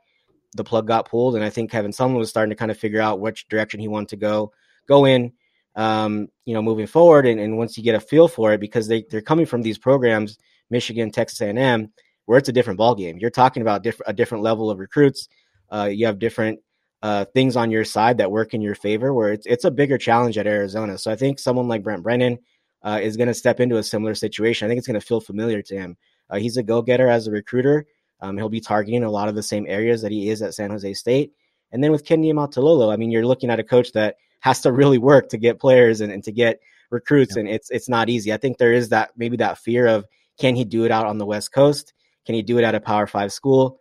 the 0.55 0.63
plug 0.63 0.87
got 0.87 1.09
pulled, 1.09 1.35
and 1.35 1.43
I 1.43 1.49
think 1.49 1.71
Kevin 1.71 1.91
Sumlin 1.91 2.17
was 2.17 2.29
starting 2.29 2.51
to 2.51 2.55
kind 2.55 2.71
of 2.71 2.77
figure 2.77 3.01
out 3.01 3.19
which 3.19 3.47
direction 3.47 3.79
he 3.79 3.87
wanted 3.87 4.09
to 4.09 4.17
go 4.17 4.51
go 4.87 5.05
in. 5.05 5.33
Um, 5.75 6.27
you 6.45 6.53
know, 6.53 6.61
moving 6.61 6.85
forward, 6.85 7.25
and, 7.25 7.39
and 7.39 7.57
once 7.57 7.77
you 7.77 7.83
get 7.83 7.95
a 7.95 7.99
feel 7.99 8.27
for 8.27 8.53
it, 8.53 8.59
because 8.59 8.87
they 8.87 9.05
they're 9.09 9.21
coming 9.21 9.45
from 9.45 9.63
these 9.63 9.77
programs, 9.77 10.37
Michigan, 10.69 11.09
Texas 11.09 11.41
A&M, 11.41 11.91
where 12.25 12.37
it's 12.37 12.49
a 12.49 12.53
different 12.53 12.77
ball 12.77 12.93
game. 12.93 13.17
You're 13.17 13.31
talking 13.31 13.61
about 13.61 13.81
different 13.81 14.09
a 14.09 14.13
different 14.13 14.43
level 14.43 14.69
of 14.69 14.77
recruits. 14.77 15.29
Uh, 15.71 15.89
you 15.91 16.05
have 16.05 16.19
different 16.19 16.59
uh, 17.01 17.25
things 17.33 17.55
on 17.55 17.71
your 17.71 17.85
side 17.85 18.19
that 18.19 18.31
work 18.31 18.53
in 18.53 18.61
your 18.61 18.75
favor, 18.75 19.13
where 19.13 19.33
it's 19.33 19.47
it's 19.47 19.65
a 19.65 19.71
bigger 19.71 19.97
challenge 19.97 20.37
at 20.37 20.45
Arizona. 20.45 20.97
So 20.97 21.11
I 21.11 21.15
think 21.15 21.39
someone 21.39 21.67
like 21.67 21.81
Brent 21.81 22.03
Brennan, 22.03 22.37
uh, 22.83 22.99
is 23.01 23.17
going 23.17 23.27
to 23.27 23.33
step 23.33 23.59
into 23.59 23.77
a 23.77 23.83
similar 23.83 24.13
situation. 24.13 24.65
I 24.65 24.69
think 24.69 24.77
it's 24.77 24.87
going 24.87 24.99
to 24.99 25.05
feel 25.05 25.21
familiar 25.21 25.61
to 25.63 25.75
him. 25.75 25.97
Uh, 26.29 26.37
he's 26.37 26.57
a 26.57 26.63
go 26.63 26.81
getter 26.81 27.07
as 27.07 27.27
a 27.27 27.31
recruiter. 27.31 27.85
Um, 28.19 28.37
he'll 28.37 28.49
be 28.49 28.61
targeting 28.61 29.03
a 29.03 29.11
lot 29.11 29.29
of 29.29 29.35
the 29.35 29.43
same 29.43 29.65
areas 29.67 30.01
that 30.01 30.11
he 30.11 30.29
is 30.29 30.41
at 30.41 30.53
San 30.53 30.69
Jose 30.69 30.93
State. 30.93 31.33
And 31.71 31.83
then 31.83 31.91
with 31.91 32.05
Ken 32.05 32.21
Niumatalolo, 32.21 32.93
I 32.93 32.97
mean, 32.97 33.11
you're 33.11 33.25
looking 33.25 33.49
at 33.49 33.59
a 33.59 33.63
coach 33.63 33.91
that 33.93 34.17
has 34.43 34.59
to 34.59 34.73
really 34.73 34.97
work 34.97 35.29
to 35.29 35.37
get 35.37 35.57
players 35.57 36.01
and, 36.01 36.11
and 36.11 36.21
to 36.25 36.31
get 36.31 36.59
recruits, 36.91 37.35
yeah. 37.35 37.39
and 37.39 37.49
it's 37.49 37.71
it's 37.71 37.87
not 37.87 38.09
easy. 38.09 38.33
I 38.33 38.37
think 38.37 38.57
there 38.57 38.73
is 38.73 38.89
that 38.89 39.11
maybe 39.15 39.37
that 39.37 39.57
fear 39.57 39.87
of 39.87 40.05
can 40.37 40.55
he 40.55 40.65
do 40.65 40.83
it 40.83 40.91
out 40.91 41.07
on 41.07 41.17
the 41.17 41.25
West 41.25 41.53
Coast? 41.53 41.93
Can 42.25 42.35
he 42.35 42.41
do 42.41 42.57
it 42.57 42.65
at 42.65 42.75
a 42.75 42.81
Power 42.81 43.07
Five 43.07 43.31
school? 43.31 43.79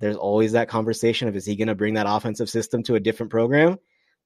There's 0.00 0.16
always 0.16 0.52
that 0.52 0.68
conversation 0.68 1.28
of 1.28 1.36
is 1.36 1.46
he 1.46 1.56
going 1.56 1.68
to 1.68 1.74
bring 1.74 1.94
that 1.94 2.06
offensive 2.06 2.50
system 2.50 2.82
to 2.84 2.94
a 2.94 3.00
different 3.00 3.30
program? 3.30 3.78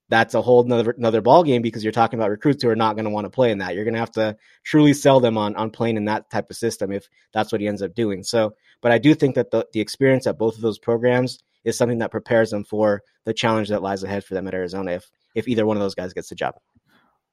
That's 0.09 0.35
a 0.35 0.43
whole 0.43 0.65
another 0.65 0.91
another 0.99 1.21
ball 1.21 1.45
game 1.45 1.63
because 1.63 1.85
you're 1.85 1.93
talking 1.93 2.19
about 2.19 2.31
recruits 2.31 2.65
who 2.65 2.69
are 2.69 2.77
not 2.77 2.97
going 2.97 3.05
to 3.05 3.11
want 3.13 3.27
to 3.27 3.31
play 3.31 3.53
in 3.53 3.59
that. 3.59 3.77
You're 3.77 3.85
going 3.85 3.95
to 3.95 4.01
have 4.01 4.13
to 4.13 4.37
truly 4.65 4.93
sell 4.93 5.21
them 5.21 5.39
on 5.39 5.55
on 5.55 5.71
playing 5.71 5.97
in 5.97 6.07
that 6.07 6.29
type 6.31 6.51
of 6.51 6.57
system 6.57 6.91
if 6.91 7.09
that's 7.33 7.53
what 7.53 7.61
he 7.61 7.69
ends 7.69 7.83
up 7.83 7.95
doing. 7.95 8.25
So, 8.25 8.55
but 8.83 8.91
I 8.91 8.99
do 8.99 9.15
think 9.15 9.37
that 9.37 9.53
the 9.53 9.69
the 9.73 9.81
experience 9.81 10.27
at 10.27 10.37
both 10.37 10.57
of 10.57 10.63
those 10.63 10.81
programs 10.81 11.39
is 11.63 11.79
something 11.79 11.99
that 11.99 12.11
prepares 12.11 12.51
them 12.51 12.65
for 12.65 13.03
the 13.25 13.35
challenge 13.35 13.69
that 13.69 13.83
lies 13.83 14.03
ahead 14.03 14.25
for 14.25 14.35
them 14.35 14.49
at 14.49 14.55
Arizona 14.55 14.93
if 14.93 15.11
if 15.37 15.47
either 15.47 15.65
one 15.65 15.77
of 15.77 15.83
those 15.83 15.95
guys 15.95 16.13
gets 16.13 16.31
the 16.31 16.35
job. 16.35 16.57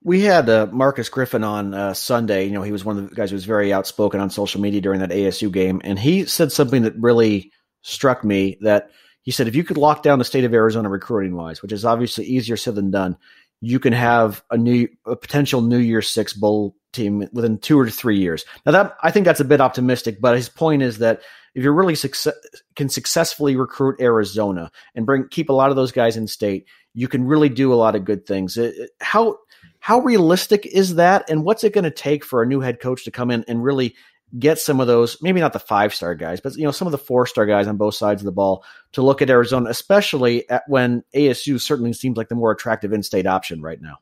We 0.03 0.21
had 0.21 0.49
uh, 0.49 0.67
Marcus 0.71 1.07
Griffin 1.07 1.45
on 1.45 1.73
uh, 1.73 1.93
Sunday. 1.93 2.45
You 2.45 2.51
know, 2.51 2.61
he 2.61 2.73
was 2.73 2.83
one 2.83 2.97
of 2.97 3.09
the 3.09 3.15
guys 3.15 3.29
who 3.29 3.35
was 3.35 3.45
very 3.45 3.71
outspoken 3.71 4.19
on 4.19 4.29
social 4.29 4.59
media 4.59 4.81
during 4.81 4.99
that 4.99 5.11
ASU 5.11 5.51
game, 5.51 5.81
and 5.83 5.97
he 5.97 6.25
said 6.25 6.51
something 6.51 6.83
that 6.83 6.93
really 6.97 7.51
struck 7.81 8.23
me. 8.23 8.57
That 8.61 8.91
he 9.21 9.31
said, 9.31 9.47
if 9.47 9.55
you 9.55 9.63
could 9.63 9.77
lock 9.77 10.03
down 10.03 10.19
the 10.19 10.25
state 10.25 10.43
of 10.43 10.53
Arizona 10.53 10.89
recruiting 10.89 11.35
wise, 11.35 11.61
which 11.61 11.71
is 11.71 11.85
obviously 11.85 12.25
easier 12.25 12.57
said 12.57 12.75
than 12.75 12.91
done, 12.91 13.17
you 13.61 13.79
can 13.79 13.93
have 13.93 14.43
a 14.51 14.57
new, 14.57 14.89
a 15.05 15.15
potential 15.15 15.61
New 15.61 15.77
Year 15.77 16.01
Six 16.01 16.33
bowl 16.33 16.75
team 16.91 17.27
within 17.31 17.57
two 17.57 17.79
or 17.79 17.89
three 17.89 18.19
years. 18.19 18.43
Now 18.65 18.73
that 18.73 18.97
I 19.01 19.09
think 19.09 19.25
that's 19.25 19.39
a 19.39 19.45
bit 19.45 19.61
optimistic, 19.61 20.19
but 20.19 20.35
his 20.35 20.49
point 20.49 20.81
is 20.81 20.97
that 20.97 21.21
if 21.55 21.63
you 21.63 21.71
really 21.71 21.95
success, 21.95 22.35
can 22.75 22.89
successfully 22.89 23.55
recruit 23.55 24.01
Arizona 24.01 24.71
and 24.95 25.05
bring 25.05 25.27
keep 25.29 25.49
a 25.49 25.53
lot 25.53 25.69
of 25.69 25.75
those 25.75 25.91
guys 25.91 26.17
in 26.17 26.27
state, 26.27 26.65
you 26.93 27.07
can 27.07 27.25
really 27.25 27.49
do 27.49 27.73
a 27.73 27.75
lot 27.75 27.95
of 27.95 28.05
good 28.05 28.25
things. 28.25 28.57
It, 28.57 28.91
how 29.01 29.37
how 29.79 29.99
realistic 29.99 30.65
is 30.65 30.95
that, 30.95 31.29
and 31.29 31.43
what's 31.43 31.63
it 31.63 31.73
going 31.73 31.83
to 31.83 31.91
take 31.91 32.23
for 32.23 32.41
a 32.41 32.47
new 32.47 32.59
head 32.59 32.79
coach 32.79 33.03
to 33.05 33.11
come 33.11 33.31
in 33.31 33.43
and 33.47 33.63
really 33.63 33.95
get 34.37 34.59
some 34.59 34.79
of 34.79 34.87
those, 34.87 35.21
maybe 35.21 35.39
not 35.39 35.53
the 35.53 35.59
five 35.59 35.93
star 35.93 36.15
guys, 36.15 36.41
but 36.41 36.55
you 36.55 36.63
know 36.63 36.71
some 36.71 36.87
of 36.87 36.91
the 36.91 36.97
four 36.97 37.25
star 37.25 37.45
guys 37.45 37.67
on 37.67 37.77
both 37.77 37.95
sides 37.95 38.21
of 38.21 38.25
the 38.25 38.31
ball 38.31 38.63
to 38.93 39.01
look 39.01 39.21
at 39.21 39.29
Arizona, 39.29 39.69
especially 39.69 40.49
at 40.49 40.63
when 40.67 41.03
ASU 41.15 41.59
certainly 41.59 41.93
seems 41.93 42.17
like 42.17 42.29
the 42.29 42.35
more 42.35 42.51
attractive 42.51 42.93
in 42.93 43.03
state 43.03 43.27
option 43.27 43.61
right 43.61 43.81
now. 43.81 43.97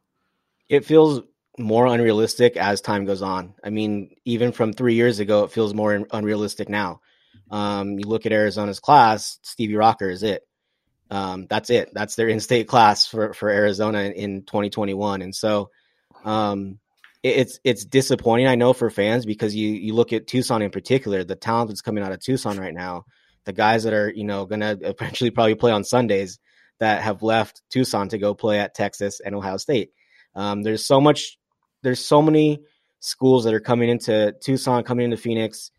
It 0.69 0.85
feels 0.85 1.21
more 1.57 1.85
unrealistic 1.85 2.55
as 2.55 2.79
time 2.79 3.05
goes 3.05 3.21
on. 3.21 3.53
I 3.63 3.69
mean, 3.69 4.15
even 4.23 4.51
from 4.51 4.71
three 4.71 4.95
years 4.95 5.19
ago, 5.19 5.43
it 5.43 5.51
feels 5.51 5.73
more 5.73 6.07
unrealistic 6.11 6.69
now. 6.69 7.01
Um, 7.49 7.99
you 7.99 8.05
look 8.05 8.25
at 8.25 8.31
Arizona's 8.31 8.79
class, 8.79 9.37
Stevie 9.41 9.75
Rocker 9.75 10.09
is 10.09 10.23
it. 10.23 10.47
Um, 11.11 11.45
that's 11.49 11.69
it. 11.69 11.91
That's 11.93 12.15
their 12.15 12.29
in-state 12.29 12.69
class 12.69 13.05
for 13.05 13.33
for 13.33 13.49
Arizona 13.49 13.99
in, 13.99 14.13
in 14.13 14.41
2021, 14.43 15.21
and 15.21 15.35
so 15.35 15.69
um, 16.23 16.79
it, 17.21 17.37
it's 17.37 17.59
it's 17.65 17.83
disappointing. 17.85 18.47
I 18.47 18.55
know 18.55 18.71
for 18.71 18.89
fans 18.89 19.25
because 19.25 19.53
you 19.53 19.69
you 19.73 19.93
look 19.93 20.13
at 20.13 20.25
Tucson 20.25 20.61
in 20.61 20.71
particular, 20.71 21.25
the 21.25 21.35
talent 21.35 21.69
that's 21.69 21.81
coming 21.81 22.01
out 22.01 22.13
of 22.13 22.21
Tucson 22.21 22.57
right 22.57 22.73
now, 22.73 23.03
the 23.43 23.51
guys 23.51 23.83
that 23.83 23.93
are 23.93 24.09
you 24.09 24.23
know 24.23 24.45
going 24.45 24.61
to 24.61 24.79
eventually 24.81 25.31
probably 25.31 25.55
play 25.55 25.73
on 25.73 25.83
Sundays 25.83 26.39
that 26.79 27.01
have 27.01 27.21
left 27.21 27.61
Tucson 27.69 28.07
to 28.09 28.17
go 28.17 28.33
play 28.33 28.59
at 28.59 28.73
Texas 28.73 29.19
and 29.19 29.35
Ohio 29.35 29.57
State. 29.57 29.91
Um, 30.33 30.63
there's 30.63 30.85
so 30.85 31.01
much. 31.01 31.37
There's 31.83 32.03
so 32.03 32.21
many 32.21 32.61
schools 33.01 33.43
that 33.43 33.53
are 33.53 33.59
coming 33.59 33.89
into 33.89 34.33
Tucson, 34.41 34.83
coming 34.83 35.05
into 35.05 35.17
Phoenix 35.17 35.71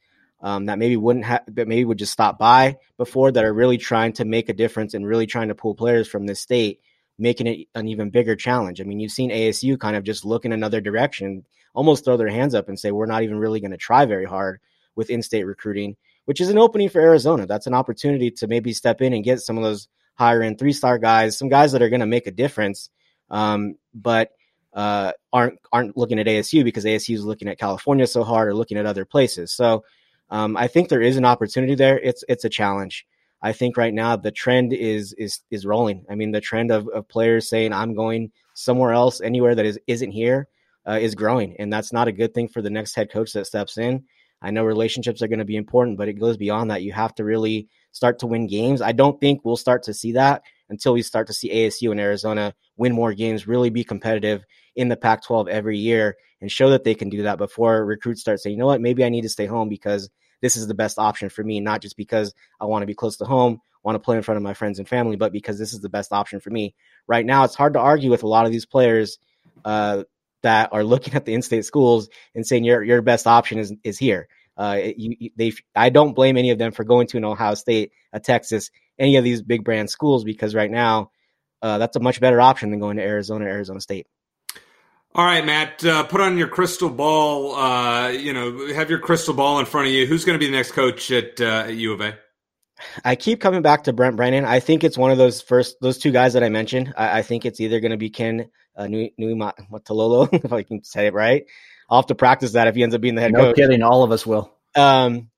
um, 0.42 0.66
that 0.66 0.78
maybe 0.78 0.96
wouldn't 0.96 1.24
have, 1.24 1.42
that 1.48 1.68
maybe 1.68 1.84
would 1.84 1.98
just 1.98 2.12
stop 2.12 2.38
by 2.38 2.76
before 2.98 3.30
that 3.30 3.44
are 3.44 3.54
really 3.54 3.78
trying 3.78 4.12
to 4.14 4.24
make 4.24 4.48
a 4.48 4.54
difference 4.54 4.92
and 4.92 5.06
really 5.06 5.26
trying 5.26 5.48
to 5.48 5.54
pull 5.54 5.74
players 5.74 6.08
from 6.08 6.26
this 6.26 6.40
state, 6.40 6.80
making 7.18 7.46
it 7.46 7.68
an 7.74 7.86
even 7.88 8.10
bigger 8.10 8.34
challenge. 8.34 8.80
I 8.80 8.84
mean, 8.84 8.98
you've 8.98 9.12
seen 9.12 9.30
ASU 9.30 9.78
kind 9.78 9.96
of 9.96 10.02
just 10.02 10.24
look 10.24 10.44
in 10.44 10.52
another 10.52 10.80
direction, 10.80 11.44
almost 11.74 12.04
throw 12.04 12.16
their 12.16 12.28
hands 12.28 12.54
up 12.54 12.68
and 12.68 12.78
say, 12.78 12.90
we're 12.90 13.06
not 13.06 13.22
even 13.22 13.38
really 13.38 13.60
going 13.60 13.70
to 13.70 13.76
try 13.76 14.04
very 14.04 14.24
hard 14.24 14.60
with 14.96 15.10
in 15.10 15.22
state 15.22 15.44
recruiting, 15.44 15.96
which 16.24 16.40
is 16.40 16.48
an 16.48 16.58
opening 16.58 16.88
for 16.88 17.00
Arizona. 17.00 17.46
That's 17.46 17.68
an 17.68 17.74
opportunity 17.74 18.32
to 18.32 18.48
maybe 18.48 18.72
step 18.72 19.00
in 19.00 19.12
and 19.12 19.24
get 19.24 19.40
some 19.40 19.56
of 19.56 19.62
those 19.62 19.86
higher 20.14 20.42
end 20.42 20.58
three 20.58 20.72
star 20.72 20.98
guys, 20.98 21.38
some 21.38 21.48
guys 21.48 21.72
that 21.72 21.82
are 21.82 21.88
going 21.88 22.00
to 22.00 22.06
make 22.06 22.26
a 22.26 22.32
difference. 22.32 22.90
Um, 23.30 23.76
but 23.94 24.32
uh, 24.74 25.12
aren't 25.32 25.58
aren't 25.72 25.96
looking 25.96 26.18
at 26.18 26.26
ASU 26.26 26.64
because 26.64 26.84
ASU 26.84 27.14
is 27.14 27.24
looking 27.24 27.48
at 27.48 27.58
California 27.58 28.06
so 28.06 28.24
hard 28.24 28.48
or 28.48 28.54
looking 28.54 28.78
at 28.78 28.86
other 28.86 29.04
places. 29.04 29.52
So 29.52 29.84
um, 30.32 30.56
I 30.56 30.66
think 30.66 30.88
there 30.88 31.02
is 31.02 31.18
an 31.18 31.26
opportunity 31.26 31.74
there. 31.74 31.98
It's 31.98 32.24
it's 32.26 32.46
a 32.46 32.48
challenge. 32.48 33.06
I 33.42 33.52
think 33.52 33.76
right 33.76 33.92
now 33.92 34.16
the 34.16 34.30
trend 34.30 34.72
is 34.72 35.12
is 35.12 35.40
is 35.50 35.66
rolling. 35.66 36.06
I 36.10 36.14
mean, 36.14 36.30
the 36.30 36.40
trend 36.40 36.70
of, 36.70 36.88
of 36.88 37.06
players 37.06 37.50
saying 37.50 37.74
I'm 37.74 37.94
going 37.94 38.32
somewhere 38.54 38.92
else, 38.92 39.20
anywhere 39.20 39.54
that 39.54 39.66
is 39.66 39.78
isn't 39.86 40.10
here, 40.10 40.48
uh, 40.88 40.98
is 40.98 41.14
growing, 41.14 41.56
and 41.58 41.70
that's 41.70 41.92
not 41.92 42.08
a 42.08 42.12
good 42.12 42.32
thing 42.32 42.48
for 42.48 42.62
the 42.62 42.70
next 42.70 42.94
head 42.94 43.12
coach 43.12 43.34
that 43.34 43.46
steps 43.46 43.76
in. 43.76 44.04
I 44.40 44.50
know 44.50 44.64
relationships 44.64 45.20
are 45.20 45.28
going 45.28 45.38
to 45.38 45.44
be 45.44 45.56
important, 45.56 45.98
but 45.98 46.08
it 46.08 46.14
goes 46.14 46.38
beyond 46.38 46.70
that. 46.70 46.82
You 46.82 46.92
have 46.92 47.14
to 47.16 47.24
really 47.24 47.68
start 47.92 48.18
to 48.20 48.26
win 48.26 48.46
games. 48.46 48.80
I 48.80 48.92
don't 48.92 49.20
think 49.20 49.44
we'll 49.44 49.58
start 49.58 49.82
to 49.84 49.94
see 49.94 50.12
that 50.12 50.42
until 50.70 50.94
we 50.94 51.02
start 51.02 51.26
to 51.26 51.34
see 51.34 51.52
ASU 51.52 51.90
and 51.90 52.00
Arizona 52.00 52.54
win 52.78 52.94
more 52.94 53.12
games, 53.12 53.46
really 53.46 53.68
be 53.68 53.84
competitive 53.84 54.44
in 54.74 54.88
the 54.88 54.96
Pac 54.96 55.24
12 55.24 55.48
every 55.48 55.78
year 55.78 56.16
and 56.40 56.50
show 56.50 56.70
that 56.70 56.84
they 56.84 56.94
can 56.94 57.10
do 57.10 57.22
that 57.24 57.36
before 57.36 57.84
recruits 57.84 58.22
start 58.22 58.40
saying, 58.40 58.56
you 58.56 58.58
know 58.58 58.66
what, 58.66 58.80
maybe 58.80 59.04
I 59.04 59.10
need 59.10 59.22
to 59.22 59.28
stay 59.28 59.46
home 59.46 59.68
because 59.68 60.08
this 60.42 60.58
is 60.58 60.66
the 60.66 60.74
best 60.74 60.98
option 60.98 61.30
for 61.30 61.42
me, 61.42 61.60
not 61.60 61.80
just 61.80 61.96
because 61.96 62.34
I 62.60 62.66
want 62.66 62.82
to 62.82 62.86
be 62.86 62.94
close 62.94 63.16
to 63.18 63.24
home, 63.24 63.62
want 63.82 63.94
to 63.94 64.00
play 64.00 64.16
in 64.16 64.22
front 64.22 64.36
of 64.36 64.42
my 64.42 64.52
friends 64.54 64.78
and 64.78 64.86
family, 64.86 65.16
but 65.16 65.32
because 65.32 65.58
this 65.58 65.72
is 65.72 65.80
the 65.80 65.88
best 65.88 66.12
option 66.12 66.40
for 66.40 66.50
me. 66.50 66.74
Right 67.06 67.24
now, 67.24 67.44
it's 67.44 67.54
hard 67.54 67.72
to 67.74 67.80
argue 67.80 68.10
with 68.10 68.22
a 68.22 68.28
lot 68.28 68.44
of 68.44 68.52
these 68.52 68.66
players 68.66 69.18
uh, 69.64 70.04
that 70.42 70.72
are 70.72 70.84
looking 70.84 71.14
at 71.14 71.24
the 71.24 71.32
in-state 71.32 71.64
schools 71.64 72.10
and 72.34 72.46
saying 72.46 72.64
your 72.64 72.82
your 72.82 73.00
best 73.00 73.26
option 73.26 73.58
is 73.58 73.72
is 73.82 73.98
here. 73.98 74.28
Uh, 74.56 74.78
you, 74.96 75.30
they, 75.36 75.52
I 75.74 75.88
don't 75.88 76.12
blame 76.14 76.36
any 76.36 76.50
of 76.50 76.58
them 76.58 76.72
for 76.72 76.84
going 76.84 77.06
to 77.08 77.16
an 77.16 77.24
Ohio 77.24 77.54
State, 77.54 77.92
a 78.12 78.20
Texas, 78.20 78.70
any 78.98 79.16
of 79.16 79.24
these 79.24 79.40
big 79.40 79.64
brand 79.64 79.88
schools 79.88 80.24
because 80.24 80.54
right 80.54 80.70
now, 80.70 81.10
uh, 81.62 81.78
that's 81.78 81.96
a 81.96 82.00
much 82.00 82.20
better 82.20 82.40
option 82.40 82.70
than 82.70 82.78
going 82.78 82.98
to 82.98 83.02
Arizona, 83.02 83.46
Arizona 83.46 83.80
State. 83.80 84.06
All 85.14 85.24
right, 85.24 85.44
Matt, 85.44 85.84
uh, 85.84 86.04
put 86.04 86.22
on 86.22 86.38
your 86.38 86.48
crystal 86.48 86.88
ball. 86.88 87.54
Uh, 87.54 88.08
you 88.08 88.32
know, 88.32 88.72
have 88.72 88.88
your 88.88 88.98
crystal 88.98 89.34
ball 89.34 89.58
in 89.58 89.66
front 89.66 89.88
of 89.88 89.92
you. 89.92 90.06
Who's 90.06 90.24
going 90.24 90.38
to 90.38 90.38
be 90.38 90.46
the 90.46 90.56
next 90.56 90.72
coach 90.72 91.10
at, 91.10 91.38
uh, 91.38 91.64
at 91.66 91.74
U 91.74 91.92
of 91.92 92.00
A? 92.00 92.18
I 93.04 93.14
keep 93.14 93.40
coming 93.40 93.60
back 93.60 93.84
to 93.84 93.92
Brent 93.92 94.16
Brennan. 94.16 94.44
I 94.44 94.60
think 94.60 94.84
it's 94.84 94.96
one 94.96 95.10
of 95.10 95.18
those 95.18 95.42
first, 95.42 95.76
those 95.80 95.98
two 95.98 96.12
guys 96.12 96.32
that 96.32 96.42
I 96.42 96.48
mentioned. 96.48 96.94
I, 96.96 97.18
I 97.18 97.22
think 97.22 97.44
it's 97.44 97.60
either 97.60 97.78
going 97.80 97.90
to 97.90 97.98
be 97.98 98.08
Ken 98.08 98.50
uh, 98.74 98.86
Nui, 98.86 99.12
Nui 99.18 99.34
Matalolo, 99.34 100.28
if 100.44 100.52
I 100.52 100.62
can 100.62 100.82
say 100.82 101.08
it 101.08 101.14
right. 101.14 101.44
I'll 101.90 101.98
have 101.98 102.06
to 102.06 102.14
practice 102.14 102.52
that 102.52 102.68
if 102.68 102.74
he 102.74 102.82
ends 102.82 102.94
up 102.94 103.00
being 103.00 103.14
the 103.14 103.20
head 103.20 103.32
no 103.32 103.40
coach. 103.40 103.58
No 103.58 103.64
kidding, 103.64 103.82
all 103.82 104.02
of 104.02 104.12
us 104.12 104.24
will. 104.26 104.50
Um, 104.74 105.28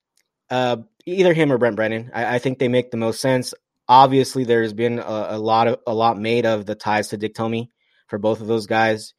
uh, 0.51 0.77
either 1.05 1.35
him 1.35 1.51
or 1.51 1.59
Brent 1.59 1.75
Brennan. 1.75 2.13
I, 2.15 2.37
I, 2.37 2.39
think 2.39 2.61
they 2.61 2.69
make 2.69 2.93
the 2.93 2.97
most 2.97 3.21
sense. 3.21 3.55
Obviously, 3.89 4.45
there's 4.45 4.73
been 4.73 5.01
a, 5.01 5.27
a, 5.31 5.39
lot 5.39 5.67
of 5.67 5.81
a 5.87 5.93
lot 5.93 6.17
made 6.17 6.47
of 6.47 6.65
the 6.65 6.77
ties 6.77 7.09
to 7.09 7.17
Dick 7.17 7.35
Tomey 7.35 7.71
for 8.07 8.19
both 8.19 8.41
of 8.41 8.47
those 8.47 8.67
guys. 8.67 9.15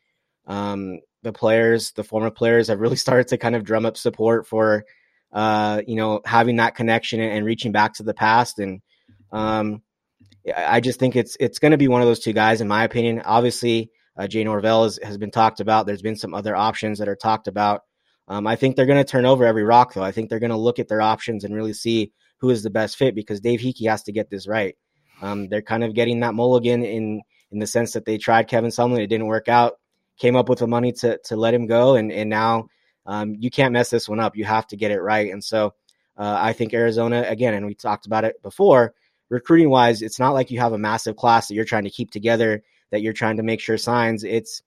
Um, 0.47 0.99
the 1.23 1.33
players, 1.33 1.91
the 1.91 2.03
former 2.03 2.31
players, 2.31 2.67
have 2.67 2.79
really 2.79 2.95
started 3.05 3.27
to 3.29 3.37
kind 3.37 3.55
of 3.55 3.63
drum 3.63 3.85
up 3.85 3.97
support 3.97 4.47
for, 4.47 4.85
uh, 5.33 5.81
you 5.85 5.95
know, 5.95 6.21
having 6.25 6.57
that 6.57 6.75
connection 6.75 7.19
and, 7.19 7.33
and 7.33 7.45
reaching 7.45 7.71
back 7.71 7.93
to 7.95 8.03
the 8.03 8.13
past. 8.13 8.59
And 8.59 8.81
um, 9.31 9.81
I 10.55 10.79
just 10.79 10.99
think 10.99 11.15
it's 11.15 11.35
it's 11.39 11.59
going 11.59 11.71
to 11.71 11.77
be 11.77 11.87
one 11.87 12.01
of 12.01 12.07
those 12.07 12.19
two 12.19 12.33
guys, 12.33 12.61
in 12.61 12.67
my 12.67 12.83
opinion. 12.83 13.21
Obviously, 13.25 13.91
uh, 14.17 14.27
Jay 14.27 14.43
Norvell 14.43 14.83
has, 14.83 14.99
has 15.03 15.17
been 15.17 15.31
talked 15.31 15.59
about. 15.59 15.85
There's 15.85 16.01
been 16.01 16.15
some 16.15 16.33
other 16.33 16.55
options 16.55 16.99
that 16.99 17.09
are 17.09 17.15
talked 17.15 17.47
about. 17.47 17.81
Um, 18.27 18.47
I 18.47 18.55
think 18.55 18.75
they're 18.75 18.85
going 18.85 19.03
to 19.03 19.09
turn 19.09 19.25
over 19.25 19.45
every 19.45 19.63
rock, 19.63 19.93
though. 19.93 20.03
I 20.03 20.11
think 20.11 20.29
they're 20.29 20.39
going 20.39 20.51
to 20.51 20.57
look 20.57 20.79
at 20.79 20.87
their 20.87 21.01
options 21.01 21.43
and 21.43 21.53
really 21.53 21.73
see 21.73 22.11
who 22.37 22.49
is 22.49 22.63
the 22.63 22.69
best 22.69 22.97
fit 22.97 23.15
because 23.15 23.39
Dave 23.39 23.59
Heeke 23.59 23.87
has 23.87 24.03
to 24.03 24.11
get 24.11 24.29
this 24.29 24.47
right. 24.47 24.75
Um, 25.21 25.47
they're 25.47 25.61
kind 25.61 25.83
of 25.83 25.93
getting 25.93 26.19
that 26.21 26.33
mulligan 26.33 26.83
in 26.83 27.21
in 27.51 27.59
the 27.59 27.67
sense 27.67 27.93
that 27.93 28.05
they 28.05 28.17
tried 28.17 28.47
Kevin 28.47 28.71
Sumlin, 28.71 28.99
it 28.99 29.07
didn't 29.07 29.27
work 29.27 29.47
out 29.47 29.73
came 30.17 30.35
up 30.35 30.49
with 30.49 30.59
the 30.59 30.67
money 30.67 30.91
to 30.93 31.17
to 31.25 31.35
let 31.35 31.53
him 31.53 31.67
go, 31.67 31.95
and 31.95 32.11
and 32.11 32.29
now 32.29 32.67
um, 33.05 33.35
you 33.39 33.49
can't 33.49 33.73
mess 33.73 33.89
this 33.89 34.09
one 34.09 34.19
up. 34.19 34.35
You 34.35 34.45
have 34.45 34.67
to 34.67 34.77
get 34.77 34.91
it 34.91 35.01
right, 35.01 35.31
and 35.31 35.43
so 35.43 35.73
uh, 36.17 36.37
I 36.39 36.53
think 36.53 36.73
Arizona 36.73 37.25
again, 37.27 37.53
and 37.53 37.65
we 37.65 37.75
talked 37.75 38.05
about 38.05 38.25
it 38.25 38.41
before. 38.41 38.93
Recruiting 39.29 39.69
wise, 39.69 40.01
it's 40.01 40.19
not 40.19 40.33
like 40.33 40.51
you 40.51 40.59
have 40.59 40.73
a 40.73 40.77
massive 40.77 41.15
class 41.15 41.47
that 41.47 41.55
you're 41.55 41.65
trying 41.65 41.85
to 41.85 41.89
keep 41.89 42.11
together, 42.11 42.61
that 42.91 43.01
you're 43.01 43.13
trying 43.13 43.37
to 43.37 43.43
make 43.43 43.59
sure 43.59 43.77
signs. 43.77 44.23
It's 44.23 44.61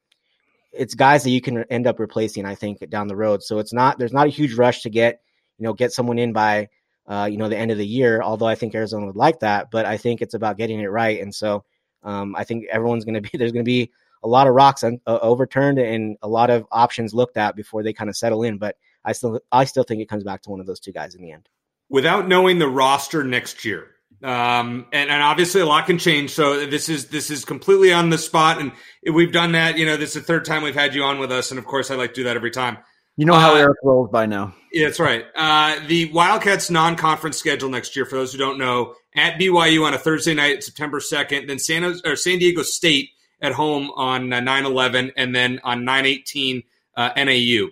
it's 0.73 0.95
guys 0.95 1.23
that 1.23 1.31
you 1.31 1.41
can 1.41 1.65
end 1.65 1.87
up 1.87 1.99
replacing, 1.99 2.45
I 2.45 2.55
think, 2.55 2.89
down 2.91 3.09
the 3.09 3.17
road. 3.17 3.43
So 3.43 3.59
it's 3.59 3.73
not 3.73 3.99
there's 3.99 4.13
not 4.13 4.27
a 4.27 4.31
huge 4.31 4.55
rush 4.55 4.83
to 4.83 4.91
get 4.91 5.21
you 5.59 5.65
know 5.65 5.73
get 5.73 5.93
someone 5.93 6.19
in 6.19 6.33
by 6.33 6.69
uh, 7.07 7.29
you 7.31 7.39
know 7.39 7.49
the 7.49 7.57
end 7.57 7.71
of 7.71 7.79
the 7.79 7.87
year. 7.87 8.21
Although 8.23 8.47
I 8.47 8.55
think 8.55 8.75
Arizona 8.75 9.07
would 9.07 9.17
like 9.17 9.41
that, 9.41 9.71
but 9.71 9.87
I 9.87 9.97
think 9.97 10.21
it's 10.21 10.35
about 10.35 10.59
getting 10.59 10.81
it 10.81 10.91
right. 10.91 11.21
And 11.21 11.35
so 11.35 11.65
um, 12.03 12.35
I 12.37 12.45
think 12.45 12.67
everyone's 12.71 13.05
going 13.05 13.23
to 13.23 13.31
be 13.31 13.31
there's 13.39 13.53
going 13.53 13.65
to 13.65 13.69
be 13.69 13.93
a 14.23 14.29
lot 14.29 14.47
of 14.47 14.55
rocks 14.55 14.83
un- 14.83 15.01
uh, 15.07 15.19
overturned 15.23 15.79
and 15.79 16.17
a 16.23 16.29
lot 16.29 16.51
of 16.51 16.67
options 16.71 17.15
looked 17.15 17.37
at 17.37 17.57
before 17.57 17.83
they 17.83 17.93
kind 17.93 18.11
of 18.11 18.17
settle 18.17 18.43
in. 18.43 18.59
But 18.59 18.77
I 19.05 19.13
still 19.13 19.41
I 19.53 19.65
still 19.65 19.85
think 19.85 20.01
it 20.01 20.09
comes 20.09 20.25
back 20.25 20.43
to 20.43 20.51
one 20.51 20.61
of 20.61 20.67
those 20.67 20.81
two 20.81 20.93
guys 20.93 21.15
in 21.15 21.23
the 21.23 21.33
end. 21.33 21.49
Without 21.89 22.29
knowing 22.29 22.59
the 22.59 22.69
roster 22.69 23.25
next 23.25 23.65
year, 23.65 23.89
um, 24.23 24.87
and, 24.93 25.11
and 25.11 25.23
obviously 25.23 25.61
a 25.61 25.67
lot 25.67 25.87
can 25.87 25.99
change. 25.99 26.31
So 26.31 26.67
this 26.67 26.89
is 26.89 27.09
this 27.09 27.31
is 27.31 27.45
completely 27.45 27.93
on 27.93 28.11
the 28.11 28.19
spot, 28.19 28.61
and 28.61 28.73
we've 29.15 29.33
done 29.33 29.53
that. 29.53 29.79
You 29.79 29.87
know, 29.87 29.97
this 29.97 30.17
is 30.17 30.23
the 30.23 30.27
third 30.27 30.45
time 30.45 30.63
we've 30.63 30.75
had 30.75 30.95
you 30.95 31.03
on 31.05 31.19
with 31.19 31.33
us, 31.33 31.51
and 31.51 31.59
of 31.59 31.65
course 31.65 31.91
I 31.91 31.95
like 31.95 32.11
to 32.11 32.21
do 32.21 32.25
that 32.25 32.37
every 32.37 32.51
time. 32.51 32.79
You 33.17 33.25
know 33.25 33.35
how 33.35 33.55
uh, 33.55 33.59
Eric 33.59 33.79
rolls 33.83 34.11
by 34.11 34.27
now. 34.27 34.55
Yeah, 34.73 34.87
that's 34.87 35.01
right. 35.01 35.25
Uh, 35.35 35.81
the 35.89 36.13
Wildcats 36.13 36.71
non-conference 36.71 37.37
schedule 37.37 37.69
next 37.69 37.97
year, 37.97 38.07
for 38.07 38.15
those 38.15 38.31
who 38.31 38.39
don't 38.39 38.59
know, 38.59 38.95
at 39.17 39.41
BYU 39.41 39.85
on 39.85 39.93
a 39.93 39.99
Thursday 39.99 40.35
night, 40.35 40.63
September 40.63 41.01
second, 41.01 41.49
then 41.49 41.59
San 41.59 41.83
or 41.83 42.15
San 42.15 42.39
Diego 42.39 42.63
State 42.63 43.11
at 43.41 43.53
home 43.53 43.91
on 43.95 44.33
uh, 44.33 44.41
9-11, 44.41 45.13
and 45.17 45.35
then 45.35 45.61
on 45.65 45.83
9-18 45.83 46.65
uh, 46.97 47.11
NAU. 47.17 47.69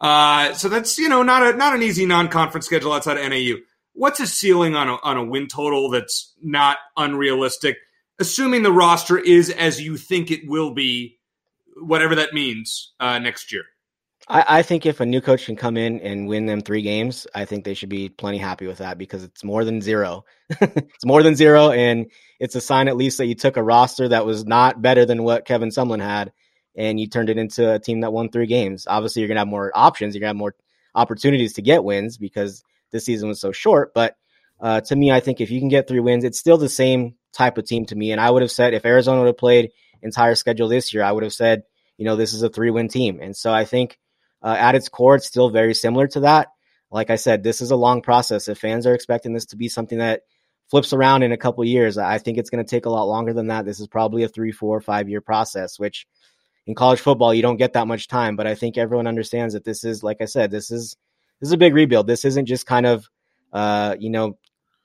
Uh, 0.00 0.54
so 0.54 0.68
that's 0.68 0.98
you 0.98 1.08
know 1.08 1.22
not 1.22 1.42
a 1.42 1.56
not 1.56 1.74
an 1.74 1.82
easy 1.82 2.06
non-conference 2.06 2.64
schedule 2.64 2.92
outside 2.92 3.18
of 3.18 3.28
NAU. 3.28 3.56
What's 3.92 4.18
a 4.18 4.26
ceiling 4.26 4.74
on 4.74 4.88
a 4.88 4.96
on 5.02 5.18
a 5.18 5.24
win 5.24 5.46
total 5.46 5.90
that's 5.90 6.32
not 6.42 6.78
unrealistic, 6.96 7.76
assuming 8.18 8.62
the 8.62 8.72
roster 8.72 9.18
is 9.18 9.50
as 9.50 9.80
you 9.80 9.98
think 9.98 10.30
it 10.30 10.48
will 10.48 10.72
be, 10.72 11.18
whatever 11.76 12.14
that 12.14 12.32
means 12.32 12.92
uh, 12.98 13.18
next 13.18 13.52
year. 13.52 13.64
I, 14.28 14.44
I, 14.58 14.62
think 14.62 14.86
if 14.86 15.00
a 15.00 15.06
new 15.06 15.20
coach 15.20 15.46
can 15.46 15.56
come 15.56 15.76
in 15.76 15.98
and 16.00 16.28
win 16.28 16.46
them 16.46 16.60
three 16.60 16.82
games, 16.82 17.26
I 17.34 17.44
think 17.44 17.64
they 17.64 17.74
should 17.74 17.88
be 17.88 18.08
plenty 18.08 18.38
happy 18.38 18.66
with 18.66 18.78
that 18.78 18.96
because 18.96 19.24
it's 19.24 19.42
more 19.42 19.64
than 19.64 19.82
zero. 19.82 20.24
it's 20.60 21.04
more 21.04 21.22
than 21.22 21.34
zero, 21.34 21.70
and 21.70 22.06
it's 22.40 22.56
a 22.56 22.60
sign 22.60 22.88
at 22.88 22.96
least 22.96 23.18
that 23.18 23.26
you 23.26 23.34
took 23.34 23.56
a 23.56 23.62
roster 23.62 24.08
that 24.08 24.26
was 24.26 24.46
not 24.46 24.82
better 24.82 25.04
than 25.04 25.22
what 25.22 25.44
Kevin 25.44 25.68
Sumlin 25.68 26.00
had, 26.00 26.32
and 26.74 26.98
you 26.98 27.06
turned 27.06 27.28
it 27.28 27.38
into 27.38 27.72
a 27.72 27.78
team 27.78 28.00
that 28.00 28.12
won 28.12 28.30
three 28.30 28.46
games. 28.46 28.86
Obviously, 28.88 29.20
you're 29.20 29.28
gonna 29.28 29.40
have 29.40 29.48
more 29.48 29.70
options. 29.74 30.14
You're 30.14 30.20
gonna 30.20 30.30
have 30.30 30.36
more 30.36 30.56
opportunities 30.94 31.52
to 31.52 31.62
get 31.62 31.84
wins 31.84 32.18
because 32.18 32.64
this 32.90 33.04
season 33.04 33.28
was 33.28 33.40
so 33.40 33.52
short. 33.52 33.92
But 33.94 34.16
uh, 34.58 34.80
to 34.80 34.96
me, 34.96 35.12
I 35.12 35.20
think 35.20 35.40
if 35.40 35.50
you 35.50 35.60
can 35.60 35.68
get 35.68 35.86
three 35.86 36.00
wins, 36.00 36.24
it's 36.24 36.38
still 36.38 36.58
the 36.58 36.68
same 36.68 37.14
type 37.32 37.58
of 37.58 37.66
team 37.66 37.86
to 37.86 37.94
me. 37.94 38.10
And 38.10 38.20
I 38.20 38.30
would 38.30 38.42
have 38.42 38.50
said 38.50 38.74
if 38.74 38.84
Arizona 38.84 39.20
would 39.20 39.28
have 39.28 39.38
played 39.38 39.70
entire 40.02 40.34
schedule 40.34 40.68
this 40.68 40.92
year, 40.92 41.02
I 41.02 41.12
would 41.12 41.22
have 41.22 41.32
said, 41.32 41.62
you 41.96 42.04
know, 42.04 42.16
this 42.16 42.32
is 42.32 42.42
a 42.42 42.48
three 42.48 42.70
win 42.70 42.88
team. 42.88 43.20
And 43.20 43.36
so 43.36 43.52
I 43.52 43.64
think 43.64 43.98
uh, 44.42 44.56
at 44.58 44.74
its 44.74 44.88
core, 44.88 45.16
it's 45.16 45.26
still 45.26 45.50
very 45.50 45.74
similar 45.74 46.06
to 46.08 46.20
that. 46.20 46.48
Like 46.90 47.10
I 47.10 47.16
said, 47.16 47.42
this 47.42 47.60
is 47.60 47.70
a 47.70 47.76
long 47.76 48.02
process. 48.02 48.48
If 48.48 48.58
fans 48.58 48.86
are 48.86 48.94
expecting 48.94 49.32
this 49.32 49.46
to 49.46 49.56
be 49.56 49.68
something 49.68 49.98
that 49.98 50.22
flips 50.70 50.92
around 50.92 51.22
in 51.22 51.32
a 51.32 51.36
couple 51.36 51.64
years, 51.64 51.98
I 51.98 52.18
think 52.18 52.38
it's 52.38 52.50
going 52.50 52.64
to 52.64 52.70
take 52.70 52.86
a 52.86 52.90
lot 52.90 53.04
longer 53.04 53.32
than 53.32 53.48
that. 53.48 53.64
This 53.64 53.80
is 53.80 53.88
probably 53.88 54.22
a 54.22 54.28
three, 54.28 54.52
four, 54.52 54.80
five 54.80 55.08
year 55.08 55.20
process, 55.20 55.78
which 55.78 56.06
in 56.66 56.74
college 56.74 57.00
football 57.00 57.34
you 57.34 57.42
don't 57.42 57.56
get 57.56 57.72
that 57.72 57.88
much 57.88 58.06
time. 58.08 58.36
But 58.36 58.46
I 58.46 58.54
think 58.54 58.78
everyone 58.78 59.06
understands 59.06 59.54
that 59.54 59.64
this 59.64 59.84
is, 59.84 60.02
like 60.02 60.18
I 60.20 60.26
said, 60.26 60.50
this 60.50 60.70
is 60.70 60.96
this 61.40 61.48
is 61.48 61.52
a 61.52 61.58
big 61.58 61.74
rebuild. 61.74 62.06
This 62.06 62.24
isn't 62.24 62.46
just 62.46 62.66
kind 62.66 62.86
of 62.86 63.08
uh, 63.52 63.96
you 63.98 64.10
know 64.10 64.38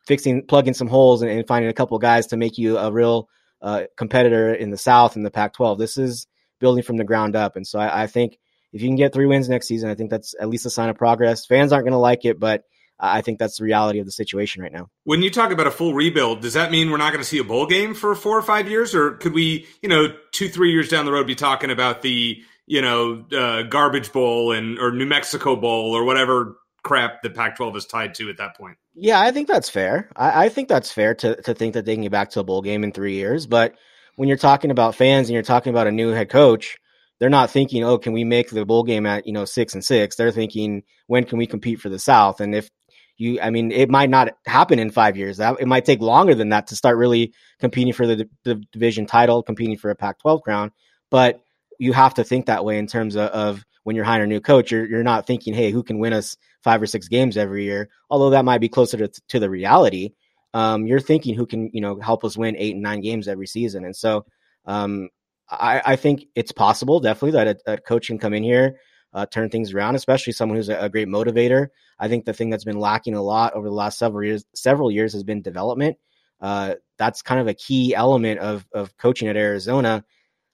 fixing 0.08 0.46
plugging 0.46 0.74
some 0.74 0.88
holes 0.88 1.22
and, 1.22 1.32
and 1.32 1.48
finding 1.48 1.70
a 1.70 1.74
couple 1.74 1.98
guys 2.00 2.28
to 2.28 2.38
make 2.38 2.58
you 2.58 2.78
a 2.78 2.92
real 2.92 3.30
uh, 3.62 3.84
competitor 3.96 4.54
in 4.54 4.72
the 4.72 4.78
South 4.78 5.16
in 5.16 5.24
the 5.24 5.32
Pac-12. 5.32 5.78
This 5.78 5.98
is 5.98 6.28
building 6.60 6.84
from 6.84 6.98
the 6.98 7.04
ground 7.04 7.36
up, 7.36 7.56
and 7.56 7.68
so 7.68 7.80
I, 7.80 8.04
I 8.04 8.08
think 8.08 8.40
if 8.74 8.82
you 8.82 8.90
can 8.90 8.96
get 8.96 9.14
three 9.14 9.28
wins 9.28 9.48
next 9.48 9.68
season, 9.68 9.90
I 9.90 9.96
think 9.96 10.10
that's 10.10 10.34
at 10.40 10.50
least 10.50 10.66
a 10.66 10.70
sign 10.70 10.90
of 10.90 10.98
progress. 10.98 11.46
Fans 11.46 11.72
aren't 11.72 11.86
going 11.86 11.94
to 11.94 11.98
like 11.98 12.26
it, 12.26 12.40
but 12.40 12.64
I 13.00 13.22
think 13.22 13.40
that's 13.40 13.58
the 13.58 13.64
reality 13.64 14.00
of 14.00 14.06
the 14.06 14.12
situation 14.12 14.62
right 14.62 14.72
now. 14.72 14.90
When 15.04 15.22
you 15.22 15.30
talk 15.30 15.52
about 15.52 15.68
a 15.68 15.72
full 15.72 15.94
rebuild, 15.94 16.42
does 16.42 16.54
that 16.54 16.72
mean 16.72 16.92
we're 16.92 16.98
not 16.98 17.12
going 17.12 17.24
to 17.24 17.28
see 17.28 17.40
a 17.40 17.44
bowl 17.44 17.66
game 17.66 17.94
for 17.94 18.16
four 18.16 18.38
or 18.38 18.42
five 18.42 18.70
years, 18.70 18.96
or 18.96 19.12
could 19.12 19.34
we, 19.34 19.68
you 19.82 19.90
know, 19.90 20.16
two 20.32 20.50
three 20.50 20.72
years 20.72 20.90
down 20.90 21.06
the 21.06 21.12
road, 21.12 21.28
be 21.28 21.36
talking 21.36 21.72
about 21.72 22.02
the 22.02 22.42
you 22.66 22.82
know 22.82 23.26
uh, 23.32 23.64
garbage 23.64 24.14
bowl 24.14 24.52
and 24.52 24.80
or 24.80 24.92
New 24.92 25.06
Mexico 25.06 25.56
bowl 25.56 25.96
or 25.96 26.04
whatever 26.04 26.58
crap 26.84 27.24
the 27.24 27.30
Pac-12 27.32 27.76
is 27.78 27.86
tied 27.86 28.14
to 28.14 28.30
at 28.30 28.38
that 28.38 28.56
point? 28.56 28.78
Yeah, 28.94 29.20
I 29.20 29.32
think 29.32 29.48
that's 29.48 29.70
fair. 29.70 30.10
I, 30.16 30.46
I 30.46 30.50
think 30.50 30.70
that's 30.70 30.92
fair 30.92 31.16
to 31.16 31.42
to 31.42 31.54
think 31.54 31.74
that 31.74 31.86
they 31.86 31.96
can 31.96 32.04
get 32.04 32.12
back 32.12 32.30
to 32.32 32.40
a 32.40 32.44
bowl 32.44 32.62
game 32.62 32.84
in 32.84 32.92
three 32.92 33.16
years, 33.16 33.46
but 33.46 33.76
when 34.16 34.30
you're 34.30 34.38
talking 34.38 34.72
about 34.72 34.96
fans 34.96 35.28
and 35.28 35.34
you're 35.34 35.44
talking 35.44 35.72
about 35.72 35.88
a 35.88 35.92
new 35.92 36.12
head 36.12 36.30
coach 36.30 36.78
they're 37.20 37.30
not 37.30 37.50
thinking, 37.50 37.84
oh, 37.84 37.98
can 37.98 38.14
we 38.14 38.24
make 38.24 38.50
the 38.50 38.66
bowl 38.66 38.84
game 38.84 39.06
at 39.06 39.26
you 39.26 39.34
know 39.34 39.46
six 39.46 39.74
and 39.74 39.84
six? 39.84 40.16
They're 40.16 40.32
thinking, 40.32 40.84
when 41.08 41.24
can 41.24 41.38
we 41.38 41.48
compete 41.48 41.80
for 41.80 41.90
the 41.90 42.00
South? 42.00 42.42
And 42.42 42.54
if 42.54 42.70
you, 43.18 43.40
I 43.42 43.50
mean, 43.50 43.72
it 43.72 43.90
might 43.90 44.10
not 44.10 44.30
happen 44.46 44.80
in 44.80 44.92
five 44.92 45.18
years. 45.18 45.40
It 45.40 45.68
might 45.68 45.86
take 45.86 46.02
longer 46.02 46.36
than 46.36 46.50
that 46.50 46.68
to 46.68 46.76
start 46.76 46.98
really 46.98 47.34
competing 47.60 47.94
for 47.94 48.08
the, 48.08 48.30
the 48.44 48.56
division 48.72 49.06
title, 49.06 49.44
competing 49.44 49.78
for 49.78 49.90
a 49.90 49.96
Pac-12 49.96 50.42
crown. 50.42 50.72
But 51.10 51.42
you 51.80 51.94
have 51.94 52.16
to 52.16 52.24
think 52.24 52.46
that 52.46 52.66
way 52.66 52.78
in 52.78 52.88
terms 52.88 53.16
of, 53.16 53.30
of 53.30 53.66
when 53.84 53.96
you're 53.96 54.06
hiring 54.06 54.24
a 54.24 54.34
new 54.34 54.42
coach. 54.42 54.72
You're 54.72 54.86
you're 54.86 55.04
not 55.04 55.28
thinking, 55.28 55.54
hey, 55.54 55.72
who 55.72 55.84
can 55.84 56.00
win 56.00 56.14
us 56.14 56.36
five 56.64 56.82
or 56.82 56.88
six 56.88 57.08
games 57.08 57.38
every 57.38 57.64
year? 57.64 57.90
Although 58.10 58.32
that 58.32 58.46
might 58.46 58.62
be 58.62 58.70
closer 58.70 58.98
to, 58.98 59.22
to 59.30 59.40
the 59.40 59.50
reality. 59.50 60.12
Um, 60.54 60.88
you're 60.88 61.02
thinking 61.02 61.36
who 61.36 61.46
can 61.46 61.70
you 61.74 61.82
know 61.82 62.00
help 62.00 62.24
us 62.24 62.38
win 62.38 62.56
eight 62.58 62.74
and 62.74 62.84
nine 62.84 63.02
games 63.02 63.28
every 63.28 63.48
season, 63.48 63.84
and 63.84 63.96
so 63.96 64.26
um, 64.66 65.10
I, 65.50 65.82
I 65.86 65.96
think 65.96 66.26
it's 66.36 66.52
possible, 66.52 67.00
definitely, 67.00 67.32
that 67.32 67.62
a, 67.68 67.74
a 67.74 67.78
coach 67.78 68.08
can 68.08 68.18
come 68.18 68.34
in 68.34 68.44
here, 68.44 68.78
uh, 69.16 69.26
turn 69.26 69.50
things 69.50 69.74
around, 69.74 69.96
especially 69.96 70.34
someone 70.34 70.58
who's 70.58 70.68
a, 70.68 70.78
a, 70.78 70.90
great 70.90 71.08
motivator. 71.08 71.70
I 71.98 72.10
think 72.10 72.26
the 72.26 72.34
thing 72.34 72.50
that's 72.50 72.66
been 72.66 72.80
lacking 72.80 73.16
a 73.16 73.22
lot 73.22 73.54
over 73.54 73.68
the 73.68 73.74
last 73.74 73.98
several 73.98 74.26
years, 74.26 74.44
several 74.54 74.92
years, 74.92 75.14
has 75.14 75.24
been 75.24 75.42
development. 75.42 75.98
Uh, 76.42 76.76
that's 76.98 77.22
kind 77.22 77.40
of 77.40 77.48
a 77.48 77.54
key 77.54 77.96
element 77.96 78.42
of 78.42 78.68
of 78.74 78.96
coaching 78.98 79.30
at 79.30 79.38
Arizona. 79.38 80.04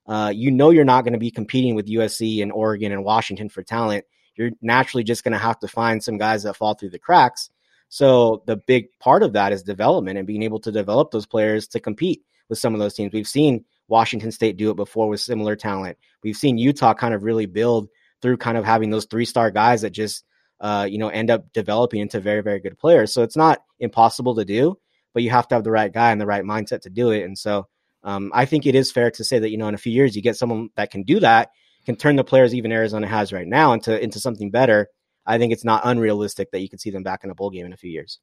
Uh, 0.07 0.31
you 0.33 0.51
know, 0.51 0.69
you're 0.69 0.85
not 0.85 1.03
going 1.03 1.13
to 1.13 1.19
be 1.19 1.31
competing 1.31 1.73
with 1.73 1.87
USC 1.87 2.43
and 2.43 2.51
Oregon 2.51 2.91
and 2.91 3.03
Washington 3.03 3.49
for 3.49 3.63
talent. 3.63 4.05
You're 4.35 4.51
naturally 4.61 5.03
just 5.03 5.23
going 5.23 5.33
to 5.33 5.39
have 5.39 5.59
to 5.59 5.67
find 5.67 6.03
some 6.03 6.19
guys 6.19 6.43
that 6.43 6.55
fall 6.55 6.75
through 6.75 6.91
the 6.91 6.99
cracks. 6.99 7.49
So 7.89 8.43
the 8.45 8.57
big 8.57 8.87
part 8.99 9.23
of 9.23 9.33
that 9.33 9.53
is 9.53 9.63
development 9.63 10.19
and 10.19 10.27
being 10.27 10.43
able 10.43 10.59
to 10.61 10.71
develop 10.71 11.11
those 11.11 11.25
players 11.25 11.67
to 11.69 11.79
compete 11.79 12.21
with 12.47 12.59
some 12.59 12.73
of 12.73 12.79
those 12.79 12.93
teams. 12.93 13.11
We've 13.11 13.27
seen 13.27 13.65
Washington 13.87 14.31
State 14.31 14.57
do 14.57 14.69
it 14.69 14.75
before 14.75 15.09
with 15.09 15.19
similar 15.19 15.55
talent. 15.55 15.97
We've 16.23 16.37
seen 16.37 16.57
Utah 16.57 16.93
kind 16.93 17.13
of 17.13 17.23
really 17.23 17.47
build 17.47 17.89
through 18.21 18.37
kind 18.37 18.57
of 18.57 18.65
having 18.65 18.89
those 18.89 19.05
three 19.05 19.25
star 19.25 19.51
guys 19.51 19.81
that 19.81 19.91
just 19.91 20.23
uh, 20.59 20.87
you 20.89 20.97
know 20.97 21.09
end 21.09 21.29
up 21.29 21.51
developing 21.53 22.01
into 22.01 22.19
very 22.19 22.41
very 22.41 22.59
good 22.59 22.77
players. 22.77 23.13
So 23.13 23.23
it's 23.23 23.37
not 23.37 23.63
impossible 23.79 24.35
to 24.35 24.45
do, 24.45 24.77
but 25.13 25.23
you 25.23 25.29
have 25.29 25.47
to 25.49 25.55
have 25.55 25.63
the 25.63 25.71
right 25.71 25.91
guy 25.91 26.11
and 26.11 26.21
the 26.21 26.25
right 26.25 26.43
mindset 26.43 26.81
to 26.81 26.89
do 26.89 27.11
it. 27.11 27.23
And 27.23 27.37
so 27.37 27.67
um, 28.03 28.31
I 28.33 28.45
think 28.45 28.65
it 28.65 28.75
is 28.75 28.91
fair 28.91 29.11
to 29.11 29.23
say 29.23 29.39
that 29.39 29.49
you 29.49 29.57
know 29.57 29.67
in 29.67 29.75
a 29.75 29.79
few 29.79 29.91
years 29.91 30.15
you 30.15 30.21
get 30.21 30.37
someone 30.37 30.69
that 30.75 30.91
can 30.91 31.03
do 31.03 31.19
that, 31.19 31.49
can 31.85 31.95
turn 31.95 32.15
the 32.15 32.23
players 32.23 32.53
even 32.53 32.71
Arizona 32.71 33.07
has 33.07 33.33
right 33.33 33.47
now 33.47 33.73
into 33.73 33.99
into 34.01 34.19
something 34.19 34.51
better. 34.51 34.87
I 35.25 35.37
think 35.37 35.53
it's 35.53 35.65
not 35.65 35.81
unrealistic 35.85 36.51
that 36.51 36.61
you 36.61 36.69
could 36.69 36.81
see 36.81 36.89
them 36.89 37.03
back 37.03 37.23
in 37.23 37.29
a 37.29 37.35
bowl 37.35 37.51
game 37.51 37.65
in 37.65 37.73
a 37.73 37.77
few 37.77 37.91
years. 37.91 38.19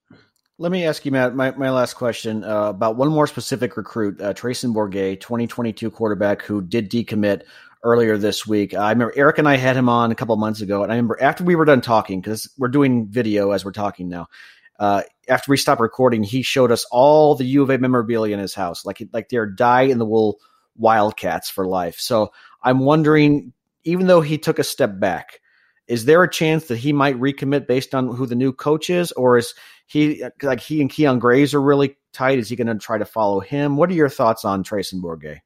Let 0.60 0.72
me 0.72 0.84
ask 0.84 1.06
you, 1.06 1.12
Matt, 1.12 1.36
my, 1.36 1.52
my 1.52 1.70
last 1.70 1.94
question 1.94 2.42
uh, 2.42 2.70
about 2.70 2.96
one 2.96 3.10
more 3.10 3.28
specific 3.28 3.76
recruit, 3.76 4.20
uh, 4.20 4.34
Trayson 4.34 4.74
Bourguet, 4.74 5.20
2022 5.20 5.88
quarterback 5.88 6.42
who 6.42 6.60
did 6.60 6.90
decommit 6.90 7.42
earlier 7.82 8.16
this 8.16 8.46
week. 8.46 8.74
I 8.74 8.90
remember 8.90 9.14
Eric 9.16 9.38
and 9.38 9.48
I 9.48 9.56
had 9.56 9.76
him 9.76 9.88
on 9.88 10.10
a 10.10 10.14
couple 10.14 10.36
months 10.36 10.60
ago, 10.60 10.82
and 10.82 10.92
I 10.92 10.96
remember 10.96 11.20
after 11.20 11.44
we 11.44 11.56
were 11.56 11.64
done 11.64 11.80
talking, 11.80 12.20
because 12.20 12.50
we're 12.58 12.68
doing 12.68 13.08
video 13.08 13.50
as 13.52 13.64
we're 13.64 13.72
talking 13.72 14.08
now. 14.08 14.28
Uh, 14.78 15.02
after 15.28 15.50
we 15.50 15.56
stopped 15.56 15.80
recording, 15.80 16.22
he 16.22 16.40
showed 16.42 16.70
us 16.70 16.86
all 16.92 17.34
the 17.34 17.44
U 17.44 17.62
of 17.62 17.70
A 17.70 17.78
memorabilia 17.78 18.32
in 18.32 18.40
his 18.40 18.54
house, 18.54 18.84
like 18.84 19.02
like 19.12 19.28
they're 19.28 19.46
die 19.46 19.82
in 19.82 19.98
the 19.98 20.06
wool 20.06 20.38
Wildcats 20.76 21.50
for 21.50 21.66
life. 21.66 21.98
So 21.98 22.32
I'm 22.62 22.78
wondering, 22.78 23.52
even 23.82 24.06
though 24.06 24.20
he 24.20 24.38
took 24.38 24.60
a 24.60 24.64
step 24.64 25.00
back, 25.00 25.40
is 25.88 26.04
there 26.04 26.22
a 26.22 26.30
chance 26.30 26.66
that 26.66 26.76
he 26.76 26.92
might 26.92 27.18
recommit 27.18 27.66
based 27.66 27.94
on 27.94 28.14
who 28.14 28.26
the 28.26 28.36
new 28.36 28.52
coach 28.52 28.88
is, 28.88 29.10
or 29.12 29.36
is 29.38 29.54
he 29.86 30.22
like 30.42 30.60
he 30.60 30.80
and 30.80 30.90
Keon 30.90 31.18
Grays 31.18 31.54
are 31.54 31.62
really 31.62 31.96
tight? 32.12 32.38
Is 32.38 32.48
he 32.48 32.56
going 32.56 32.68
to 32.68 32.76
try 32.76 32.98
to 32.98 33.04
follow 33.04 33.40
him? 33.40 33.76
What 33.76 33.90
are 33.90 33.94
your 33.94 34.08
thoughts 34.08 34.44
on 34.44 34.62
Trayson 34.62 35.00
Bourguet? 35.00 35.40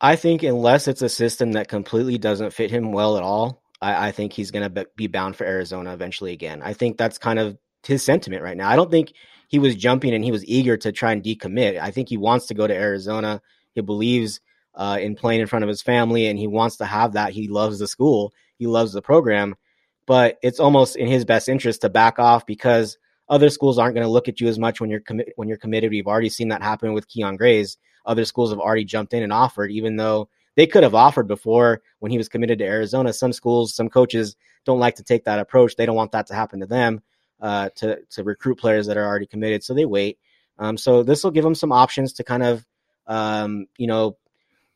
I 0.00 0.16
think 0.16 0.42
unless 0.42 0.88
it's 0.88 1.02
a 1.02 1.08
system 1.08 1.52
that 1.52 1.68
completely 1.68 2.18
doesn't 2.18 2.52
fit 2.52 2.70
him 2.70 2.92
well 2.92 3.16
at 3.16 3.22
all, 3.22 3.62
I, 3.80 4.08
I 4.08 4.12
think 4.12 4.32
he's 4.32 4.50
going 4.50 4.72
to 4.72 4.86
be 4.96 5.06
bound 5.06 5.36
for 5.36 5.44
Arizona 5.44 5.92
eventually 5.92 6.32
again. 6.32 6.62
I 6.62 6.72
think 6.72 6.96
that's 6.96 7.18
kind 7.18 7.38
of 7.38 7.58
his 7.86 8.02
sentiment 8.02 8.42
right 8.42 8.56
now. 8.56 8.70
I 8.70 8.76
don't 8.76 8.90
think 8.90 9.12
he 9.48 9.58
was 9.58 9.76
jumping 9.76 10.14
and 10.14 10.24
he 10.24 10.32
was 10.32 10.44
eager 10.46 10.76
to 10.78 10.92
try 10.92 11.12
and 11.12 11.22
decommit. 11.22 11.78
I 11.78 11.90
think 11.90 12.08
he 12.08 12.16
wants 12.16 12.46
to 12.46 12.54
go 12.54 12.66
to 12.66 12.74
Arizona. 12.74 13.42
He 13.74 13.80
believes 13.80 14.40
uh, 14.74 14.98
in 15.00 15.16
playing 15.16 15.40
in 15.40 15.46
front 15.46 15.64
of 15.64 15.68
his 15.68 15.82
family 15.82 16.26
and 16.26 16.38
he 16.38 16.46
wants 16.46 16.76
to 16.76 16.86
have 16.86 17.12
that. 17.12 17.32
He 17.32 17.48
loves 17.48 17.78
the 17.78 17.88
school, 17.88 18.32
he 18.58 18.66
loves 18.66 18.92
the 18.92 19.02
program 19.02 19.56
but 20.10 20.38
it's 20.42 20.58
almost 20.58 20.96
in 20.96 21.06
his 21.06 21.24
best 21.24 21.48
interest 21.48 21.82
to 21.82 21.88
back 21.88 22.18
off 22.18 22.44
because 22.44 22.98
other 23.28 23.48
schools 23.48 23.78
aren't 23.78 23.94
going 23.94 24.04
to 24.04 24.10
look 24.10 24.26
at 24.26 24.40
you 24.40 24.48
as 24.48 24.58
much 24.58 24.80
when 24.80 24.90
you're 24.90 24.98
committed. 24.98 25.32
When 25.36 25.46
you're 25.46 25.56
committed, 25.56 25.92
we've 25.92 26.08
already 26.08 26.28
seen 26.28 26.48
that 26.48 26.62
happen 26.62 26.94
with 26.94 27.06
Keon 27.06 27.36
Grays. 27.36 27.76
Other 28.06 28.24
schools 28.24 28.50
have 28.50 28.58
already 28.58 28.84
jumped 28.84 29.14
in 29.14 29.22
and 29.22 29.32
offered, 29.32 29.70
even 29.70 29.96
though 29.96 30.28
they 30.56 30.66
could 30.66 30.82
have 30.82 30.94
offered 30.94 31.28
before 31.28 31.82
when 32.00 32.10
he 32.10 32.18
was 32.18 32.28
committed 32.28 32.58
to 32.58 32.64
Arizona. 32.64 33.12
Some 33.12 33.32
schools, 33.32 33.74
some 33.74 33.88
coaches 33.88 34.36
don't 34.64 34.80
like 34.80 34.96
to 34.96 35.04
take 35.04 35.24
that 35.24 35.38
approach. 35.38 35.76
They 35.76 35.86
don't 35.86 35.96
want 35.96 36.12
that 36.12 36.26
to 36.28 36.34
happen 36.34 36.60
to 36.60 36.66
them 36.66 37.02
uh, 37.40 37.70
to 37.76 38.00
to 38.10 38.24
recruit 38.24 38.58
players 38.58 38.86
that 38.86 38.96
are 38.96 39.06
already 39.06 39.26
committed, 39.26 39.64
so 39.64 39.74
they 39.74 39.84
wait. 39.84 40.18
Um, 40.58 40.76
so 40.76 41.02
this 41.02 41.24
will 41.24 41.30
give 41.30 41.44
them 41.44 41.54
some 41.54 41.72
options 41.72 42.14
to 42.14 42.24
kind 42.24 42.42
of, 42.42 42.66
um, 43.06 43.66
you 43.78 43.86
know, 43.86 44.18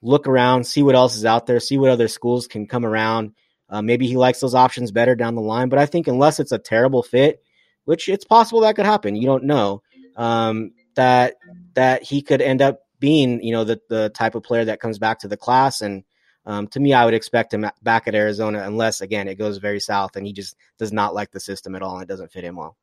look 0.00 0.26
around, 0.26 0.64
see 0.64 0.82
what 0.82 0.94
else 0.94 1.16
is 1.16 1.26
out 1.26 1.46
there, 1.46 1.60
see 1.60 1.76
what 1.76 1.90
other 1.90 2.08
schools 2.08 2.46
can 2.46 2.66
come 2.66 2.86
around. 2.86 3.32
Uh, 3.68 3.82
maybe 3.82 4.06
he 4.06 4.16
likes 4.16 4.40
those 4.40 4.54
options 4.54 4.92
better 4.92 5.14
down 5.14 5.34
the 5.34 5.42
line. 5.42 5.68
But 5.68 5.78
I 5.78 5.86
think 5.86 6.06
unless 6.06 6.40
it's 6.40 6.52
a 6.52 6.58
terrible 6.58 7.02
fit, 7.02 7.42
which 7.84 8.08
it's 8.08 8.24
possible 8.24 8.60
that 8.62 8.76
could 8.76 8.86
happen, 8.86 9.16
you 9.16 9.26
don't 9.26 9.44
know 9.44 9.82
um, 10.16 10.72
that 10.94 11.34
that 11.74 12.02
he 12.02 12.22
could 12.22 12.40
end 12.40 12.62
up 12.62 12.80
being, 13.04 13.42
you 13.42 13.52
know, 13.52 13.64
the 13.64 13.78
the 13.90 14.08
type 14.08 14.34
of 14.34 14.42
player 14.44 14.64
that 14.64 14.80
comes 14.80 14.98
back 14.98 15.18
to 15.18 15.28
the 15.28 15.36
class. 15.36 15.82
And 15.82 16.04
um, 16.46 16.68
to 16.68 16.80
me, 16.80 16.94
I 16.94 17.04
would 17.04 17.12
expect 17.12 17.52
him 17.52 17.66
back 17.82 18.08
at 18.08 18.14
Arizona, 18.14 18.62
unless 18.64 19.02
again 19.02 19.28
it 19.28 19.34
goes 19.34 19.58
very 19.58 19.78
south 19.78 20.16
and 20.16 20.26
he 20.26 20.32
just 20.32 20.56
does 20.78 20.90
not 20.90 21.14
like 21.14 21.30
the 21.30 21.38
system 21.38 21.74
at 21.74 21.82
all 21.82 21.96
and 21.96 22.02
it 22.02 22.08
doesn't 22.08 22.32
fit 22.32 22.44
him 22.44 22.56
well. 22.56 22.78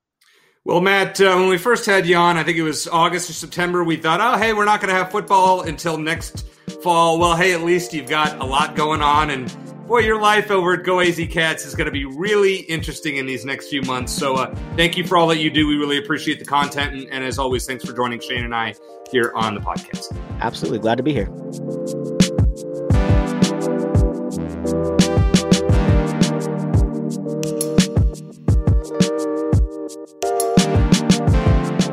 Well, 0.64 0.80
Matt, 0.80 1.20
uh, 1.20 1.34
when 1.38 1.50
we 1.50 1.58
first 1.58 1.88
had 1.88 2.06
you 2.06 2.18
on, 2.18 2.38
I 2.38 2.44
think 2.44 2.56
it 2.56 2.62
was 2.62 2.88
August 2.88 3.32
or 3.32 3.34
September, 3.34 3.84
we 3.84 3.98
thought, 3.98 4.22
oh, 4.22 4.38
hey, 4.38 4.54
we're 4.54 4.66
not 4.66 4.80
going 4.80 4.90
to 4.90 4.96
have 4.96 5.10
football 5.10 5.62
until 5.62 5.98
next 5.98 6.46
fall. 6.84 7.18
Well, 7.18 7.36
hey, 7.36 7.54
at 7.54 7.64
least 7.64 7.96
you've 7.96 8.08
got 8.08 8.40
a 8.40 8.46
lot 8.46 8.76
going 8.76 9.02
on. 9.02 9.32
And 9.32 9.50
boy, 9.92 10.00
your 10.00 10.22
life 10.22 10.50
over 10.50 10.76
at 10.76 10.84
Go 10.84 11.02
AZ 11.02 11.20
Cats 11.30 11.66
is 11.66 11.76
going 11.76 11.84
to 11.84 11.92
be 11.92 12.06
really 12.06 12.60
interesting 12.60 13.18
in 13.18 13.26
these 13.26 13.44
next 13.44 13.68
few 13.68 13.82
months. 13.82 14.14
So 14.14 14.36
uh, 14.36 14.56
thank 14.78 14.96
you 14.96 15.06
for 15.06 15.18
all 15.18 15.28
that 15.28 15.40
you 15.40 15.50
do. 15.50 15.68
We 15.68 15.76
really 15.76 15.98
appreciate 15.98 16.40
the 16.40 16.46
content. 16.46 16.94
And, 16.94 17.10
and 17.12 17.26
as 17.26 17.38
always, 17.38 17.66
thanks 17.66 17.84
for 17.84 17.92
joining 17.92 18.22
Shane 18.22 18.46
and 18.46 18.56
I 18.56 18.74
here 19.12 19.34
on 19.36 19.54
the 19.54 19.60
podcast. 19.60 20.18
Absolutely. 20.40 20.80
Glad 20.80 20.96
to 20.96 21.04
be 21.04 21.12
here. 21.12 21.26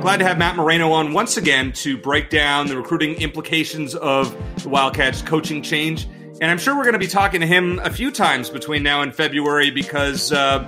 Glad 0.01 0.19
to 0.19 0.25
have 0.25 0.39
Matt 0.39 0.55
Moreno 0.55 0.93
on 0.93 1.13
once 1.13 1.37
again 1.37 1.73
to 1.73 1.99
break 1.99 2.31
down 2.31 2.69
the 2.69 2.77
recruiting 2.77 3.21
implications 3.21 3.97
of 3.97 4.37
the 4.63 4.69
Wildcats 4.69 5.21
coaching 5.21 5.63
change. 5.63 6.07
And 6.41 6.53
I'm 6.53 6.59
sure 6.59 6.77
we're 6.77 6.85
going 6.85 6.93
to 6.93 7.01
be 7.01 7.09
talking 7.09 7.41
to 7.41 7.49
him 7.49 7.81
a 7.83 7.91
few 7.91 8.13
times 8.13 8.49
between 8.49 8.85
now 8.85 9.03
and 9.03 9.13
February 9.13 9.73
because 9.73 10.31
uh, 10.31 10.65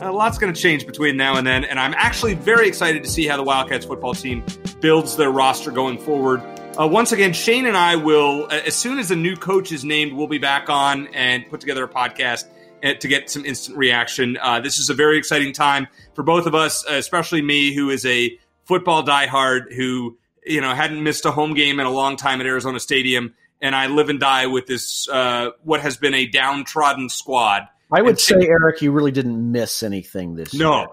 a 0.00 0.10
lot's 0.10 0.38
going 0.38 0.54
to 0.54 0.58
change 0.58 0.86
between 0.86 1.18
now 1.18 1.36
and 1.36 1.46
then. 1.46 1.64
And 1.64 1.78
I'm 1.78 1.92
actually 1.98 2.32
very 2.32 2.66
excited 2.66 3.02
to 3.02 3.10
see 3.10 3.26
how 3.26 3.36
the 3.36 3.42
Wildcats 3.42 3.84
football 3.84 4.14
team 4.14 4.42
builds 4.80 5.16
their 5.16 5.30
roster 5.30 5.70
going 5.70 5.98
forward. 5.98 6.40
Uh, 6.80 6.88
once 6.88 7.12
again, 7.12 7.34
Shane 7.34 7.66
and 7.66 7.76
I 7.76 7.96
will, 7.96 8.50
as 8.50 8.74
soon 8.74 8.98
as 8.98 9.10
a 9.10 9.16
new 9.16 9.36
coach 9.36 9.70
is 9.70 9.84
named, 9.84 10.14
we'll 10.14 10.28
be 10.28 10.38
back 10.38 10.70
on 10.70 11.08
and 11.08 11.46
put 11.50 11.60
together 11.60 11.84
a 11.84 11.88
podcast 11.88 12.46
uh, 12.82 12.94
to 12.94 13.06
get 13.06 13.28
some 13.28 13.44
instant 13.44 13.76
reaction. 13.76 14.38
Uh, 14.40 14.60
this 14.60 14.78
is 14.78 14.88
a 14.88 14.94
very 14.94 15.18
exciting 15.18 15.52
time 15.52 15.88
for 16.14 16.22
both 16.22 16.46
of 16.46 16.54
us, 16.54 16.86
especially 16.88 17.42
me, 17.42 17.74
who 17.74 17.90
is 17.90 18.06
a 18.06 18.38
football 18.64 19.04
diehard 19.04 19.74
who 19.74 20.16
you 20.46 20.62
know 20.62 20.74
hadn't 20.74 21.02
missed 21.02 21.26
a 21.26 21.30
home 21.30 21.52
game 21.52 21.78
in 21.78 21.84
a 21.86 21.90
long 21.90 22.16
time 22.16 22.40
at 22.40 22.46
Arizona 22.46 22.80
Stadium, 22.80 23.34
and 23.62 23.74
I 23.74 23.86
live 23.86 24.08
and 24.08 24.20
die 24.20 24.48
with 24.48 24.66
this 24.66 25.08
uh, 25.08 25.50
what 25.62 25.80
has 25.80 25.96
been 25.96 26.14
a 26.14 26.26
downtrodden 26.26 27.08
squad. 27.08 27.62
I 27.90 28.02
would 28.02 28.10
and 28.10 28.20
say, 28.20 28.34
Shane, 28.34 28.50
Eric, 28.50 28.82
you 28.82 28.90
really 28.90 29.12
didn't 29.12 29.52
miss 29.52 29.82
anything 29.82 30.34
this 30.34 30.52
no, 30.52 30.78
year. 30.78 30.86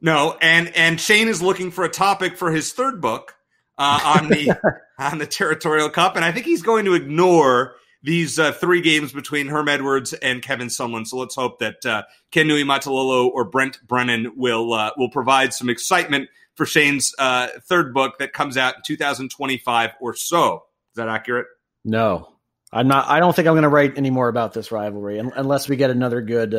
No, 0.00 0.28
no, 0.28 0.38
and 0.40 0.74
and 0.74 1.00
Shane 1.00 1.28
is 1.28 1.42
looking 1.42 1.70
for 1.70 1.84
a 1.84 1.88
topic 1.88 2.36
for 2.36 2.50
his 2.50 2.72
third 2.72 3.00
book 3.00 3.36
uh, 3.78 4.16
on 4.18 4.28
the 4.28 4.56
on 4.98 5.18
the 5.18 5.26
Territorial 5.26 5.90
Cup, 5.90 6.16
and 6.16 6.24
I 6.24 6.32
think 6.32 6.46
he's 6.46 6.62
going 6.62 6.86
to 6.86 6.94
ignore 6.94 7.76
these 8.02 8.38
uh, 8.38 8.52
three 8.52 8.80
games 8.80 9.12
between 9.12 9.48
Herm 9.48 9.68
Edwards 9.68 10.12
and 10.12 10.40
Kevin 10.40 10.68
Sumlin. 10.68 11.06
So 11.06 11.18
let's 11.18 11.34
hope 11.34 11.58
that 11.58 11.84
uh, 11.84 12.04
Ken 12.30 12.46
Niumatalolo 12.46 13.28
or 13.28 13.44
Brent 13.44 13.80
Brennan 13.86 14.32
will 14.36 14.72
uh, 14.72 14.92
will 14.96 15.10
provide 15.10 15.52
some 15.52 15.68
excitement 15.68 16.30
for 16.54 16.64
Shane's 16.64 17.14
uh, 17.18 17.48
third 17.62 17.92
book 17.92 18.18
that 18.18 18.32
comes 18.32 18.56
out 18.56 18.76
in 18.76 18.82
2025 18.86 19.90
or 20.00 20.14
so. 20.14 20.64
Is 20.92 20.96
that 20.96 21.08
accurate? 21.08 21.46
No, 21.86 22.34
I'm 22.72 22.88
not. 22.88 23.08
I 23.08 23.20
don't 23.20 23.34
think 23.34 23.46
I'm 23.48 23.54
going 23.54 23.62
to 23.62 23.68
write 23.68 23.96
any 23.96 24.10
more 24.10 24.28
about 24.28 24.52
this 24.52 24.72
rivalry 24.72 25.18
unless 25.18 25.68
we 25.68 25.76
get 25.76 25.90
another 25.90 26.20
good 26.20 26.52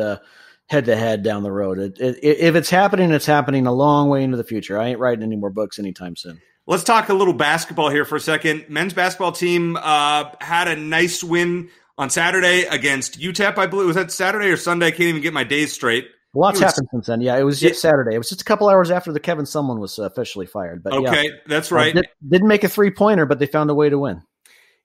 head 0.66 0.86
to 0.86 0.96
head 0.96 1.22
down 1.22 1.42
the 1.42 1.52
road. 1.52 1.78
It, 1.78 1.98
it, 2.00 2.18
if 2.22 2.54
it's 2.54 2.70
happening, 2.70 3.10
it's 3.10 3.26
happening 3.26 3.66
a 3.66 3.72
long 3.72 4.08
way 4.08 4.22
into 4.22 4.36
the 4.36 4.44
future. 4.44 4.78
I 4.78 4.88
ain't 4.88 4.98
writing 4.98 5.22
any 5.22 5.36
more 5.36 5.50
books 5.50 5.78
anytime 5.78 6.16
soon. 6.16 6.40
Let's 6.66 6.82
talk 6.82 7.08
a 7.08 7.14
little 7.14 7.34
basketball 7.34 7.88
here 7.90 8.04
for 8.04 8.16
a 8.16 8.20
second. 8.20 8.66
Men's 8.68 8.92
basketball 8.92 9.32
team 9.32 9.76
uh, 9.76 10.30
had 10.40 10.68
a 10.68 10.76
nice 10.76 11.24
win 11.24 11.70
on 11.96 12.10
Saturday 12.10 12.64
against 12.64 13.18
UTEP. 13.18 13.56
I 13.56 13.66
believe 13.66 13.86
was 13.86 13.96
that 13.96 14.12
Saturday 14.12 14.48
or 14.48 14.56
Sunday. 14.56 14.86
I 14.86 14.90
can't 14.90 15.02
even 15.02 15.22
get 15.22 15.32
my 15.32 15.44
days 15.44 15.72
straight. 15.72 16.08
Lots 16.34 16.60
was, 16.60 16.70
happened 16.70 16.88
since 16.92 17.06
then. 17.06 17.22
Yeah, 17.22 17.38
it 17.38 17.42
was 17.42 17.58
just 17.58 17.80
Saturday. 17.80 18.14
It 18.14 18.18
was 18.18 18.28
just 18.28 18.42
a 18.42 18.44
couple 18.44 18.68
hours 18.68 18.90
after 18.90 19.12
the 19.12 19.20
Kevin 19.20 19.46
Sumlin 19.46 19.78
was 19.78 19.98
officially 19.98 20.46
fired. 20.46 20.82
But 20.82 20.92
okay, 20.92 21.24
yeah, 21.24 21.30
that's 21.46 21.72
right. 21.72 21.96
Uh, 21.96 22.02
did, 22.28 22.42
not 22.42 22.48
make 22.48 22.64
a 22.64 22.68
three 22.68 22.90
pointer, 22.90 23.24
but 23.24 23.38
they 23.38 23.46
found 23.46 23.70
a 23.70 23.74
way 23.74 23.88
to 23.88 23.98
win. 23.98 24.22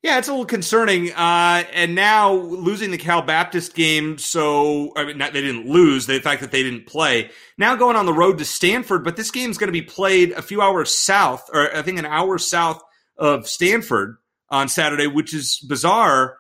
Yeah, 0.04 0.18
it's 0.18 0.28
a 0.28 0.32
little 0.32 0.46
concerning. 0.46 1.14
Uh, 1.14 1.64
and 1.74 1.96
now 1.96 2.34
losing 2.34 2.92
the 2.92 2.98
Cal 2.98 3.22
Baptist 3.22 3.74
game, 3.74 4.18
so 4.18 4.92
I 4.98 5.06
mean, 5.06 5.18
not, 5.18 5.32
they 5.34 5.42
didn't 5.42 5.66
lose. 5.66 6.06
The 6.06 6.20
fact 6.20 6.42
that 6.42 6.52
they 6.52 6.62
didn't 6.62 6.88
play. 6.88 7.32
Now 7.58 7.76
going 7.76 7.96
on 7.96 8.06
the 8.06 8.14
road 8.14 8.38
to 8.40 8.46
Stanford, 8.46 9.04
but 9.06 9.16
this 9.16 9.32
game's 9.32 9.58
going 9.58 9.70
to 9.70 9.72
be 9.72 9.82
played 9.82 10.32
a 10.32 10.42
few 10.42 10.62
hours 10.62 10.94
south, 10.96 11.50
or 11.54 11.76
I 11.76 11.82
think 11.82 12.00
an 12.00 12.06
hour 12.06 12.38
south 12.38 12.82
of 13.18 13.48
Stanford 13.48 14.18
on 14.50 14.68
Saturday, 14.68 15.08
which 15.08 15.34
is 15.34 15.58
bizarre. 15.68 16.38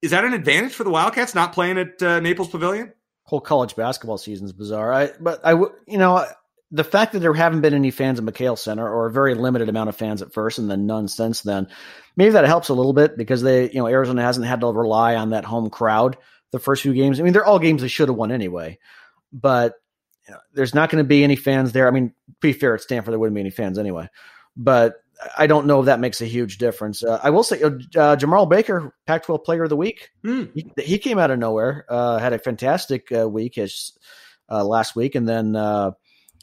Is 0.00 0.10
that 0.10 0.24
an 0.24 0.32
advantage 0.32 0.72
for 0.72 0.82
the 0.82 0.90
Wildcats 0.90 1.34
not 1.34 1.52
playing 1.52 1.78
at 1.78 2.02
uh, 2.02 2.20
Maples 2.20 2.48
Pavilion? 2.48 2.92
whole 3.24 3.40
college 3.40 3.76
basketball 3.76 4.18
season 4.18 4.46
is 4.46 4.52
bizarre. 4.52 4.92
I, 4.92 5.10
but 5.20 5.40
I, 5.44 5.52
you 5.52 5.98
know, 5.98 6.26
the 6.72 6.84
fact 6.84 7.12
that 7.12 7.18
there 7.18 7.34
haven't 7.34 7.60
been 7.60 7.74
any 7.74 7.90
fans 7.90 8.18
at 8.18 8.24
McKale 8.24 8.58
Center 8.58 8.88
or 8.88 9.06
a 9.06 9.12
very 9.12 9.34
limited 9.34 9.68
amount 9.68 9.90
of 9.90 9.96
fans 9.96 10.22
at 10.22 10.32
first 10.32 10.58
and 10.58 10.70
then 10.70 10.86
none 10.86 11.06
since 11.06 11.42
then, 11.42 11.68
maybe 12.16 12.30
that 12.30 12.46
helps 12.46 12.70
a 12.70 12.74
little 12.74 12.94
bit 12.94 13.16
because 13.16 13.42
they, 13.42 13.68
you 13.68 13.76
know, 13.76 13.86
Arizona 13.86 14.22
hasn't 14.22 14.46
had 14.46 14.62
to 14.62 14.66
rely 14.68 15.14
on 15.14 15.30
that 15.30 15.44
home 15.44 15.68
crowd 15.68 16.16
the 16.50 16.58
first 16.58 16.82
few 16.82 16.94
games. 16.94 17.20
I 17.20 17.24
mean, 17.24 17.34
they're 17.34 17.44
all 17.44 17.58
games 17.58 17.82
they 17.82 17.88
should 17.88 18.08
have 18.08 18.16
won 18.16 18.32
anyway, 18.32 18.78
but 19.32 19.74
you 20.26 20.32
know, 20.32 20.40
there's 20.54 20.74
not 20.74 20.88
going 20.88 21.04
to 21.04 21.08
be 21.08 21.22
any 21.22 21.36
fans 21.36 21.72
there. 21.72 21.86
I 21.86 21.90
mean, 21.90 22.14
be 22.40 22.54
fair, 22.54 22.74
at 22.74 22.80
Stanford, 22.80 23.12
there 23.12 23.18
wouldn't 23.18 23.34
be 23.34 23.40
any 23.40 23.50
fans 23.50 23.78
anyway, 23.78 24.08
but 24.56 24.94
I 25.36 25.46
don't 25.46 25.66
know 25.66 25.80
if 25.80 25.86
that 25.86 26.00
makes 26.00 26.22
a 26.22 26.26
huge 26.26 26.56
difference. 26.56 27.04
Uh, 27.04 27.20
I 27.22 27.30
will 27.30 27.42
say, 27.42 27.60
uh, 27.62 27.68
uh 27.68 28.16
Jemarl 28.16 28.48
Baker, 28.48 28.94
Pac-12 29.06 29.44
Player 29.44 29.64
of 29.64 29.68
the 29.68 29.76
Week, 29.76 30.10
mm. 30.24 30.50
he, 30.54 30.70
he, 30.82 30.98
came 30.98 31.18
out 31.18 31.30
of 31.30 31.38
nowhere, 31.38 31.84
uh, 31.88 32.18
had 32.18 32.32
a 32.32 32.38
fantastic 32.38 33.12
uh, 33.12 33.28
week 33.28 33.58
as 33.58 33.92
uh, 34.50 34.64
last 34.64 34.96
week, 34.96 35.14
and 35.14 35.28
then 35.28 35.54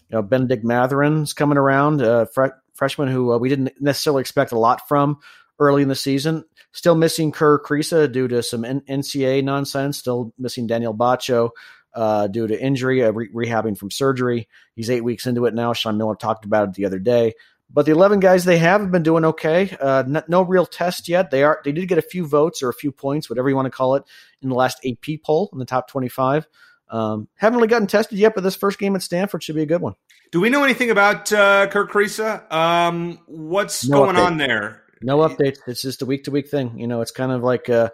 you 0.10 0.18
know 0.18 0.22
Bennedict 0.22 0.64
Mathurin's 0.64 1.34
coming 1.34 1.58
around, 1.58 2.00
fre- 2.34 2.56
freshman 2.74 3.10
who 3.10 3.38
we 3.38 3.50
didn't 3.50 3.74
necessarily 3.80 4.22
expect 4.22 4.52
a 4.52 4.60
lot 4.60 4.88
from 4.88 5.20
early 5.60 5.82
in 5.82 5.90
the 5.90 5.96
season. 5.96 6.46
Still 6.72 6.96
missing 6.96 7.32
Kerr 7.32 7.60
Kriisa 7.60 8.12
due 8.12 8.28
to 8.28 8.42
some 8.42 8.64
N- 8.64 8.82
NCAA 8.90 9.44
nonsense. 9.44 9.98
Still 9.98 10.34
missing 10.38 10.68
Daniel 10.68 10.96
Batcho. 10.96 11.52
Uh, 11.92 12.28
due 12.28 12.46
to 12.46 12.62
injury, 12.62 13.04
uh, 13.04 13.12
re- 13.12 13.32
rehabbing 13.34 13.76
from 13.76 13.90
surgery. 13.90 14.48
He's 14.76 14.92
eight 14.92 15.04
weeks 15.04 15.26
into 15.26 15.46
it 15.46 15.56
now. 15.56 15.74
Sean 15.74 15.98
Miller 15.98 16.16
talked 16.16 16.46
about 16.46 16.70
it 16.70 16.76
the 16.76 16.86
other 16.86 17.00
day. 17.00 17.34
But 17.72 17.88
the 17.88 17.92
11 17.92 18.20
guys 18.20 18.46
they 18.46 18.60
have 18.60 18.82
have 18.82 18.92
been 18.92 19.02
doing 19.04 19.26
okay. 19.26 19.76
Uh, 19.82 20.04
no, 20.08 20.22
no, 20.28 20.42
real 20.44 20.68
test 20.68 21.08
yet. 21.10 21.32
They 21.32 21.44
are 21.44 21.60
they 21.64 21.72
did 21.72 21.88
get 21.88 21.98
a 21.98 22.04
few 22.04 22.28
votes 22.28 22.62
or 22.62 22.70
a 22.70 22.74
few 22.74 22.92
points, 22.92 23.28
whatever 23.28 23.50
you 23.50 23.56
want 23.56 23.66
to 23.66 23.72
call 23.72 23.96
it, 23.96 24.04
in 24.42 24.50
the 24.50 24.56
last 24.56 24.86
AP 24.86 25.22
poll 25.24 25.50
in 25.52 25.58
the 25.58 25.66
top 25.66 25.88
25. 25.88 26.48
Um, 26.90 27.28
haven't 27.36 27.58
really 27.58 27.68
gotten 27.68 27.88
tested 27.88 28.18
yet, 28.18 28.34
but 28.36 28.44
this 28.44 28.56
first 28.56 28.80
game 28.80 28.96
at 28.96 29.02
Stanford 29.02 29.44
should 29.44 29.56
be 29.56 29.62
a 29.62 29.68
good 29.68 29.82
one. 29.82 29.96
Do 30.32 30.42
we 30.42 30.50
know 30.50 30.64
anything 30.64 30.90
about 30.90 31.32
uh, 31.32 31.68
Kerr 31.68 31.88
Kriisa? 31.88 32.52
Um, 32.52 33.20
what's 33.26 33.88
no 33.88 34.04
going 34.04 34.16
update. 34.16 34.26
on 34.26 34.38
there? 34.38 34.84
No 35.02 35.20
updates. 35.20 35.60
It's 35.68 35.82
just 35.82 36.02
a 36.02 36.06
week 36.06 36.26
to 36.26 36.32
week 36.32 36.50
thing. 36.50 36.80
You 36.80 36.88
know, 36.88 37.02
it's 37.02 37.12
kind 37.12 37.32
of 37.32 37.44
like, 37.44 37.70
uh, 37.70 37.90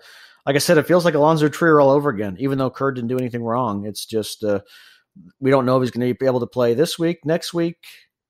like 0.45 0.55
I 0.55 0.59
said, 0.59 0.77
it 0.77 0.87
feels 0.87 1.05
like 1.05 1.13
Alonzo 1.13 1.49
Trier 1.49 1.79
all 1.79 1.91
over 1.91 2.09
again. 2.09 2.37
Even 2.39 2.57
though 2.57 2.69
Kerr 2.69 2.91
didn't 2.91 3.09
do 3.09 3.17
anything 3.17 3.43
wrong, 3.43 3.85
it's 3.85 4.05
just 4.05 4.43
uh, 4.43 4.61
we 5.39 5.51
don't 5.51 5.65
know 5.65 5.77
if 5.77 5.83
he's 5.83 5.91
going 5.91 6.07
to 6.07 6.13
be 6.13 6.25
able 6.25 6.39
to 6.41 6.47
play 6.47 6.73
this 6.73 6.97
week, 6.99 7.25
next 7.25 7.53
week, 7.53 7.77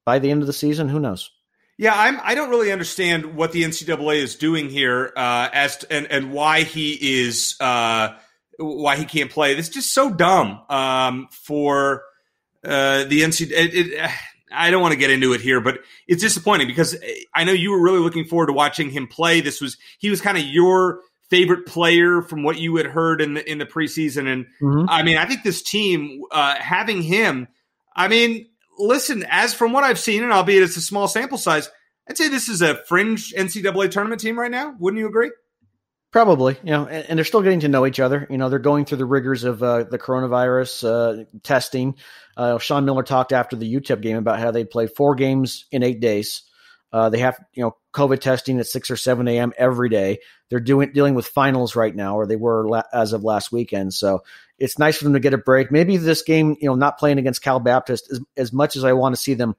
by 0.06 0.20
the 0.20 0.32
end 0.32 0.42
of 0.42 0.48
the 0.48 0.54
season. 0.54 0.90
Who 0.90 1.00
knows? 1.00 1.32
Yeah, 1.78 1.94
I'm. 1.94 2.20
I 2.24 2.36
don't 2.36 2.50
really 2.50 2.72
understand 2.72 3.36
what 3.36 3.52
the 3.52 3.64
NCAA 3.64 4.18
is 4.18 4.36
doing 4.36 4.70
here, 4.70 5.12
uh, 5.16 5.50
as 5.52 5.78
to, 5.78 5.92
and 5.92 6.08
and 6.08 6.32
why 6.32 6.64
he 6.64 7.24
is 7.24 7.56
uh, 7.60 8.16
why 8.58 8.96
he 8.96 9.06
can't 9.06 9.32
play. 9.32 9.54
This 9.54 9.68
is 9.68 9.74
just 9.74 9.94
so 9.94 10.10
dumb 10.12 10.62
um, 10.70 11.28
for 11.32 12.04
uh, 12.64 13.06
the 13.06 13.22
NCAA. 13.22 13.52
It, 13.52 13.76
it, 13.76 14.12
I 14.52 14.72
don't 14.72 14.82
want 14.82 14.94
to 14.94 15.00
get 15.00 15.10
into 15.10 15.34
it 15.34 15.42
here, 15.42 15.60
but 15.60 15.80
it's 16.08 16.22
disappointing 16.22 16.68
because 16.68 16.96
I 17.34 17.44
know 17.44 17.52
you 17.52 17.72
were 17.72 17.82
really 17.82 18.00
looking 18.00 18.26
forward 18.26 18.48
to 18.48 18.54
watching 18.54 18.90
him 18.90 19.08
play. 19.08 19.42
This 19.42 19.62
was 19.62 19.78
he 20.00 20.10
was 20.10 20.22
kind 20.22 20.38
of 20.38 20.44
your 20.44 21.02
favorite 21.30 21.66
player 21.66 22.22
from 22.22 22.44
what 22.44 22.60
you 22.60 22.76
had 22.78 22.86
heard 22.86 23.22
in 23.22 23.34
the 23.34 23.52
in 23.52 23.58
the 23.58 23.66
preseason, 23.66 24.32
and 24.32 24.46
mm-hmm. 24.62 24.90
I 24.90 25.04
mean, 25.04 25.18
I 25.18 25.26
think 25.26 25.44
this 25.44 25.62
team 25.62 26.22
uh, 26.32 26.56
having 26.56 27.02
him. 27.02 27.48
I 27.96 28.08
mean, 28.08 28.48
listen, 28.78 29.26
as 29.30 29.54
from 29.54 29.74
what 29.74 29.84
I've 29.84 30.00
seen, 30.00 30.24
and 30.24 30.32
albeit 30.32 30.64
it's 30.64 30.78
a 30.78 30.82
small 30.82 31.08
sample 31.08 31.38
size, 31.38 31.70
I'd 32.10 32.18
say 32.18 32.28
this 32.28 32.50
is 32.50 32.62
a 32.62 32.76
fringe 32.86 33.34
NCAA 33.34 33.92
tournament 33.92 34.22
team 34.22 34.38
right 34.38 34.52
now. 34.52 34.76
Wouldn't 34.80 35.00
you 35.00 35.08
agree? 35.08 35.32
Probably, 36.16 36.56
you 36.64 36.72
know, 36.72 36.86
and, 36.86 37.06
and 37.10 37.20
they're 37.20 37.26
still 37.26 37.42
getting 37.42 37.60
to 37.60 37.68
know 37.68 37.86
each 37.86 38.00
other. 38.00 38.26
You 38.30 38.38
know, 38.38 38.48
they're 38.48 38.58
going 38.58 38.86
through 38.86 39.00
the 39.00 39.06
rigors 39.06 39.44
of 39.44 39.62
uh, 39.62 39.84
the 39.84 40.00
coronavirus 40.00 40.88
uh, 40.88 41.26
testing. 41.44 41.96
Uh, 42.38 42.58
Sean 42.58 42.86
Miller 42.86 43.04
talked 43.04 43.34
after 43.34 43.58
the 43.58 43.76
UTEP 43.76 44.00
game 44.00 44.16
about 44.16 44.40
how 44.40 44.52
they 44.52 44.64
played 44.64 44.96
four 44.96 45.16
games 45.16 45.66
in 45.74 45.84
eight 45.84 46.00
days. 46.00 46.44
Uh, 46.94 47.10
they 47.10 47.18
have, 47.18 47.38
you 47.52 47.64
know, 47.64 47.76
COVID 47.94 48.22
testing 48.22 48.62
at 48.62 48.66
six 48.66 48.90
or 48.90 48.96
seven 48.96 49.28
a.m. 49.28 49.52
every 49.58 49.90
day. 49.90 50.20
They're 50.50 50.62
doing 50.62 50.94
dealing 50.94 51.16
with 51.16 51.28
finals 51.28 51.76
right 51.76 51.94
now, 51.94 52.16
or 52.16 52.26
they 52.26 52.38
were 52.38 52.66
la- 52.66 52.84
as 52.94 53.12
of 53.12 53.26
last 53.26 53.52
weekend. 53.52 53.94
So 53.94 54.24
it's 54.58 54.80
nice 54.80 54.96
for 54.96 55.04
them 55.04 55.16
to 55.16 55.20
get 55.20 55.34
a 55.34 55.38
break. 55.38 55.70
Maybe 55.70 55.98
this 55.98 56.22
game, 56.22 56.56
you 56.62 56.70
know, 56.70 56.76
not 56.76 56.98
playing 56.98 57.18
against 57.18 57.42
Cal 57.42 57.60
Baptist 57.60 58.10
as, 58.10 58.22
as 58.38 58.54
much 58.54 58.78
as 58.78 58.86
I 58.86 58.94
want 58.94 59.16
to 59.16 59.22
see 59.22 59.34
them 59.34 59.58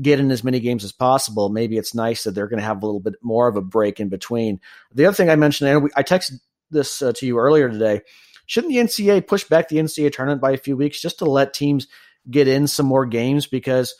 get 0.00 0.20
in 0.20 0.30
as 0.30 0.44
many 0.44 0.60
games 0.60 0.84
as 0.84 0.92
possible. 0.92 1.48
Maybe 1.48 1.76
it's 1.76 1.94
nice 1.94 2.24
that 2.24 2.32
they're 2.32 2.48
going 2.48 2.60
to 2.60 2.66
have 2.66 2.82
a 2.82 2.86
little 2.86 3.00
bit 3.00 3.14
more 3.22 3.48
of 3.48 3.56
a 3.56 3.62
break 3.62 4.00
in 4.00 4.08
between. 4.08 4.60
The 4.94 5.06
other 5.06 5.14
thing 5.14 5.30
I 5.30 5.36
mentioned, 5.36 5.70
and 5.70 5.90
I 5.96 6.02
texted 6.02 6.40
this 6.70 7.02
uh, 7.02 7.12
to 7.14 7.26
you 7.26 7.38
earlier 7.38 7.68
today. 7.68 8.02
Shouldn't 8.46 8.72
the 8.72 8.80
NCAA 8.80 9.26
push 9.26 9.44
back 9.44 9.68
the 9.68 9.76
NCAA 9.76 10.12
tournament 10.12 10.40
by 10.40 10.52
a 10.52 10.58
few 10.58 10.76
weeks 10.76 11.00
just 11.00 11.18
to 11.18 11.24
let 11.24 11.54
teams 11.54 11.86
get 12.28 12.48
in 12.48 12.66
some 12.66 12.86
more 12.86 13.06
games? 13.06 13.46
Because 13.46 13.94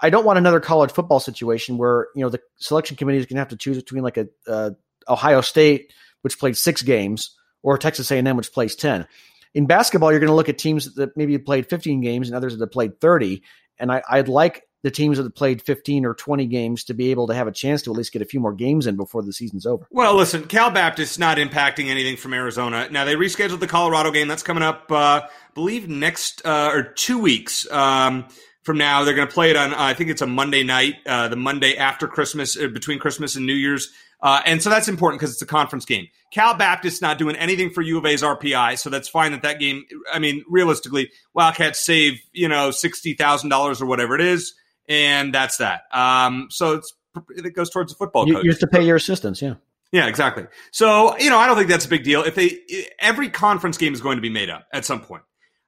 I 0.00 0.10
don't 0.10 0.24
want 0.24 0.38
another 0.38 0.60
college 0.60 0.92
football 0.92 1.20
situation 1.20 1.78
where 1.78 2.08
you 2.14 2.22
know 2.22 2.28
the 2.28 2.40
selection 2.56 2.96
committee 2.96 3.18
is 3.18 3.26
going 3.26 3.36
to 3.36 3.40
have 3.40 3.48
to 3.48 3.56
choose 3.56 3.76
between 3.76 4.02
like 4.02 4.16
a 4.16 4.28
uh, 4.46 4.70
Ohio 5.08 5.40
State, 5.40 5.92
which 6.22 6.38
played 6.38 6.56
six 6.56 6.82
games, 6.82 7.34
or 7.62 7.78
Texas 7.78 8.10
A&M, 8.10 8.36
which 8.36 8.52
plays 8.52 8.76
ten. 8.76 9.06
In 9.54 9.66
basketball, 9.66 10.12
you're 10.12 10.20
going 10.20 10.28
to 10.28 10.36
look 10.36 10.48
at 10.48 10.58
teams 10.58 10.94
that 10.94 11.16
maybe 11.16 11.36
played 11.38 11.68
15 11.68 12.00
games 12.02 12.28
and 12.28 12.36
others 12.36 12.56
that 12.56 12.66
played 12.68 13.00
30. 13.00 13.42
And 13.78 13.90
I, 13.90 14.00
I'd 14.08 14.28
like 14.28 14.62
the 14.82 14.90
teams 14.90 15.16
that 15.18 15.24
have 15.24 15.34
played 15.34 15.62
15 15.62 16.06
or 16.06 16.14
20 16.14 16.46
games 16.46 16.84
to 16.84 16.94
be 16.94 17.10
able 17.10 17.26
to 17.26 17.34
have 17.34 17.46
a 17.46 17.52
chance 17.52 17.82
to 17.82 17.90
at 17.90 17.96
least 17.96 18.12
get 18.12 18.22
a 18.22 18.24
few 18.24 18.40
more 18.40 18.52
games 18.52 18.86
in 18.86 18.96
before 18.96 19.22
the 19.22 19.32
season's 19.32 19.66
over. 19.66 19.86
Well, 19.90 20.16
listen, 20.16 20.44
Cal 20.44 20.70
Baptist's 20.70 21.18
not 21.18 21.36
impacting 21.36 21.88
anything 21.88 22.16
from 22.16 22.32
Arizona. 22.32 22.88
Now, 22.90 23.04
they 23.04 23.14
rescheduled 23.14 23.60
the 23.60 23.66
Colorado 23.66 24.10
game. 24.10 24.28
That's 24.28 24.42
coming 24.42 24.62
up, 24.62 24.90
uh, 24.90 24.94
I 25.24 25.28
believe, 25.54 25.88
next 25.88 26.44
uh, 26.44 26.70
or 26.72 26.82
two 26.82 27.18
weeks. 27.18 27.70
Um, 27.70 28.26
from 28.62 28.78
now. 28.78 29.04
They're 29.04 29.14
going 29.14 29.26
to 29.26 29.34
play 29.34 29.50
it 29.50 29.56
on, 29.56 29.72
uh, 29.72 29.76
I 29.78 29.94
think 29.94 30.10
it's 30.10 30.22
a 30.22 30.26
Monday 30.26 30.62
night, 30.62 30.96
uh, 31.06 31.28
the 31.28 31.36
Monday 31.36 31.76
after 31.76 32.06
Christmas, 32.06 32.56
uh, 32.56 32.68
between 32.68 32.98
Christmas 32.98 33.36
and 33.36 33.46
New 33.46 33.54
Year's. 33.54 33.90
Uh, 34.22 34.42
and 34.44 34.62
so 34.62 34.68
that's 34.68 34.88
important 34.88 35.18
because 35.18 35.32
it's 35.32 35.42
a 35.42 35.46
conference 35.46 35.84
game. 35.84 36.08
Cal 36.32 36.54
Baptist 36.54 37.02
not 37.02 37.18
doing 37.18 37.36
anything 37.36 37.70
for 37.70 37.82
U 37.82 37.98
of 37.98 38.06
A's 38.06 38.22
RPI, 38.22 38.78
so 38.78 38.90
that's 38.90 39.08
fine 39.08 39.32
that 39.32 39.42
that 39.42 39.58
game. 39.58 39.84
I 40.12 40.18
mean, 40.18 40.44
realistically, 40.48 41.10
Wildcats 41.34 41.80
save 41.80 42.20
you 42.32 42.46
know 42.46 42.70
sixty 42.70 43.14
thousand 43.14 43.48
dollars 43.48 43.80
or 43.80 43.86
whatever 43.86 44.14
it 44.14 44.20
is, 44.20 44.54
and 44.90 45.32
that's 45.32 45.58
that. 45.58 45.82
Um, 45.92 46.48
so 46.50 46.74
it's 46.74 46.92
it 47.30 47.54
goes 47.54 47.70
towards 47.70 47.92
the 47.92 47.96
football. 47.96 48.26
You, 48.26 48.34
coach. 48.34 48.44
you 48.44 48.50
have 48.50 48.58
to 48.58 48.66
pay 48.66 48.84
your 48.84 48.96
assistants, 48.96 49.40
yeah. 49.40 49.54
Yeah, 49.92 50.06
exactly. 50.06 50.46
So 50.72 51.16
you 51.18 51.30
know, 51.30 51.38
I 51.38 51.46
don't 51.46 51.56
think 51.56 51.70
that's 51.70 51.86
a 51.86 51.88
big 51.88 52.04
deal. 52.04 52.22
If 52.22 52.34
they 52.34 52.58
every 52.98 53.30
conference 53.30 53.78
game 53.78 53.94
is 53.94 54.00
going 54.00 54.18
to 54.18 54.22
be 54.22 54.28
made 54.28 54.50
up 54.50 54.66
at 54.72 54.84
some 54.84 55.00
point. 55.00 55.22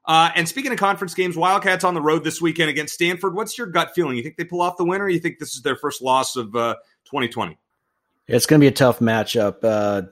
Uh, 0.05 0.31
and 0.35 0.49
speaking 0.49 0.73
of 0.73 0.79
conference 0.79 1.15
games, 1.15 1.37
Wildcats 1.37 1.85
on 1.85 1.95
the 1.95 2.01
road 2.01 2.25
this 2.25 2.41
weekend 2.41 2.69
against 2.69 2.95
Stanford. 2.95 3.35
What's 3.35 3.57
your 3.57 3.69
gut 3.69 3.93
feeling? 3.95 4.17
You 4.17 4.23
think 4.25 4.37
they 4.37 4.45
pull 4.45 4.61
off 4.61 4.77
the 4.77 4.85
win, 4.85 5.01
or 5.01 5.09
you 5.09 5.21
think 5.21 5.39
this 5.39 5.55
is 5.55 5.63
their 5.63 5.77
first 5.77 6.03
loss 6.03 6.35
of 6.35 6.55
uh, 6.57 6.75
2020? 7.05 7.57
It's 8.27 8.47
going 8.47 8.61
to 8.61 8.65
be 8.65 8.69
a 8.69 8.73
tough 8.73 8.99
matchup. 8.99 9.59
Uh, 9.63 10.03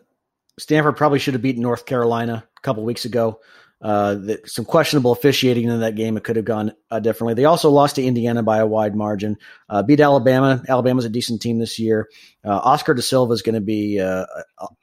Stanford 0.59 0.97
probably 0.97 1.19
should 1.19 1.35
have 1.35 1.43
beaten 1.43 1.63
North 1.63 1.87
Carolina 1.87 2.47
a 2.57 2.61
couple 2.61 2.85
weeks 2.85 3.05
ago. 3.05 3.41
Uh, 3.83 4.35
some 4.45 4.67
questionable 4.67 5.11
officiating 5.11 5.69
in 5.69 5.81
that 5.81 5.95
game. 5.95 6.17
It 6.19 6.25
could 6.25 6.37
have 6.37 6.45
gone 6.45 6.75
uh, 6.91 7.01
differently. 7.01 7.33
They 7.33 7.47
also 7.47 7.71
lost 7.71 7.97
to 7.97 8.05
Indiana 8.05 8.43
by 8.43 8.59
a 8.59 8.67
wide 8.67 8.95
margin. 8.95 9.39
Uh, 9.71 9.83
beat 9.83 10.01
Alabama. 10.01 10.63
Alabama's 10.69 11.07
a 11.07 11.11
decent 11.11 11.41
team 11.41 11.59
this 11.59 11.79
year. 11.79 12.09
Uh, 12.45 12.59
Oscar 12.59 12.93
da 12.93 13.01
Silva 13.01 13.33
is 13.33 13.41
going 13.41 13.55
to 13.55 13.61
be 13.63 13.99
uh, 13.99 14.27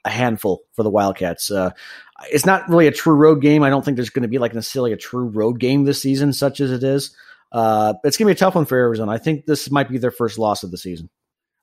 a 0.04 0.10
handful 0.10 0.62
for 0.72 0.82
the 0.82 0.90
Wildcats. 0.90 1.48
Uh, 1.48 1.70
it's 2.32 2.44
not 2.44 2.68
really 2.68 2.88
a 2.88 2.92
true 2.92 3.14
road 3.14 3.40
game. 3.40 3.62
I 3.62 3.70
don't 3.70 3.84
think 3.84 3.96
there's 3.96 4.10
going 4.10 4.22
to 4.22 4.28
be 4.28 4.38
like 4.38 4.52
necessarily 4.52 4.92
a 4.92 4.96
true 4.96 5.28
road 5.28 5.60
game 5.60 5.84
this 5.84 6.02
season, 6.02 6.32
such 6.32 6.58
as 6.58 6.72
it 6.72 6.82
is. 6.82 7.14
it's 7.52 8.16
going 8.16 8.24
to 8.24 8.24
be 8.26 8.32
a 8.32 8.34
tough 8.34 8.56
one 8.56 8.66
for 8.66 8.76
Arizona. 8.76 9.12
I 9.12 9.18
think 9.18 9.46
this 9.46 9.70
might 9.70 9.88
be 9.88 9.98
their 9.98 10.10
first 10.10 10.38
loss 10.38 10.64
of 10.64 10.72
the 10.72 10.78
season. 10.78 11.08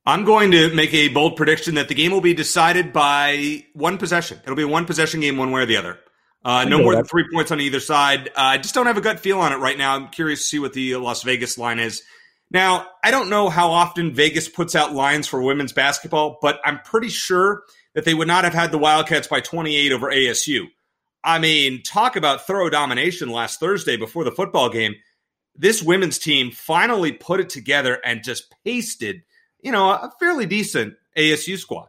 I'm 0.06 0.24
going 0.24 0.52
to 0.52 0.74
make 0.74 0.94
a 0.94 1.10
bold 1.10 1.36
prediction 1.36 1.76
that 1.76 1.90
the 1.90 1.96
game 1.96 2.12
will 2.12 2.22
be 2.22 2.36
decided 2.36 2.94
by 2.94 3.66
one 3.74 3.98
possession. 3.98 4.40
It'll 4.44 4.56
be 4.56 4.64
a 4.64 4.68
one 4.68 4.86
possession 4.86 5.20
game, 5.20 5.36
one 5.36 5.52
way 5.52 5.64
or 5.64 5.66
the 5.66 5.78
other. 5.78 6.00
Uh, 6.46 6.64
no 6.64 6.78
more 6.78 6.94
than 6.94 7.04
three 7.04 7.26
points 7.34 7.50
on 7.50 7.60
either 7.60 7.80
side. 7.80 8.28
Uh, 8.30 8.32
I 8.36 8.58
just 8.60 8.76
don't 8.76 8.86
have 8.86 8.98
a 8.98 9.02
gut 9.02 9.20
feel 9.20 9.40
on 9.40 9.52
it 9.52 9.56
right 9.56 9.78
now. 9.78 9.96
I'm 9.96 10.10
curious 10.10 10.42
to 10.42 10.46
see 10.46 10.60
what 10.60 10.74
the 10.74 10.96
Las 10.98 11.24
Vegas 11.24 11.58
line 11.58 11.80
is. 11.80 12.04
Now, 12.52 12.86
I 13.04 13.10
don't 13.10 13.32
know 13.32 13.50
how 13.50 13.72
often 13.72 14.14
Vegas 14.14 14.48
puts 14.48 14.76
out 14.76 14.94
lines 14.94 15.28
for 15.28 15.42
women's 15.42 15.74
basketball, 15.74 16.38
but 16.44 16.60
I'm 16.64 16.80
pretty 16.82 17.10
sure 17.10 17.64
that 17.96 18.06
they 18.06 18.14
would 18.14 18.28
not 18.28 18.44
have 18.44 18.54
had 18.54 18.72
the 18.72 18.78
Wildcats 18.78 19.28
by 19.28 19.40
28 19.40 19.92
over 19.92 20.12
ASU. 20.12 20.68
I 21.24 21.40
mean, 21.40 21.82
talk 21.82 22.16
about 22.16 22.46
thorough 22.46 22.70
domination 22.70 23.30
last 23.30 23.60
Thursday 23.60 23.98
before 23.98 24.24
the 24.24 24.32
football 24.32 24.70
game. 24.70 24.94
This 25.56 25.82
women's 25.82 26.20
team 26.20 26.52
finally 26.52 27.12
put 27.12 27.40
it 27.40 27.50
together 27.50 28.00
and 28.06 28.24
just 28.24 28.54
pasted, 28.64 29.24
you 29.62 29.72
know, 29.72 29.90
a 29.90 30.12
fairly 30.20 30.46
decent 30.46 30.94
ASU 31.18 31.58
squad. 31.58 31.88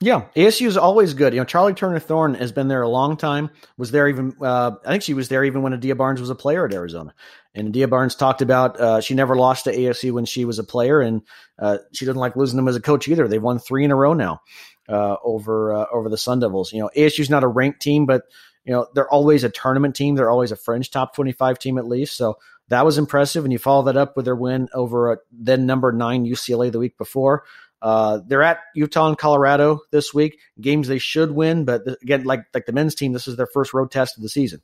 Yeah, 0.00 0.26
ASU 0.36 0.66
is 0.66 0.76
always 0.76 1.14
good. 1.14 1.32
You 1.32 1.40
know, 1.40 1.46
Charli 1.46 1.74
Turner 1.74 1.98
Thorn 1.98 2.34
has 2.34 2.52
been 2.52 2.68
there 2.68 2.82
a 2.82 2.88
long 2.88 3.16
time. 3.16 3.48
Was 3.78 3.92
there 3.92 4.08
even? 4.08 4.34
Uh, 4.42 4.72
I 4.84 4.90
think 4.90 5.02
she 5.02 5.14
was 5.14 5.28
there 5.28 5.42
even 5.42 5.62
when 5.62 5.72
Adia 5.72 5.94
Barnes 5.94 6.20
was 6.20 6.28
a 6.28 6.34
player 6.34 6.66
at 6.66 6.74
Arizona. 6.74 7.14
And 7.54 7.68
Adia 7.68 7.88
Barnes 7.88 8.14
talked 8.14 8.42
about 8.42 8.78
uh, 8.78 9.00
she 9.00 9.14
never 9.14 9.36
lost 9.36 9.64
to 9.64 9.74
ASU 9.74 10.12
when 10.12 10.26
she 10.26 10.44
was 10.44 10.58
a 10.58 10.64
player, 10.64 11.00
and 11.00 11.22
uh, 11.58 11.78
she 11.94 12.04
doesn't 12.04 12.20
like 12.20 12.36
losing 12.36 12.58
them 12.58 12.68
as 12.68 12.76
a 12.76 12.80
coach 12.80 13.08
either. 13.08 13.26
They've 13.26 13.42
won 13.42 13.58
three 13.58 13.86
in 13.86 13.90
a 13.90 13.96
row 13.96 14.12
now 14.12 14.42
uh, 14.86 15.16
over 15.24 15.72
uh, 15.72 15.86
over 15.90 16.10
the 16.10 16.18
Sun 16.18 16.40
Devils. 16.40 16.74
You 16.74 16.80
know, 16.80 16.90
ASU's 16.94 17.30
not 17.30 17.44
a 17.44 17.48
ranked 17.48 17.80
team, 17.80 18.04
but 18.04 18.24
you 18.66 18.74
know 18.74 18.88
they're 18.94 19.08
always 19.08 19.44
a 19.44 19.48
tournament 19.48 19.96
team. 19.96 20.14
They're 20.14 20.30
always 20.30 20.52
a 20.52 20.56
fringe 20.56 20.90
top 20.90 21.14
twenty 21.14 21.32
five 21.32 21.58
team 21.58 21.78
at 21.78 21.88
least. 21.88 22.18
So 22.18 22.36
that 22.68 22.84
was 22.84 22.98
impressive. 22.98 23.44
And 23.44 23.52
you 23.52 23.58
follow 23.58 23.84
that 23.84 23.96
up 23.96 24.14
with 24.14 24.26
their 24.26 24.36
win 24.36 24.68
over 24.74 25.22
then 25.32 25.64
number 25.64 25.92
nine 25.92 26.26
UCLA 26.26 26.70
the 26.70 26.78
week 26.78 26.98
before. 26.98 27.44
Uh, 27.86 28.18
they're 28.26 28.42
at 28.42 28.58
Utah 28.74 29.06
and 29.06 29.16
Colorado 29.16 29.78
this 29.92 30.12
week. 30.12 30.40
Games 30.60 30.88
they 30.88 30.98
should 30.98 31.30
win, 31.30 31.64
but 31.64 31.82
again, 32.02 32.24
like 32.24 32.40
like 32.52 32.66
the 32.66 32.72
men's 32.72 32.96
team, 32.96 33.12
this 33.12 33.28
is 33.28 33.36
their 33.36 33.46
first 33.46 33.72
road 33.72 33.92
test 33.92 34.16
of 34.16 34.24
the 34.24 34.28
season. 34.28 34.60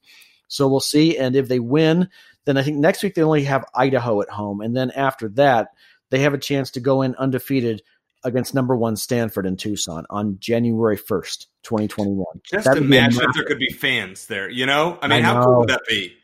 So 0.48 0.66
we'll 0.66 0.80
see. 0.80 1.16
And 1.16 1.36
if 1.36 1.46
they 1.46 1.60
win, 1.60 2.08
then 2.46 2.56
I 2.56 2.64
think 2.64 2.78
next 2.78 3.00
week 3.00 3.14
they 3.14 3.22
only 3.22 3.44
have 3.44 3.64
Idaho 3.72 4.20
at 4.22 4.28
home, 4.28 4.60
and 4.60 4.76
then 4.76 4.90
after 4.90 5.28
that 5.36 5.68
they 6.10 6.22
have 6.22 6.34
a 6.34 6.38
chance 6.38 6.72
to 6.72 6.80
go 6.80 7.02
in 7.02 7.14
undefeated 7.14 7.82
against 8.24 8.54
number 8.54 8.74
one 8.74 8.96
Stanford 8.96 9.46
in 9.46 9.56
Tucson 9.56 10.04
on 10.10 10.38
January 10.40 10.96
first, 10.96 11.46
twenty 11.62 11.86
twenty 11.86 12.14
one. 12.14 12.40
Just 12.42 12.64
That'd 12.64 12.82
imagine 12.82 13.22
if 13.22 13.36
there 13.36 13.44
could 13.44 13.60
be 13.60 13.72
fans 13.72 14.26
there. 14.26 14.50
You 14.50 14.66
know, 14.66 14.98
I 15.00 15.06
mean, 15.06 15.20
I 15.20 15.22
how 15.22 15.44
cool 15.44 15.60
would 15.60 15.68
that 15.68 15.82
be? 15.88 16.16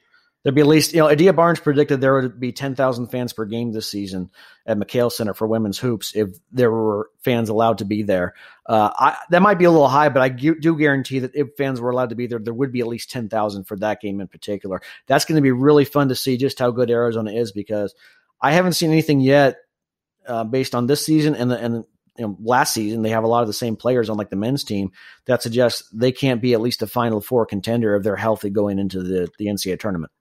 There'd 0.43 0.55
be 0.55 0.61
at 0.61 0.69
least, 0.69 0.93
you 0.93 1.01
know, 1.01 1.09
Adia 1.09 1.33
Barnes 1.33 1.59
predicted 1.59 2.01
there 2.01 2.15
would 2.15 2.39
be 2.39 2.53
10,000 2.53 3.09
fans 3.09 3.33
per 3.33 3.45
game 3.45 3.73
this 3.73 3.91
season 3.91 4.31
at 4.67 4.79
McKale 4.79 5.11
Center 5.11 5.35
for 5.35 5.49
women's 5.49 5.79
hoops 5.79 6.15
if 6.15 6.29
there 6.53 6.71
were 6.71 7.11
fans 7.25 7.49
allowed 7.49 7.79
to 7.79 7.85
be 7.85 8.05
there. 8.05 8.35
Uh, 8.65 8.91
I, 8.95 9.17
that 9.31 9.43
might 9.43 9.59
be 9.59 9.65
a 9.65 9.71
little 9.71 9.89
high, 9.89 10.11
but 10.11 10.23
I 10.23 10.29
do 10.29 10.55
guarantee 10.77 11.19
that 11.21 11.35
if 11.35 11.49
fans 11.57 11.81
were 11.81 11.91
allowed 11.91 12.11
to 12.11 12.15
be 12.15 12.29
there, 12.29 12.39
there 12.39 12.55
would 12.55 12.71
be 12.71 12.81
at 12.81 12.87
least 12.87 13.11
10,000 13.11 13.65
for 13.65 13.77
that 13.79 14.01
game 14.01 14.21
in 14.21 14.29
particular. 14.29 14.81
That's 15.07 15.25
going 15.25 15.37
to 15.37 15.43
be 15.43 15.51
really 15.51 15.85
fun 15.85 16.09
to 16.09 16.15
see 16.15 16.37
just 16.37 16.61
how 16.61 16.71
good 16.71 16.91
Arizona 16.91 17.33
is 17.33 17.51
because 17.51 17.95
I 18.41 18.53
haven't 18.53 18.75
seen 18.75 18.93
anything 18.93 19.21
yet 19.21 19.57
uh, 20.27 20.45
based 20.45 20.75
on 20.75 20.87
this 20.87 21.05
season 21.05 21.35
and 21.35 21.51
the, 21.51 21.59
and 21.59 21.85
you 22.17 22.27
know, 22.27 22.37
last 22.41 22.75
season 22.75 23.03
they 23.03 23.11
have 23.11 23.25
a 23.25 23.29
lot 23.29 23.43
of 23.43 23.49
the 23.49 23.53
same 23.53 23.77
players 23.77 24.09
on 24.09 24.17
like 24.17 24.31
the 24.31 24.37
men's 24.37 24.65
team 24.65 24.93
that 25.27 25.43
suggests 25.43 25.89
they 25.93 26.13
can't 26.13 26.43
be 26.43 26.53
at 26.53 26.61
least 26.61 26.83
a 26.83 26.87
Final 26.87 27.21
Four 27.21 27.47
contender 27.47 27.97
if 27.97 28.03
they're 28.03 28.17
healthy 28.17 28.51
going 28.51 28.79
into 28.79 29.03
the 29.03 29.29
the 29.39 29.47
NCAA 29.47 29.79
tournament. 29.79 30.13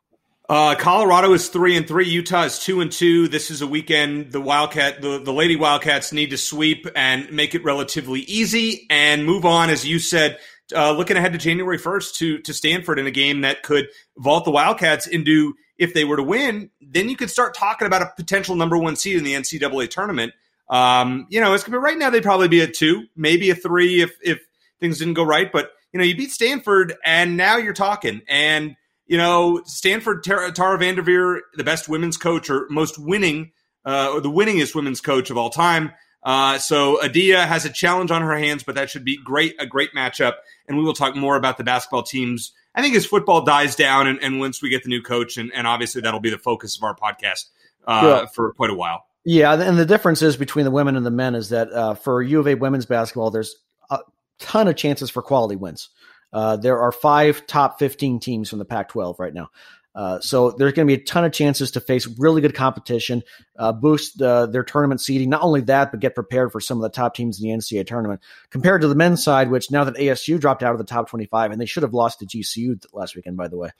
Uh, 0.49 0.75
Colorado 0.75 1.33
is 1.33 1.49
three 1.49 1.75
and 1.75 1.85
three. 1.85 2.07
Utah 2.07 2.43
is 2.43 2.59
two 2.59 2.79
and 2.79 2.89
two. 2.89 3.27
This 3.27 3.51
is 3.51 3.61
a 3.61 3.67
weekend. 3.67 4.31
The 4.31 4.39
Wildcat, 4.39 5.01
the, 5.01 5.19
the 5.19 5.33
Lady 5.33 5.57
Wildcats 5.57 6.13
need 6.13 6.29
to 6.29 6.37
sweep 6.37 6.87
and 6.95 7.29
make 7.33 7.53
it 7.53 7.65
relatively 7.65 8.21
easy 8.21 8.87
and 8.89 9.25
move 9.25 9.45
on, 9.45 9.69
as 9.69 9.85
you 9.85 9.99
said. 9.99 10.39
Uh, 10.73 10.91
looking 10.91 11.17
ahead 11.17 11.33
to 11.33 11.37
January 11.37 11.77
first 11.77 12.15
to 12.15 12.39
to 12.39 12.53
Stanford 12.53 12.99
in 12.99 13.07
a 13.07 13.11
game 13.11 13.41
that 13.41 13.63
could 13.63 13.87
vault 14.17 14.45
the 14.45 14.51
Wildcats 14.51 15.05
into 15.07 15.53
if 15.77 15.93
they 15.93 16.05
were 16.05 16.17
to 16.17 16.23
win, 16.23 16.69
then 16.81 17.09
you 17.09 17.15
could 17.15 17.29
start 17.29 17.53
talking 17.53 17.85
about 17.85 18.01
a 18.01 18.11
potential 18.15 18.55
number 18.55 18.77
one 18.77 18.95
seed 18.95 19.17
in 19.17 19.23
the 19.23 19.33
NCAA 19.33 19.89
tournament. 19.89 20.33
Um, 20.69 21.27
you 21.29 21.39
know, 21.39 21.53
it's 21.53 21.63
gonna 21.63 21.77
be 21.77 21.83
right 21.83 21.97
now. 21.97 22.09
They'd 22.09 22.23
probably 22.23 22.47
be 22.47 22.61
a 22.61 22.67
two, 22.67 23.05
maybe 23.15 23.49
a 23.49 23.55
three 23.55 24.01
if 24.01 24.17
if 24.21 24.39
things 24.79 24.99
didn't 24.99 25.15
go 25.15 25.23
right. 25.23 25.51
But 25.51 25.71
you 25.91 25.99
know, 25.99 26.05
you 26.05 26.15
beat 26.15 26.31
Stanford, 26.31 26.95
and 27.03 27.35
now 27.35 27.57
you're 27.57 27.73
talking 27.73 28.21
and 28.29 28.75
you 29.07 29.17
know, 29.17 29.61
Stanford 29.65 30.23
Tara, 30.23 30.51
Tara 30.51 30.77
VanDerveer, 30.77 31.39
the 31.55 31.63
best 31.63 31.89
women's 31.89 32.17
coach 32.17 32.49
or 32.49 32.67
most 32.69 32.97
winning, 32.99 33.51
uh, 33.85 34.11
or 34.11 34.21
the 34.21 34.31
winningest 34.31 34.75
women's 34.75 35.01
coach 35.01 35.29
of 35.29 35.37
all 35.37 35.49
time. 35.49 35.91
Uh, 36.23 36.57
so 36.57 37.01
Adia 37.01 37.45
has 37.45 37.63
a 37.63 37.69
challenge 37.69 38.11
on 38.11 38.21
her 38.21 38.37
hands, 38.37 38.63
but 38.63 38.75
that 38.75 38.89
should 38.89 39.05
be 39.05 39.17
great, 39.17 39.55
a 39.59 39.65
great 39.65 39.93
matchup. 39.93 40.33
And 40.67 40.77
we 40.77 40.83
will 40.83 40.93
talk 40.93 41.15
more 41.15 41.37
about 41.37 41.57
the 41.57 41.63
basketball 41.63 42.03
teams. 42.03 42.51
I 42.75 42.81
think 42.81 42.95
as 42.95 43.05
football 43.05 43.45
dies 43.45 43.75
down 43.75 44.07
and, 44.07 44.19
and 44.21 44.39
once 44.39 44.61
we 44.61 44.69
get 44.69 44.83
the 44.83 44.89
new 44.89 45.01
coach, 45.01 45.37
and, 45.37 45.53
and, 45.53 45.65
obviously 45.65 46.01
that'll 46.01 46.19
be 46.19 46.29
the 46.29 46.37
focus 46.37 46.77
of 46.77 46.83
our 46.83 46.95
podcast 46.95 47.45
uh, 47.87 48.01
yeah. 48.03 48.25
for 48.25 48.53
quite 48.53 48.69
a 48.69 48.75
while. 48.75 49.05
Yeah, 49.23 49.53
and 49.53 49.77
the 49.77 49.85
difference 49.85 50.21
is 50.21 50.37
between 50.37 50.65
the 50.65 50.71
women 50.71 50.95
and 50.95 51.05
the 51.05 51.11
men 51.11 51.33
is 51.35 51.49
that 51.49 51.71
uh, 51.71 51.95
for 51.95 52.21
U 52.21 52.39
of 52.39 52.47
A 52.47 52.55
women's 52.55 52.85
basketball, 52.85 53.31
there's 53.31 53.55
a 53.89 53.99
ton 54.39 54.67
of 54.67 54.75
chances 54.75 55.09
for 55.09 55.21
quality 55.21 55.55
wins. 55.55 55.89
Uh, 56.37 56.55
there 56.55 56.79
are 56.79 56.91
five 56.91 57.47
top 57.47 57.79
15 57.79 58.19
teams 58.19 58.47
from 58.47 58.59
the 58.59 58.65
Pac 58.65 58.89
12 58.89 59.19
right 59.19 59.33
now. 59.33 59.49
Uh, 59.95 60.19
so 60.19 60.51
there's 60.51 60.73
going 60.73 60.87
to 60.87 60.95
be 60.95 61.01
a 61.01 61.03
ton 61.03 61.25
of 61.25 61.31
chances 61.31 61.71
to 61.71 61.81
face 61.81 62.05
really 62.19 62.41
good 62.41 62.53
competition, 62.53 63.23
uh, 63.57 63.71
boost 63.71 64.21
uh, 64.21 64.45
their 64.45 64.63
tournament 64.63 65.01
seeding. 65.01 65.31
Not 65.31 65.41
only 65.41 65.61
that, 65.61 65.89
but 65.89 65.99
get 65.99 66.13
prepared 66.13 66.51
for 66.51 66.59
some 66.59 66.77
of 66.77 66.83
the 66.83 66.91
top 66.91 67.15
teams 67.15 67.41
in 67.41 67.49
the 67.49 67.55
NCAA 67.55 67.87
tournament. 67.87 68.21
Compared 68.51 68.81
to 68.81 68.87
the 68.87 68.93
men's 68.93 69.23
side, 69.23 69.49
which 69.49 69.71
now 69.71 69.83
that 69.85 69.95
ASU 69.95 70.39
dropped 70.39 70.61
out 70.61 70.73
of 70.73 70.77
the 70.77 70.83
top 70.83 71.09
25, 71.09 71.49
and 71.49 71.59
they 71.59 71.65
should 71.65 71.81
have 71.81 71.95
lost 71.95 72.19
to 72.19 72.27
GCU 72.27 72.85
last 72.93 73.15
weekend, 73.15 73.35
by 73.35 73.47
the 73.47 73.57
way, 73.57 73.71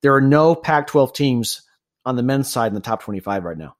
there 0.00 0.14
are 0.14 0.22
no 0.22 0.54
Pac 0.54 0.86
12 0.86 1.12
teams 1.12 1.68
on 2.06 2.16
the 2.16 2.22
men's 2.22 2.50
side 2.50 2.68
in 2.68 2.74
the 2.74 2.80
top 2.80 3.02
25 3.02 3.44
right 3.44 3.58
now. 3.58 3.76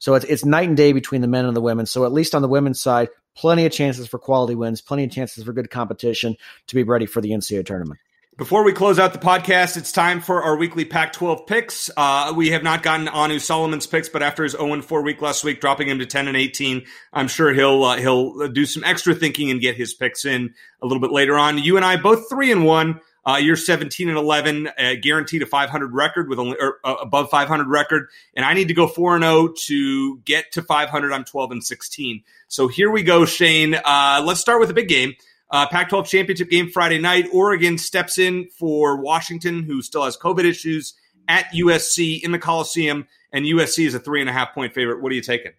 So 0.00 0.14
it's, 0.14 0.24
it's 0.24 0.44
night 0.44 0.66
and 0.66 0.76
day 0.76 0.92
between 0.92 1.20
the 1.20 1.28
men 1.28 1.44
and 1.44 1.54
the 1.54 1.60
women. 1.60 1.86
So 1.86 2.04
at 2.04 2.12
least 2.12 2.34
on 2.34 2.42
the 2.42 2.48
women's 2.48 2.80
side, 2.80 3.10
plenty 3.36 3.66
of 3.66 3.72
chances 3.72 4.08
for 4.08 4.18
quality 4.18 4.54
wins, 4.54 4.80
plenty 4.80 5.04
of 5.04 5.10
chances 5.10 5.44
for 5.44 5.52
good 5.52 5.70
competition 5.70 6.36
to 6.66 6.74
be 6.74 6.82
ready 6.82 7.06
for 7.06 7.20
the 7.20 7.30
NCAA 7.30 7.66
tournament. 7.66 8.00
Before 8.40 8.64
we 8.64 8.72
close 8.72 8.98
out 8.98 9.12
the 9.12 9.18
podcast, 9.18 9.76
it's 9.76 9.92
time 9.92 10.22
for 10.22 10.42
our 10.42 10.56
weekly 10.56 10.86
Pac 10.86 11.12
12 11.12 11.46
picks. 11.46 11.90
Uh, 11.94 12.32
we 12.34 12.48
have 12.52 12.62
not 12.62 12.82
gotten 12.82 13.06
Anu 13.06 13.38
Solomon's 13.38 13.86
picks, 13.86 14.08
but 14.08 14.22
after 14.22 14.44
his 14.44 14.52
0 14.52 14.80
4 14.80 15.02
week 15.02 15.20
last 15.20 15.44
week, 15.44 15.60
dropping 15.60 15.88
him 15.88 15.98
to 15.98 16.06
10 16.06 16.26
and 16.26 16.38
18, 16.38 16.86
I'm 17.12 17.28
sure 17.28 17.52
he'll 17.52 17.84
uh, 17.84 17.98
he'll 17.98 18.48
do 18.48 18.64
some 18.64 18.82
extra 18.82 19.14
thinking 19.14 19.50
and 19.50 19.60
get 19.60 19.76
his 19.76 19.92
picks 19.92 20.24
in 20.24 20.54
a 20.80 20.86
little 20.86 21.02
bit 21.02 21.12
later 21.12 21.36
on. 21.36 21.58
You 21.58 21.76
and 21.76 21.84
I 21.84 21.98
both 21.98 22.30
3 22.30 22.50
and 22.50 22.64
1. 22.64 23.00
Uh, 23.30 23.36
you're 23.36 23.54
17 23.54 24.08
and 24.08 24.18
11, 24.18 24.66
uh, 24.66 24.94
guaranteed 25.00 25.40
a 25.40 25.46
500 25.46 25.94
record 25.94 26.28
with 26.28 26.40
only 26.40 26.56
or, 26.58 26.78
uh, 26.82 26.96
above 27.00 27.30
500 27.30 27.68
record, 27.68 28.08
and 28.34 28.44
I 28.44 28.54
need 28.54 28.66
to 28.68 28.74
go 28.74 28.88
4 28.88 29.14
and 29.14 29.22
0 29.22 29.54
to 29.66 30.18
get 30.24 30.50
to 30.52 30.62
500. 30.62 31.12
I'm 31.12 31.22
12 31.22 31.52
and 31.52 31.64
16. 31.64 32.24
So 32.48 32.66
here 32.66 32.90
we 32.90 33.04
go, 33.04 33.24
Shane. 33.24 33.76
Uh, 33.84 34.20
let's 34.24 34.40
start 34.40 34.58
with 34.58 34.68
a 34.70 34.74
big 34.74 34.88
game. 34.88 35.14
Uh, 35.48 35.68
Pac 35.68 35.90
12 35.90 36.08
championship 36.08 36.50
game 36.50 36.70
Friday 36.70 36.98
night. 36.98 37.28
Oregon 37.32 37.78
steps 37.78 38.18
in 38.18 38.48
for 38.58 39.00
Washington, 39.00 39.62
who 39.62 39.80
still 39.80 40.02
has 40.02 40.16
COVID 40.16 40.44
issues 40.44 40.94
at 41.28 41.44
USC 41.54 42.20
in 42.20 42.32
the 42.32 42.38
Coliseum, 42.38 43.06
and 43.32 43.44
USC 43.44 43.86
is 43.86 43.94
a 43.94 44.00
three 44.00 44.20
and 44.20 44.28
a 44.28 44.32
half 44.32 44.52
point 44.54 44.74
favorite. 44.74 45.02
What 45.02 45.12
are 45.12 45.14
you 45.14 45.22
taking? 45.22 45.52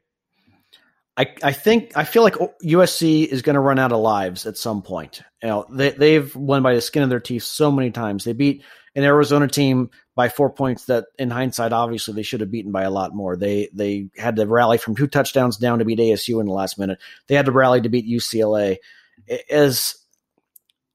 I, 1.17 1.27
I 1.43 1.51
think 1.51 1.97
I 1.97 2.05
feel 2.05 2.23
like 2.23 2.35
USC 2.63 3.27
is 3.27 3.41
going 3.41 3.55
to 3.55 3.59
run 3.59 3.79
out 3.79 3.91
of 3.91 3.99
lives 3.99 4.45
at 4.45 4.57
some 4.57 4.81
point. 4.81 5.21
You 5.43 5.49
know, 5.49 5.65
they 5.69 5.91
they've 5.91 6.33
won 6.35 6.63
by 6.63 6.73
the 6.73 6.81
skin 6.81 7.03
of 7.03 7.09
their 7.09 7.19
teeth 7.19 7.43
so 7.43 7.71
many 7.71 7.91
times. 7.91 8.23
They 8.23 8.33
beat 8.33 8.63
an 8.95 9.03
Arizona 9.03 9.47
team 9.47 9.89
by 10.15 10.29
four 10.29 10.49
points 10.49 10.85
that, 10.85 11.05
in 11.17 11.29
hindsight, 11.29 11.73
obviously 11.73 12.13
they 12.13 12.23
should 12.23 12.41
have 12.41 12.51
beaten 12.51 12.71
by 12.71 12.83
a 12.83 12.89
lot 12.91 13.13
more. 13.13 13.35
They 13.35 13.69
they 13.73 14.09
had 14.17 14.37
to 14.37 14.45
rally 14.45 14.77
from 14.77 14.95
two 14.95 15.07
touchdowns 15.07 15.57
down 15.57 15.79
to 15.79 15.85
beat 15.85 15.99
ASU 15.99 16.39
in 16.39 16.45
the 16.45 16.53
last 16.53 16.79
minute. 16.79 16.99
They 17.27 17.35
had 17.35 17.45
to 17.45 17.51
rally 17.51 17.81
to 17.81 17.89
beat 17.89 18.07
UCLA 18.07 18.77
as 19.49 19.95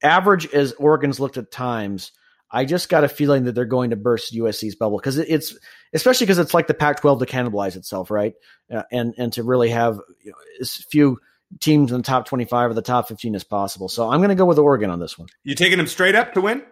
average 0.02 0.46
as 0.52 0.72
Oregon's 0.72 1.20
looked 1.20 1.36
at 1.36 1.50
times, 1.50 2.12
I 2.50 2.64
just 2.64 2.88
got 2.88 3.04
a 3.04 3.08
feeling 3.08 3.44
that 3.44 3.52
they're 3.52 3.64
going 3.64 3.90
to 3.90 3.96
burst 3.96 4.34
USC's 4.34 4.76
bubble 4.76 4.98
because 4.98 5.18
it's 5.18 5.56
especially 5.92 6.26
because 6.26 6.38
it's 6.38 6.54
like 6.54 6.66
the 6.66 6.74
Pac-12 6.74 7.20
to 7.20 7.26
cannibalize 7.26 7.76
itself, 7.76 8.10
right? 8.10 8.34
Uh, 8.72 8.82
and 8.92 9.14
and 9.18 9.32
to 9.32 9.42
really 9.42 9.70
have 9.70 10.00
you 10.22 10.30
know, 10.30 10.36
as 10.60 10.74
few 10.90 11.18
teams 11.60 11.92
in 11.92 11.98
the 11.98 12.02
top 12.02 12.26
25 12.26 12.70
or 12.70 12.74
the 12.74 12.82
top 12.82 13.08
15 13.08 13.34
as 13.34 13.44
possible. 13.44 13.88
So 13.88 14.08
I'm 14.10 14.18
going 14.18 14.30
to 14.30 14.34
go 14.34 14.44
with 14.44 14.58
Oregon 14.58 14.90
on 14.90 14.98
this 14.98 15.18
one. 15.18 15.28
You 15.44 15.54
taking 15.54 15.78
them 15.78 15.86
straight 15.86 16.14
up 16.14 16.34
to 16.34 16.40
win 16.40 16.62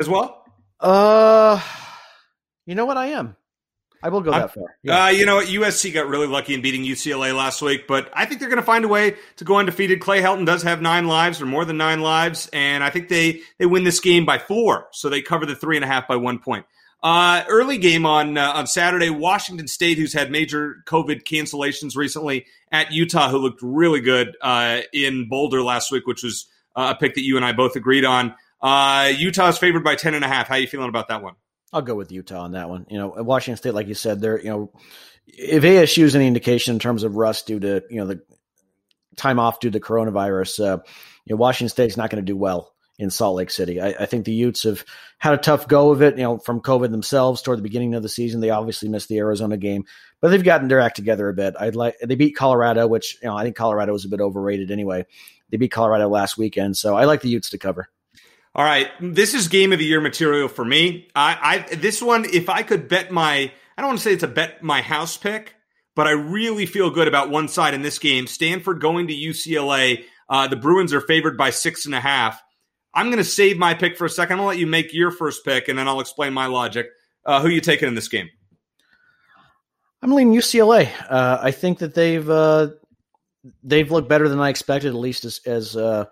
as 0.00 0.08
well? 0.08 0.44
Uh, 0.80 1.60
you 2.66 2.74
know 2.74 2.86
what 2.86 2.96
I 2.96 3.06
am. 3.06 3.36
I 4.02 4.08
will 4.10 4.20
go 4.20 4.30
that 4.30 4.54
far. 4.54 4.76
Yeah. 4.82 5.04
Uh, 5.04 5.08
you 5.08 5.26
know, 5.26 5.40
USC 5.40 5.92
got 5.92 6.08
really 6.08 6.26
lucky 6.26 6.54
in 6.54 6.62
beating 6.62 6.82
UCLA 6.82 7.36
last 7.36 7.60
week, 7.62 7.86
but 7.88 8.10
I 8.14 8.26
think 8.26 8.40
they're 8.40 8.48
going 8.48 8.60
to 8.60 8.66
find 8.66 8.84
a 8.84 8.88
way 8.88 9.16
to 9.36 9.44
go 9.44 9.56
undefeated. 9.56 10.00
Clay 10.00 10.20
Helton 10.20 10.46
does 10.46 10.62
have 10.62 10.80
nine 10.80 11.06
lives 11.06 11.42
or 11.42 11.46
more 11.46 11.64
than 11.64 11.76
nine 11.76 12.00
lives, 12.00 12.48
and 12.52 12.84
I 12.84 12.90
think 12.90 13.08
they 13.08 13.40
they 13.58 13.66
win 13.66 13.84
this 13.84 14.00
game 14.00 14.24
by 14.24 14.38
four, 14.38 14.88
so 14.92 15.08
they 15.08 15.22
cover 15.22 15.46
the 15.46 15.56
three 15.56 15.76
and 15.76 15.84
a 15.84 15.88
half 15.88 16.06
by 16.06 16.16
one 16.16 16.38
point. 16.38 16.66
Uh, 17.02 17.44
early 17.48 17.78
game 17.78 18.04
on 18.06 18.36
uh, 18.36 18.52
on 18.54 18.66
Saturday, 18.66 19.10
Washington 19.10 19.68
State, 19.68 19.98
who's 19.98 20.12
had 20.12 20.30
major 20.30 20.76
COVID 20.86 21.22
cancellations 21.22 21.96
recently, 21.96 22.46
at 22.72 22.92
Utah, 22.92 23.30
who 23.30 23.38
looked 23.38 23.60
really 23.62 24.00
good 24.00 24.36
uh, 24.40 24.80
in 24.92 25.28
Boulder 25.28 25.62
last 25.62 25.92
week, 25.92 26.06
which 26.06 26.22
was 26.22 26.46
uh, 26.74 26.94
a 26.96 26.98
pick 26.98 27.14
that 27.14 27.22
you 27.22 27.36
and 27.36 27.44
I 27.44 27.52
both 27.52 27.76
agreed 27.76 28.04
on. 28.04 28.34
Uh, 28.60 29.12
Utah 29.16 29.48
is 29.48 29.58
favored 29.58 29.84
by 29.84 29.94
ten 29.94 30.14
and 30.14 30.24
a 30.24 30.28
half. 30.28 30.48
How 30.48 30.56
are 30.56 30.58
you 30.58 30.66
feeling 30.66 30.88
about 30.88 31.08
that 31.08 31.22
one? 31.22 31.34
I'll 31.72 31.82
go 31.82 31.94
with 31.94 32.12
Utah 32.12 32.42
on 32.42 32.52
that 32.52 32.68
one. 32.68 32.86
You 32.88 32.98
know, 32.98 33.08
Washington 33.08 33.58
State, 33.58 33.74
like 33.74 33.88
you 33.88 33.94
said, 33.94 34.20
they're 34.20 34.38
you 34.38 34.50
know, 34.50 34.72
if 35.26 35.62
ASU 35.62 36.04
is 36.04 36.16
any 36.16 36.26
indication 36.26 36.74
in 36.74 36.78
terms 36.78 37.02
of 37.02 37.16
rust 37.16 37.46
due 37.46 37.60
to 37.60 37.82
you 37.90 38.00
know 38.00 38.06
the 38.06 38.22
time 39.16 39.38
off 39.38 39.60
due 39.60 39.70
to 39.70 39.80
coronavirus, 39.80 40.64
uh, 40.64 40.78
you 41.24 41.34
know, 41.34 41.36
Washington 41.36 41.68
State's 41.68 41.96
not 41.96 42.10
going 42.10 42.24
to 42.24 42.32
do 42.32 42.36
well 42.36 42.72
in 42.98 43.10
Salt 43.10 43.36
Lake 43.36 43.50
City. 43.50 43.80
I, 43.80 43.88
I, 43.88 44.06
think 44.06 44.24
the 44.24 44.32
Utes 44.32 44.64
have 44.64 44.84
had 45.18 45.34
a 45.34 45.38
tough 45.38 45.68
go 45.68 45.90
of 45.92 46.02
it, 46.02 46.16
you 46.16 46.24
know, 46.24 46.38
from 46.38 46.60
COVID 46.60 46.90
themselves 46.90 47.42
toward 47.42 47.58
the 47.58 47.62
beginning 47.62 47.94
of 47.94 48.02
the 48.02 48.08
season. 48.08 48.40
They 48.40 48.50
obviously 48.50 48.88
missed 48.88 49.08
the 49.08 49.18
Arizona 49.18 49.56
game, 49.56 49.84
but 50.20 50.28
they've 50.28 50.42
gotten 50.42 50.66
their 50.68 50.80
act 50.80 50.96
together 50.96 51.28
a 51.28 51.34
bit. 51.34 51.54
I'd 51.58 51.76
like 51.76 51.96
they 52.02 52.16
beat 52.16 52.34
Colorado, 52.34 52.86
which 52.86 53.18
you 53.22 53.28
know 53.28 53.36
I 53.36 53.44
think 53.44 53.56
Colorado 53.56 53.92
was 53.92 54.04
a 54.04 54.08
bit 54.08 54.20
overrated 54.20 54.70
anyway. 54.70 55.06
They 55.50 55.58
beat 55.58 55.70
Colorado 55.70 56.08
last 56.08 56.38
weekend, 56.38 56.76
so 56.76 56.96
I 56.96 57.04
like 57.04 57.20
the 57.20 57.28
Utes 57.28 57.50
to 57.50 57.58
cover. 57.58 57.88
All 58.54 58.64
right, 58.64 58.88
this 59.00 59.34
is 59.34 59.48
game 59.48 59.72
of 59.72 59.78
the 59.78 59.84
year 59.84 60.00
material 60.00 60.48
for 60.48 60.64
me. 60.64 61.08
I, 61.14 61.64
I 61.70 61.74
this 61.76 62.02
one, 62.02 62.24
if 62.24 62.48
I 62.48 62.62
could 62.62 62.88
bet 62.88 63.10
my, 63.10 63.34
I 63.36 63.52
don't 63.80 63.88
want 63.88 63.98
to 63.98 64.04
say 64.04 64.12
it's 64.12 64.22
a 64.22 64.28
bet 64.28 64.62
my 64.62 64.82
house 64.82 65.16
pick, 65.16 65.54
but 65.94 66.06
I 66.06 66.12
really 66.12 66.66
feel 66.66 66.90
good 66.90 67.08
about 67.08 67.30
one 67.30 67.48
side 67.48 67.74
in 67.74 67.82
this 67.82 67.98
game. 67.98 68.26
Stanford 68.26 68.80
going 68.80 69.08
to 69.08 69.14
UCLA. 69.14 70.04
Uh, 70.28 70.48
the 70.48 70.56
Bruins 70.56 70.92
are 70.92 71.00
favored 71.00 71.36
by 71.36 71.50
six 71.50 71.86
and 71.86 71.94
a 71.94 72.00
half. 72.00 72.42
I'm 72.94 73.06
going 73.06 73.18
to 73.18 73.24
save 73.24 73.58
my 73.58 73.74
pick 73.74 73.96
for 73.96 74.06
a 74.06 74.10
second. 74.10 74.40
I'll 74.40 74.46
let 74.46 74.58
you 74.58 74.66
make 74.66 74.92
your 74.92 75.10
first 75.10 75.44
pick, 75.44 75.68
and 75.68 75.78
then 75.78 75.86
I'll 75.86 76.00
explain 76.00 76.32
my 76.32 76.46
logic. 76.46 76.88
Uh, 77.24 77.40
who 77.40 77.48
you 77.48 77.60
taking 77.60 77.86
in 77.86 77.94
this 77.94 78.08
game? 78.08 78.28
I'm 80.02 80.12
leaning 80.12 80.34
UCLA. 80.34 80.90
Uh, 81.08 81.38
I 81.40 81.50
think 81.50 81.78
that 81.78 81.94
they've 81.94 82.28
uh, 82.28 82.68
they've 83.62 83.90
looked 83.90 84.08
better 84.08 84.28
than 84.28 84.40
I 84.40 84.48
expected, 84.48 84.88
at 84.88 84.94
least 84.94 85.24
as, 85.24 85.40
as 85.44 85.76
uh, 85.76 86.06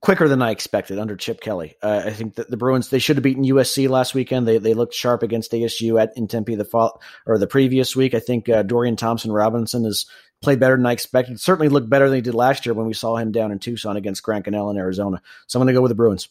quicker 0.00 0.28
than 0.28 0.42
I 0.42 0.50
expected 0.50 0.98
under 0.98 1.16
Chip 1.16 1.40
Kelly. 1.40 1.74
Uh, 1.82 2.02
I 2.06 2.10
think 2.10 2.36
that 2.36 2.50
the 2.50 2.56
Bruins 2.56 2.90
they 2.90 2.98
should 2.98 3.16
have 3.16 3.22
beaten 3.22 3.44
USC 3.44 3.88
last 3.88 4.14
weekend. 4.14 4.46
They 4.46 4.58
they 4.58 4.74
looked 4.74 4.94
sharp 4.94 5.22
against 5.22 5.52
ASU 5.52 6.00
at 6.00 6.16
in 6.16 6.28
Tempe 6.28 6.54
the 6.54 6.64
fall 6.64 7.00
or 7.26 7.38
the 7.38 7.46
previous 7.46 7.96
week. 7.96 8.14
I 8.14 8.20
think 8.20 8.48
uh, 8.48 8.62
Dorian 8.62 8.96
Thompson 8.96 9.32
Robinson 9.32 9.84
has 9.84 10.06
played 10.40 10.60
better 10.60 10.76
than 10.76 10.86
I 10.86 10.92
expected. 10.92 11.40
Certainly 11.40 11.68
looked 11.70 11.90
better 11.90 12.08
than 12.08 12.16
he 12.16 12.22
did 12.22 12.34
last 12.34 12.66
year 12.66 12.74
when 12.74 12.86
we 12.86 12.94
saw 12.94 13.16
him 13.16 13.32
down 13.32 13.50
in 13.50 13.58
Tucson 13.58 13.96
against 13.96 14.22
Grant 14.22 14.46
Gunnell 14.46 14.70
in 14.70 14.76
Arizona. 14.76 15.20
So 15.46 15.58
I'm 15.58 15.64
going 15.64 15.74
to 15.74 15.78
go 15.78 15.82
with 15.82 15.90
the 15.90 15.96
Bruins. 15.96 16.28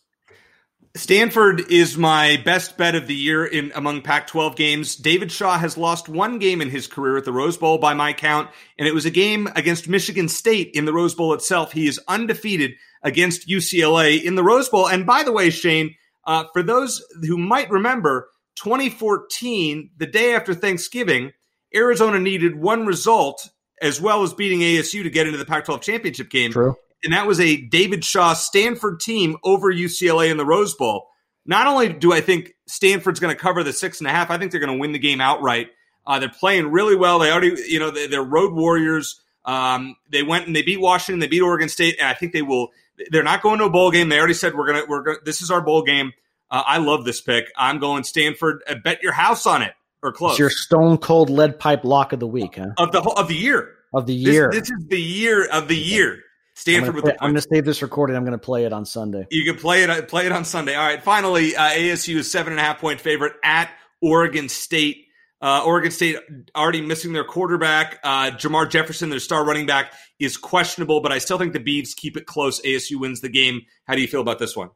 Stanford 0.95 1.72
is 1.72 1.95
my 1.95 2.41
best 2.43 2.76
bet 2.76 2.95
of 2.95 3.05
the 3.05 3.13
year 3.13 3.45
in 3.45 3.72
among 3.76 4.01
Pac-12 4.01 4.55
games. 4.55 4.95
David 4.95 5.32
Shaw 5.32 5.57
has 5.59 5.78
lost 5.78 6.09
one 6.09 6.39
game 6.39 6.59
in 6.59 6.72
his 6.72 6.88
career 6.88 7.18
at 7.18 7.26
the 7.26 7.32
Rose 7.32 7.55
Bowl 7.55 7.78
by 7.78 7.93
my 7.93 8.13
count, 8.13 8.49
and 8.80 8.88
it 8.88 8.95
was 8.95 9.05
a 9.05 9.11
game 9.11 9.47
against 9.55 9.88
Michigan 9.88 10.28
State 10.28 10.72
in 10.74 10.86
the 10.86 10.93
Rose 10.93 11.13
Bowl 11.13 11.34
itself. 11.34 11.72
He 11.72 11.88
is 11.88 11.99
undefeated 12.07 12.76
against 13.04 13.48
UCLA 13.48 14.22
in 14.22 14.36
the 14.36 14.43
Rose 14.43 14.70
Bowl. 14.70 14.88
And 14.88 15.06
by 15.06 15.24
the 15.24 15.32
way, 15.32 15.50
Shane, 15.50 15.95
uh, 16.26 16.45
for 16.54 16.64
those 16.64 17.04
who 17.22 17.38
might 17.38 17.70
remember, 17.70 18.30
2014, 18.56 19.91
the 19.98 20.08
day 20.08 20.34
after 20.34 20.54
Thanksgiving, 20.54 21.32
Arizona 21.76 22.20
needed 22.20 22.56
one 22.56 22.86
result 22.86 23.50
as 23.82 24.02
well 24.02 24.24
as 24.24 24.34
beating 24.34 24.60
ASU 24.60 25.04
to 25.04 25.10
get 25.10 25.28
into 25.28 25.38
the 25.38 25.45
Pac 25.45 25.66
12 25.66 25.82
championship 25.82 26.30
game. 26.30 26.52
True. 26.52 26.76
And 27.04 27.14
that 27.14 27.28
was 27.28 27.39
a 27.39 27.58
David 27.58 28.04
Shaw 28.04 28.34
Stanford 28.34 29.00
team 29.00 29.38
over 29.43 29.72
UCLA 29.72 30.32
in 30.32 30.38
the 30.38 30.45
Rose 30.45 30.74
Bowl. 30.74 31.08
Not 31.45 31.68
only 31.68 31.93
do 31.93 32.12
I 32.12 32.22
think 32.22 32.54
Stanford's 32.68 33.20
going 33.20 33.34
to 33.34 33.39
cover 33.39 33.64
the 33.64 33.72
six 33.72 34.00
and 34.00 34.08
a 34.08 34.12
half, 34.12 34.32
I 34.32 34.38
think 34.38 34.52
they're 34.52 34.60
going 34.60 34.74
to 34.74 34.80
win 34.80 34.91
the 34.91 35.00
game 35.00 35.22
outright. 35.22 35.70
Uh, 36.06 36.20
they're 36.20 36.30
playing 36.30 36.72
really 36.72 36.95
well. 36.95 37.20
They 37.20 37.32
already, 37.32 37.56
you 37.68 37.80
know, 37.80 37.91
they're 37.91 38.24
road 38.24 38.54
warriors. 38.54 39.22
Um, 39.45 39.95
they 40.12 40.24
went 40.24 40.48
and 40.48 40.56
they 40.56 40.62
beat 40.62 40.82
Washington, 40.82 41.20
they 41.20 41.28
beat 41.28 41.41
Oregon 41.41 41.70
State, 41.70 41.98
and 42.00 42.08
I 42.08 42.14
think 42.14 42.34
they 42.34 42.41
will 42.41 42.70
they're 43.12 43.24
not 43.24 43.41
going 43.41 43.60
to 43.60 43.66
a 43.66 43.70
bowl 43.70 43.91
game. 43.91 44.10
They 44.10 44.18
already 44.18 44.34
said 44.34 44.56
we're 44.56 44.68
gonna 44.68 44.84
we're 44.88 45.02
gonna 45.02 45.18
this 45.24 45.41
is 45.41 45.52
our 45.52 45.62
bowl 45.62 45.84
game. 45.84 46.14
Uh, 46.50 46.64
I 46.66 46.78
love 46.78 47.06
this 47.06 47.22
pick. 47.22 47.52
I'm 47.58 47.80
going 47.80 48.04
Stanford. 48.04 48.64
Uh, 48.68 48.76
bet 48.84 49.04
your 49.04 49.12
house 49.12 49.45
on 49.45 49.62
it 49.62 49.74
or 50.02 50.12
close. 50.12 50.34
It's 50.34 50.39
your 50.39 50.50
stone 50.50 50.98
cold 50.98 51.30
lead 51.30 51.60
pipe 51.60 51.84
lock 51.84 52.14
of 52.14 52.20
the 52.20 52.28
week, 52.28 52.56
huh? 52.56 52.68
Of 52.78 52.91
the 52.91 53.02
of 53.02 53.28
the 53.28 53.36
year. 53.36 53.74
Of 53.93 54.06
the 54.06 54.14
year. 54.14 54.50
This, 54.52 54.62
this 54.62 54.72
is 54.72 54.88
the 54.88 55.02
year 55.02 55.48
of 55.48 55.68
the 55.68 55.78
year. 55.78 56.24
Stanford 56.56 56.89
I'm 56.89 56.95
with 56.95 57.04
play, 57.04 57.16
I'm 57.22 57.32
going 57.32 57.41
to 57.41 57.48
save 57.54 57.66
this 57.66 57.84
recording. 57.84 58.16
I'm 58.16 58.24
going 58.24 58.32
to 58.32 58.43
play 58.43 58.66
it 58.66 58.74
on 58.74 58.84
Sunday. 58.84 59.28
You 59.30 59.45
can 59.45 59.62
play 59.62 59.84
it 59.84 60.08
play 60.08 60.26
it 60.26 60.32
on 60.32 60.43
Sunday. 60.43 60.76
All 60.76 60.86
right. 60.86 61.04
Finally, 61.04 61.56
uh, 61.56 61.70
ASU 61.70 62.16
is 62.16 62.32
seven 62.32 62.52
and 62.52 62.60
a 62.60 62.64
half 62.64 62.80
point 62.80 63.00
favorite 63.00 63.34
at 63.43 63.70
Oregon 64.02 64.50
State. 64.50 65.07
Uh, 65.40 65.64
Oregon 65.64 65.92
State 65.92 66.18
already 66.56 66.82
missing 66.82 67.14
their 67.14 67.24
quarterback. 67.24 68.00
Uh, 68.04 68.32
Jermar 68.32 68.70
Jefferson, 68.70 69.10
their 69.10 69.20
star 69.20 69.46
running 69.46 69.66
back, 69.66 69.94
is 70.20 70.36
questionable, 70.36 71.02
but 71.02 71.12
I 71.12 71.20
still 71.20 71.38
think 71.38 71.54
the 71.54 71.60
Beavs 71.60 71.96
keep 71.96 72.18
it 72.18 72.26
close. 72.26 72.60
ASU 72.62 73.00
wins 73.00 73.22
the 73.22 73.30
game. 73.30 73.62
How 73.86 73.96
do 73.96 74.02
you 74.02 74.08
feel 74.08 74.22
about 74.22 74.40
this 74.40 74.56
one? 74.56 74.72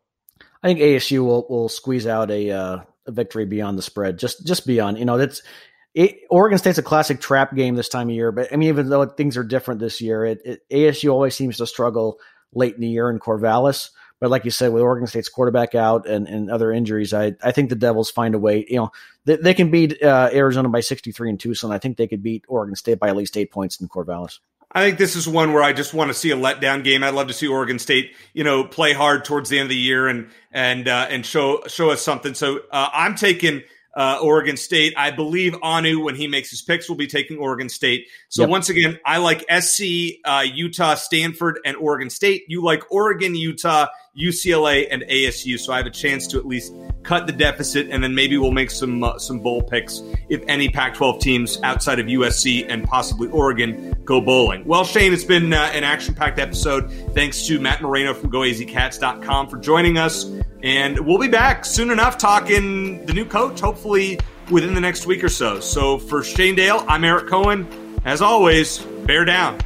I 0.64 0.68
think 0.68 0.80
ASU 0.80 1.26
will, 1.26 1.48
will 1.50 1.70
squeeze 1.70 2.06
out 2.06 2.30
a, 2.30 2.52
uh, 2.52 2.80
a 3.08 3.12
victory 3.12 3.46
beyond 3.46 3.78
the 3.78 3.82
spread, 3.82 4.20
just 4.20 4.46
just 4.46 4.68
beyond. 4.68 5.00
You 5.00 5.06
know, 5.06 5.18
that's 5.18 5.42
it, 5.94 6.20
Oregon 6.30 6.58
State's 6.58 6.78
a 6.78 6.84
classic 6.84 7.20
trap 7.20 7.56
game 7.56 7.76
this 7.76 7.90
time 7.90 8.10
of 8.10 8.16
year, 8.16 8.32
but 8.32 8.54
I 8.54 8.56
mean, 8.56 8.70
even 8.70 8.90
though 8.90 9.06
things 9.06 9.38
are 9.38 9.44
different 9.44 9.80
this 9.80 10.00
year, 10.00 10.26
it, 10.26 10.42
it, 10.46 10.62
ASU 10.72 11.12
always 11.12 11.36
seems 11.36 11.58
to 11.58 11.68
struggle 11.68 12.18
late 12.54 12.76
in 12.76 12.82
the 12.82 12.88
year 12.88 13.10
in 13.10 13.20
Corvallis. 13.20 13.90
But 14.22 14.30
like 14.30 14.46
you 14.46 14.52
said, 14.52 14.72
with 14.72 14.84
Oregon 14.84 15.08
State's 15.08 15.28
quarterback 15.28 15.74
out 15.74 16.08
and, 16.08 16.28
and 16.28 16.50
other 16.52 16.72
injuries, 16.72 17.12
I, 17.12 17.34
I 17.44 17.52
think 17.52 17.70
the 17.70 17.76
Devils 17.76 18.12
find 18.12 18.36
a 18.36 18.40
way. 18.40 18.66
You 18.70 18.78
know, 18.78 18.92
they, 19.26 19.36
they 19.36 19.54
can 19.56 19.72
beat 19.72 20.02
uh, 20.02 20.30
Arizona 20.32 20.70
by 20.70 20.80
63 20.80 21.32
in 21.32 21.38
Tucson. 21.40 21.72
I 21.72 21.80
think 21.80 21.98
they 21.98 22.08
could 22.08 22.22
beat 22.22 22.46
Oregon 22.48 22.76
State 22.76 23.00
by 23.00 23.10
at 23.10 23.16
least 23.18 23.36
eight 23.36 23.52
points 23.52 23.82
in 23.82 23.90
Corvallis. 23.90 24.38
I 24.72 24.86
think 24.86 25.00
this 25.00 25.16
is 25.16 25.28
one 25.28 25.54
where 25.54 25.64
I 25.64 25.74
just 25.74 25.94
want 25.94 26.10
to 26.12 26.14
see 26.14 26.30
a 26.32 26.38
letdown 26.38 26.84
game. 26.84 27.04
I'd 27.04 27.14
love 27.14 27.28
to 27.28 27.34
see 27.34 27.48
Oregon 27.48 27.80
State, 27.80 28.14
you 28.34 28.44
know, 28.44 28.64
play 28.64 28.94
hard 28.94 29.26
towards 29.26 29.50
the 29.50 29.58
end 29.58 29.66
of 29.66 29.70
the 29.70 29.76
year 29.76 30.08
and 30.08 30.30
and 30.52 30.88
uh, 30.88 31.08
and 31.10 31.26
show 31.26 31.64
show 31.68 31.90
us 31.90 32.02
something. 32.02 32.36
So 32.36 32.62
uh, 32.72 32.90
I'm 32.94 33.16
taking 33.16 33.64
uh, 33.96 34.20
Oregon 34.22 34.56
State. 34.56 34.94
I 34.96 35.12
believe 35.12 35.56
Anu, 35.62 36.00
when 36.00 36.16
he 36.16 36.28
makes 36.28 36.50
his 36.50 36.62
picks, 36.62 36.88
will 36.88 36.96
be 36.96 37.08
taking 37.08 37.38
Oregon 37.38 37.70
State. 37.70 38.08
So 38.30 38.44
Yep. 38.44 38.50
once 38.50 38.70
again, 38.70 39.00
I 39.06 39.18
like 39.18 39.44
SC, 39.52 40.20
uh, 40.24 40.46
Utah, 40.46 40.96
Stanford, 40.96 41.60
and 41.66 41.76
Oregon 41.76 42.10
State. 42.10 42.44
You 42.48 42.64
like 42.64 42.90
Oregon, 42.92 43.36
Utah, 43.36 43.88
UCLA, 44.18 44.88
and 44.92 45.04
ASU. 45.04 45.58
So 45.60 45.72
I 45.72 45.78
have 45.78 45.86
a 45.86 45.92
chance 45.92 46.28
to 46.28 46.38
at 46.38 46.46
least 46.46 46.74
cut 47.04 47.28
the 47.28 47.34
deficit, 47.34 47.90
and 47.90 48.04
then 48.04 48.14
maybe 48.14 48.38
we'll 48.38 48.52
make 48.52 48.70
some 48.70 49.04
uh, 49.04 49.18
some 49.18 49.40
bowl 49.40 49.62
picks 49.62 50.02
if 50.30 50.44
any 50.48 50.70
Pac-12 50.70 51.20
teams 51.22 51.60
outside 51.64 52.00
of 52.00 52.08
USC 52.08 52.66
and 52.68 52.84
possibly 52.84 53.30
Oregon 53.30 53.94
go 54.04 54.20
bowling. 54.20 54.66
Well, 54.66 54.84
Shane, 54.84 55.14
it's 55.14 55.24
been 55.24 55.54
uh, 55.54 55.72
an 55.74 55.84
action-packed 55.84 56.40
episode. 56.40 56.92
Thanks 57.14 57.46
to 57.48 57.60
Matt 57.60 57.82
Moreno 57.82 58.14
from 58.14 58.32
GoAZCats.com 58.32 59.48
for 59.48 59.58
joining 59.58 59.98
us, 59.98 60.26
and 60.62 61.00
we'll 61.00 61.20
be 61.20 61.30
back 61.30 61.64
soon 61.64 61.90
enough 61.90 62.18
talking 62.18 63.06
the 63.06 63.14
new 63.14 63.26
coach, 63.26 63.60
hopefully 63.60 64.20
within 64.50 64.74
the 64.74 64.82
next 64.82 65.06
week 65.06 65.24
or 65.24 65.30
so. 65.30 65.60
So 65.62 65.98
for 65.98 66.24
Shane 66.24 66.56
Dale, 66.56 66.84
I'm 66.88 67.06
Eric 67.06 67.28
Cohen. 67.28 67.68
As 68.04 68.22
always, 68.22 68.80
bear 68.80 69.26
down. 69.26 69.60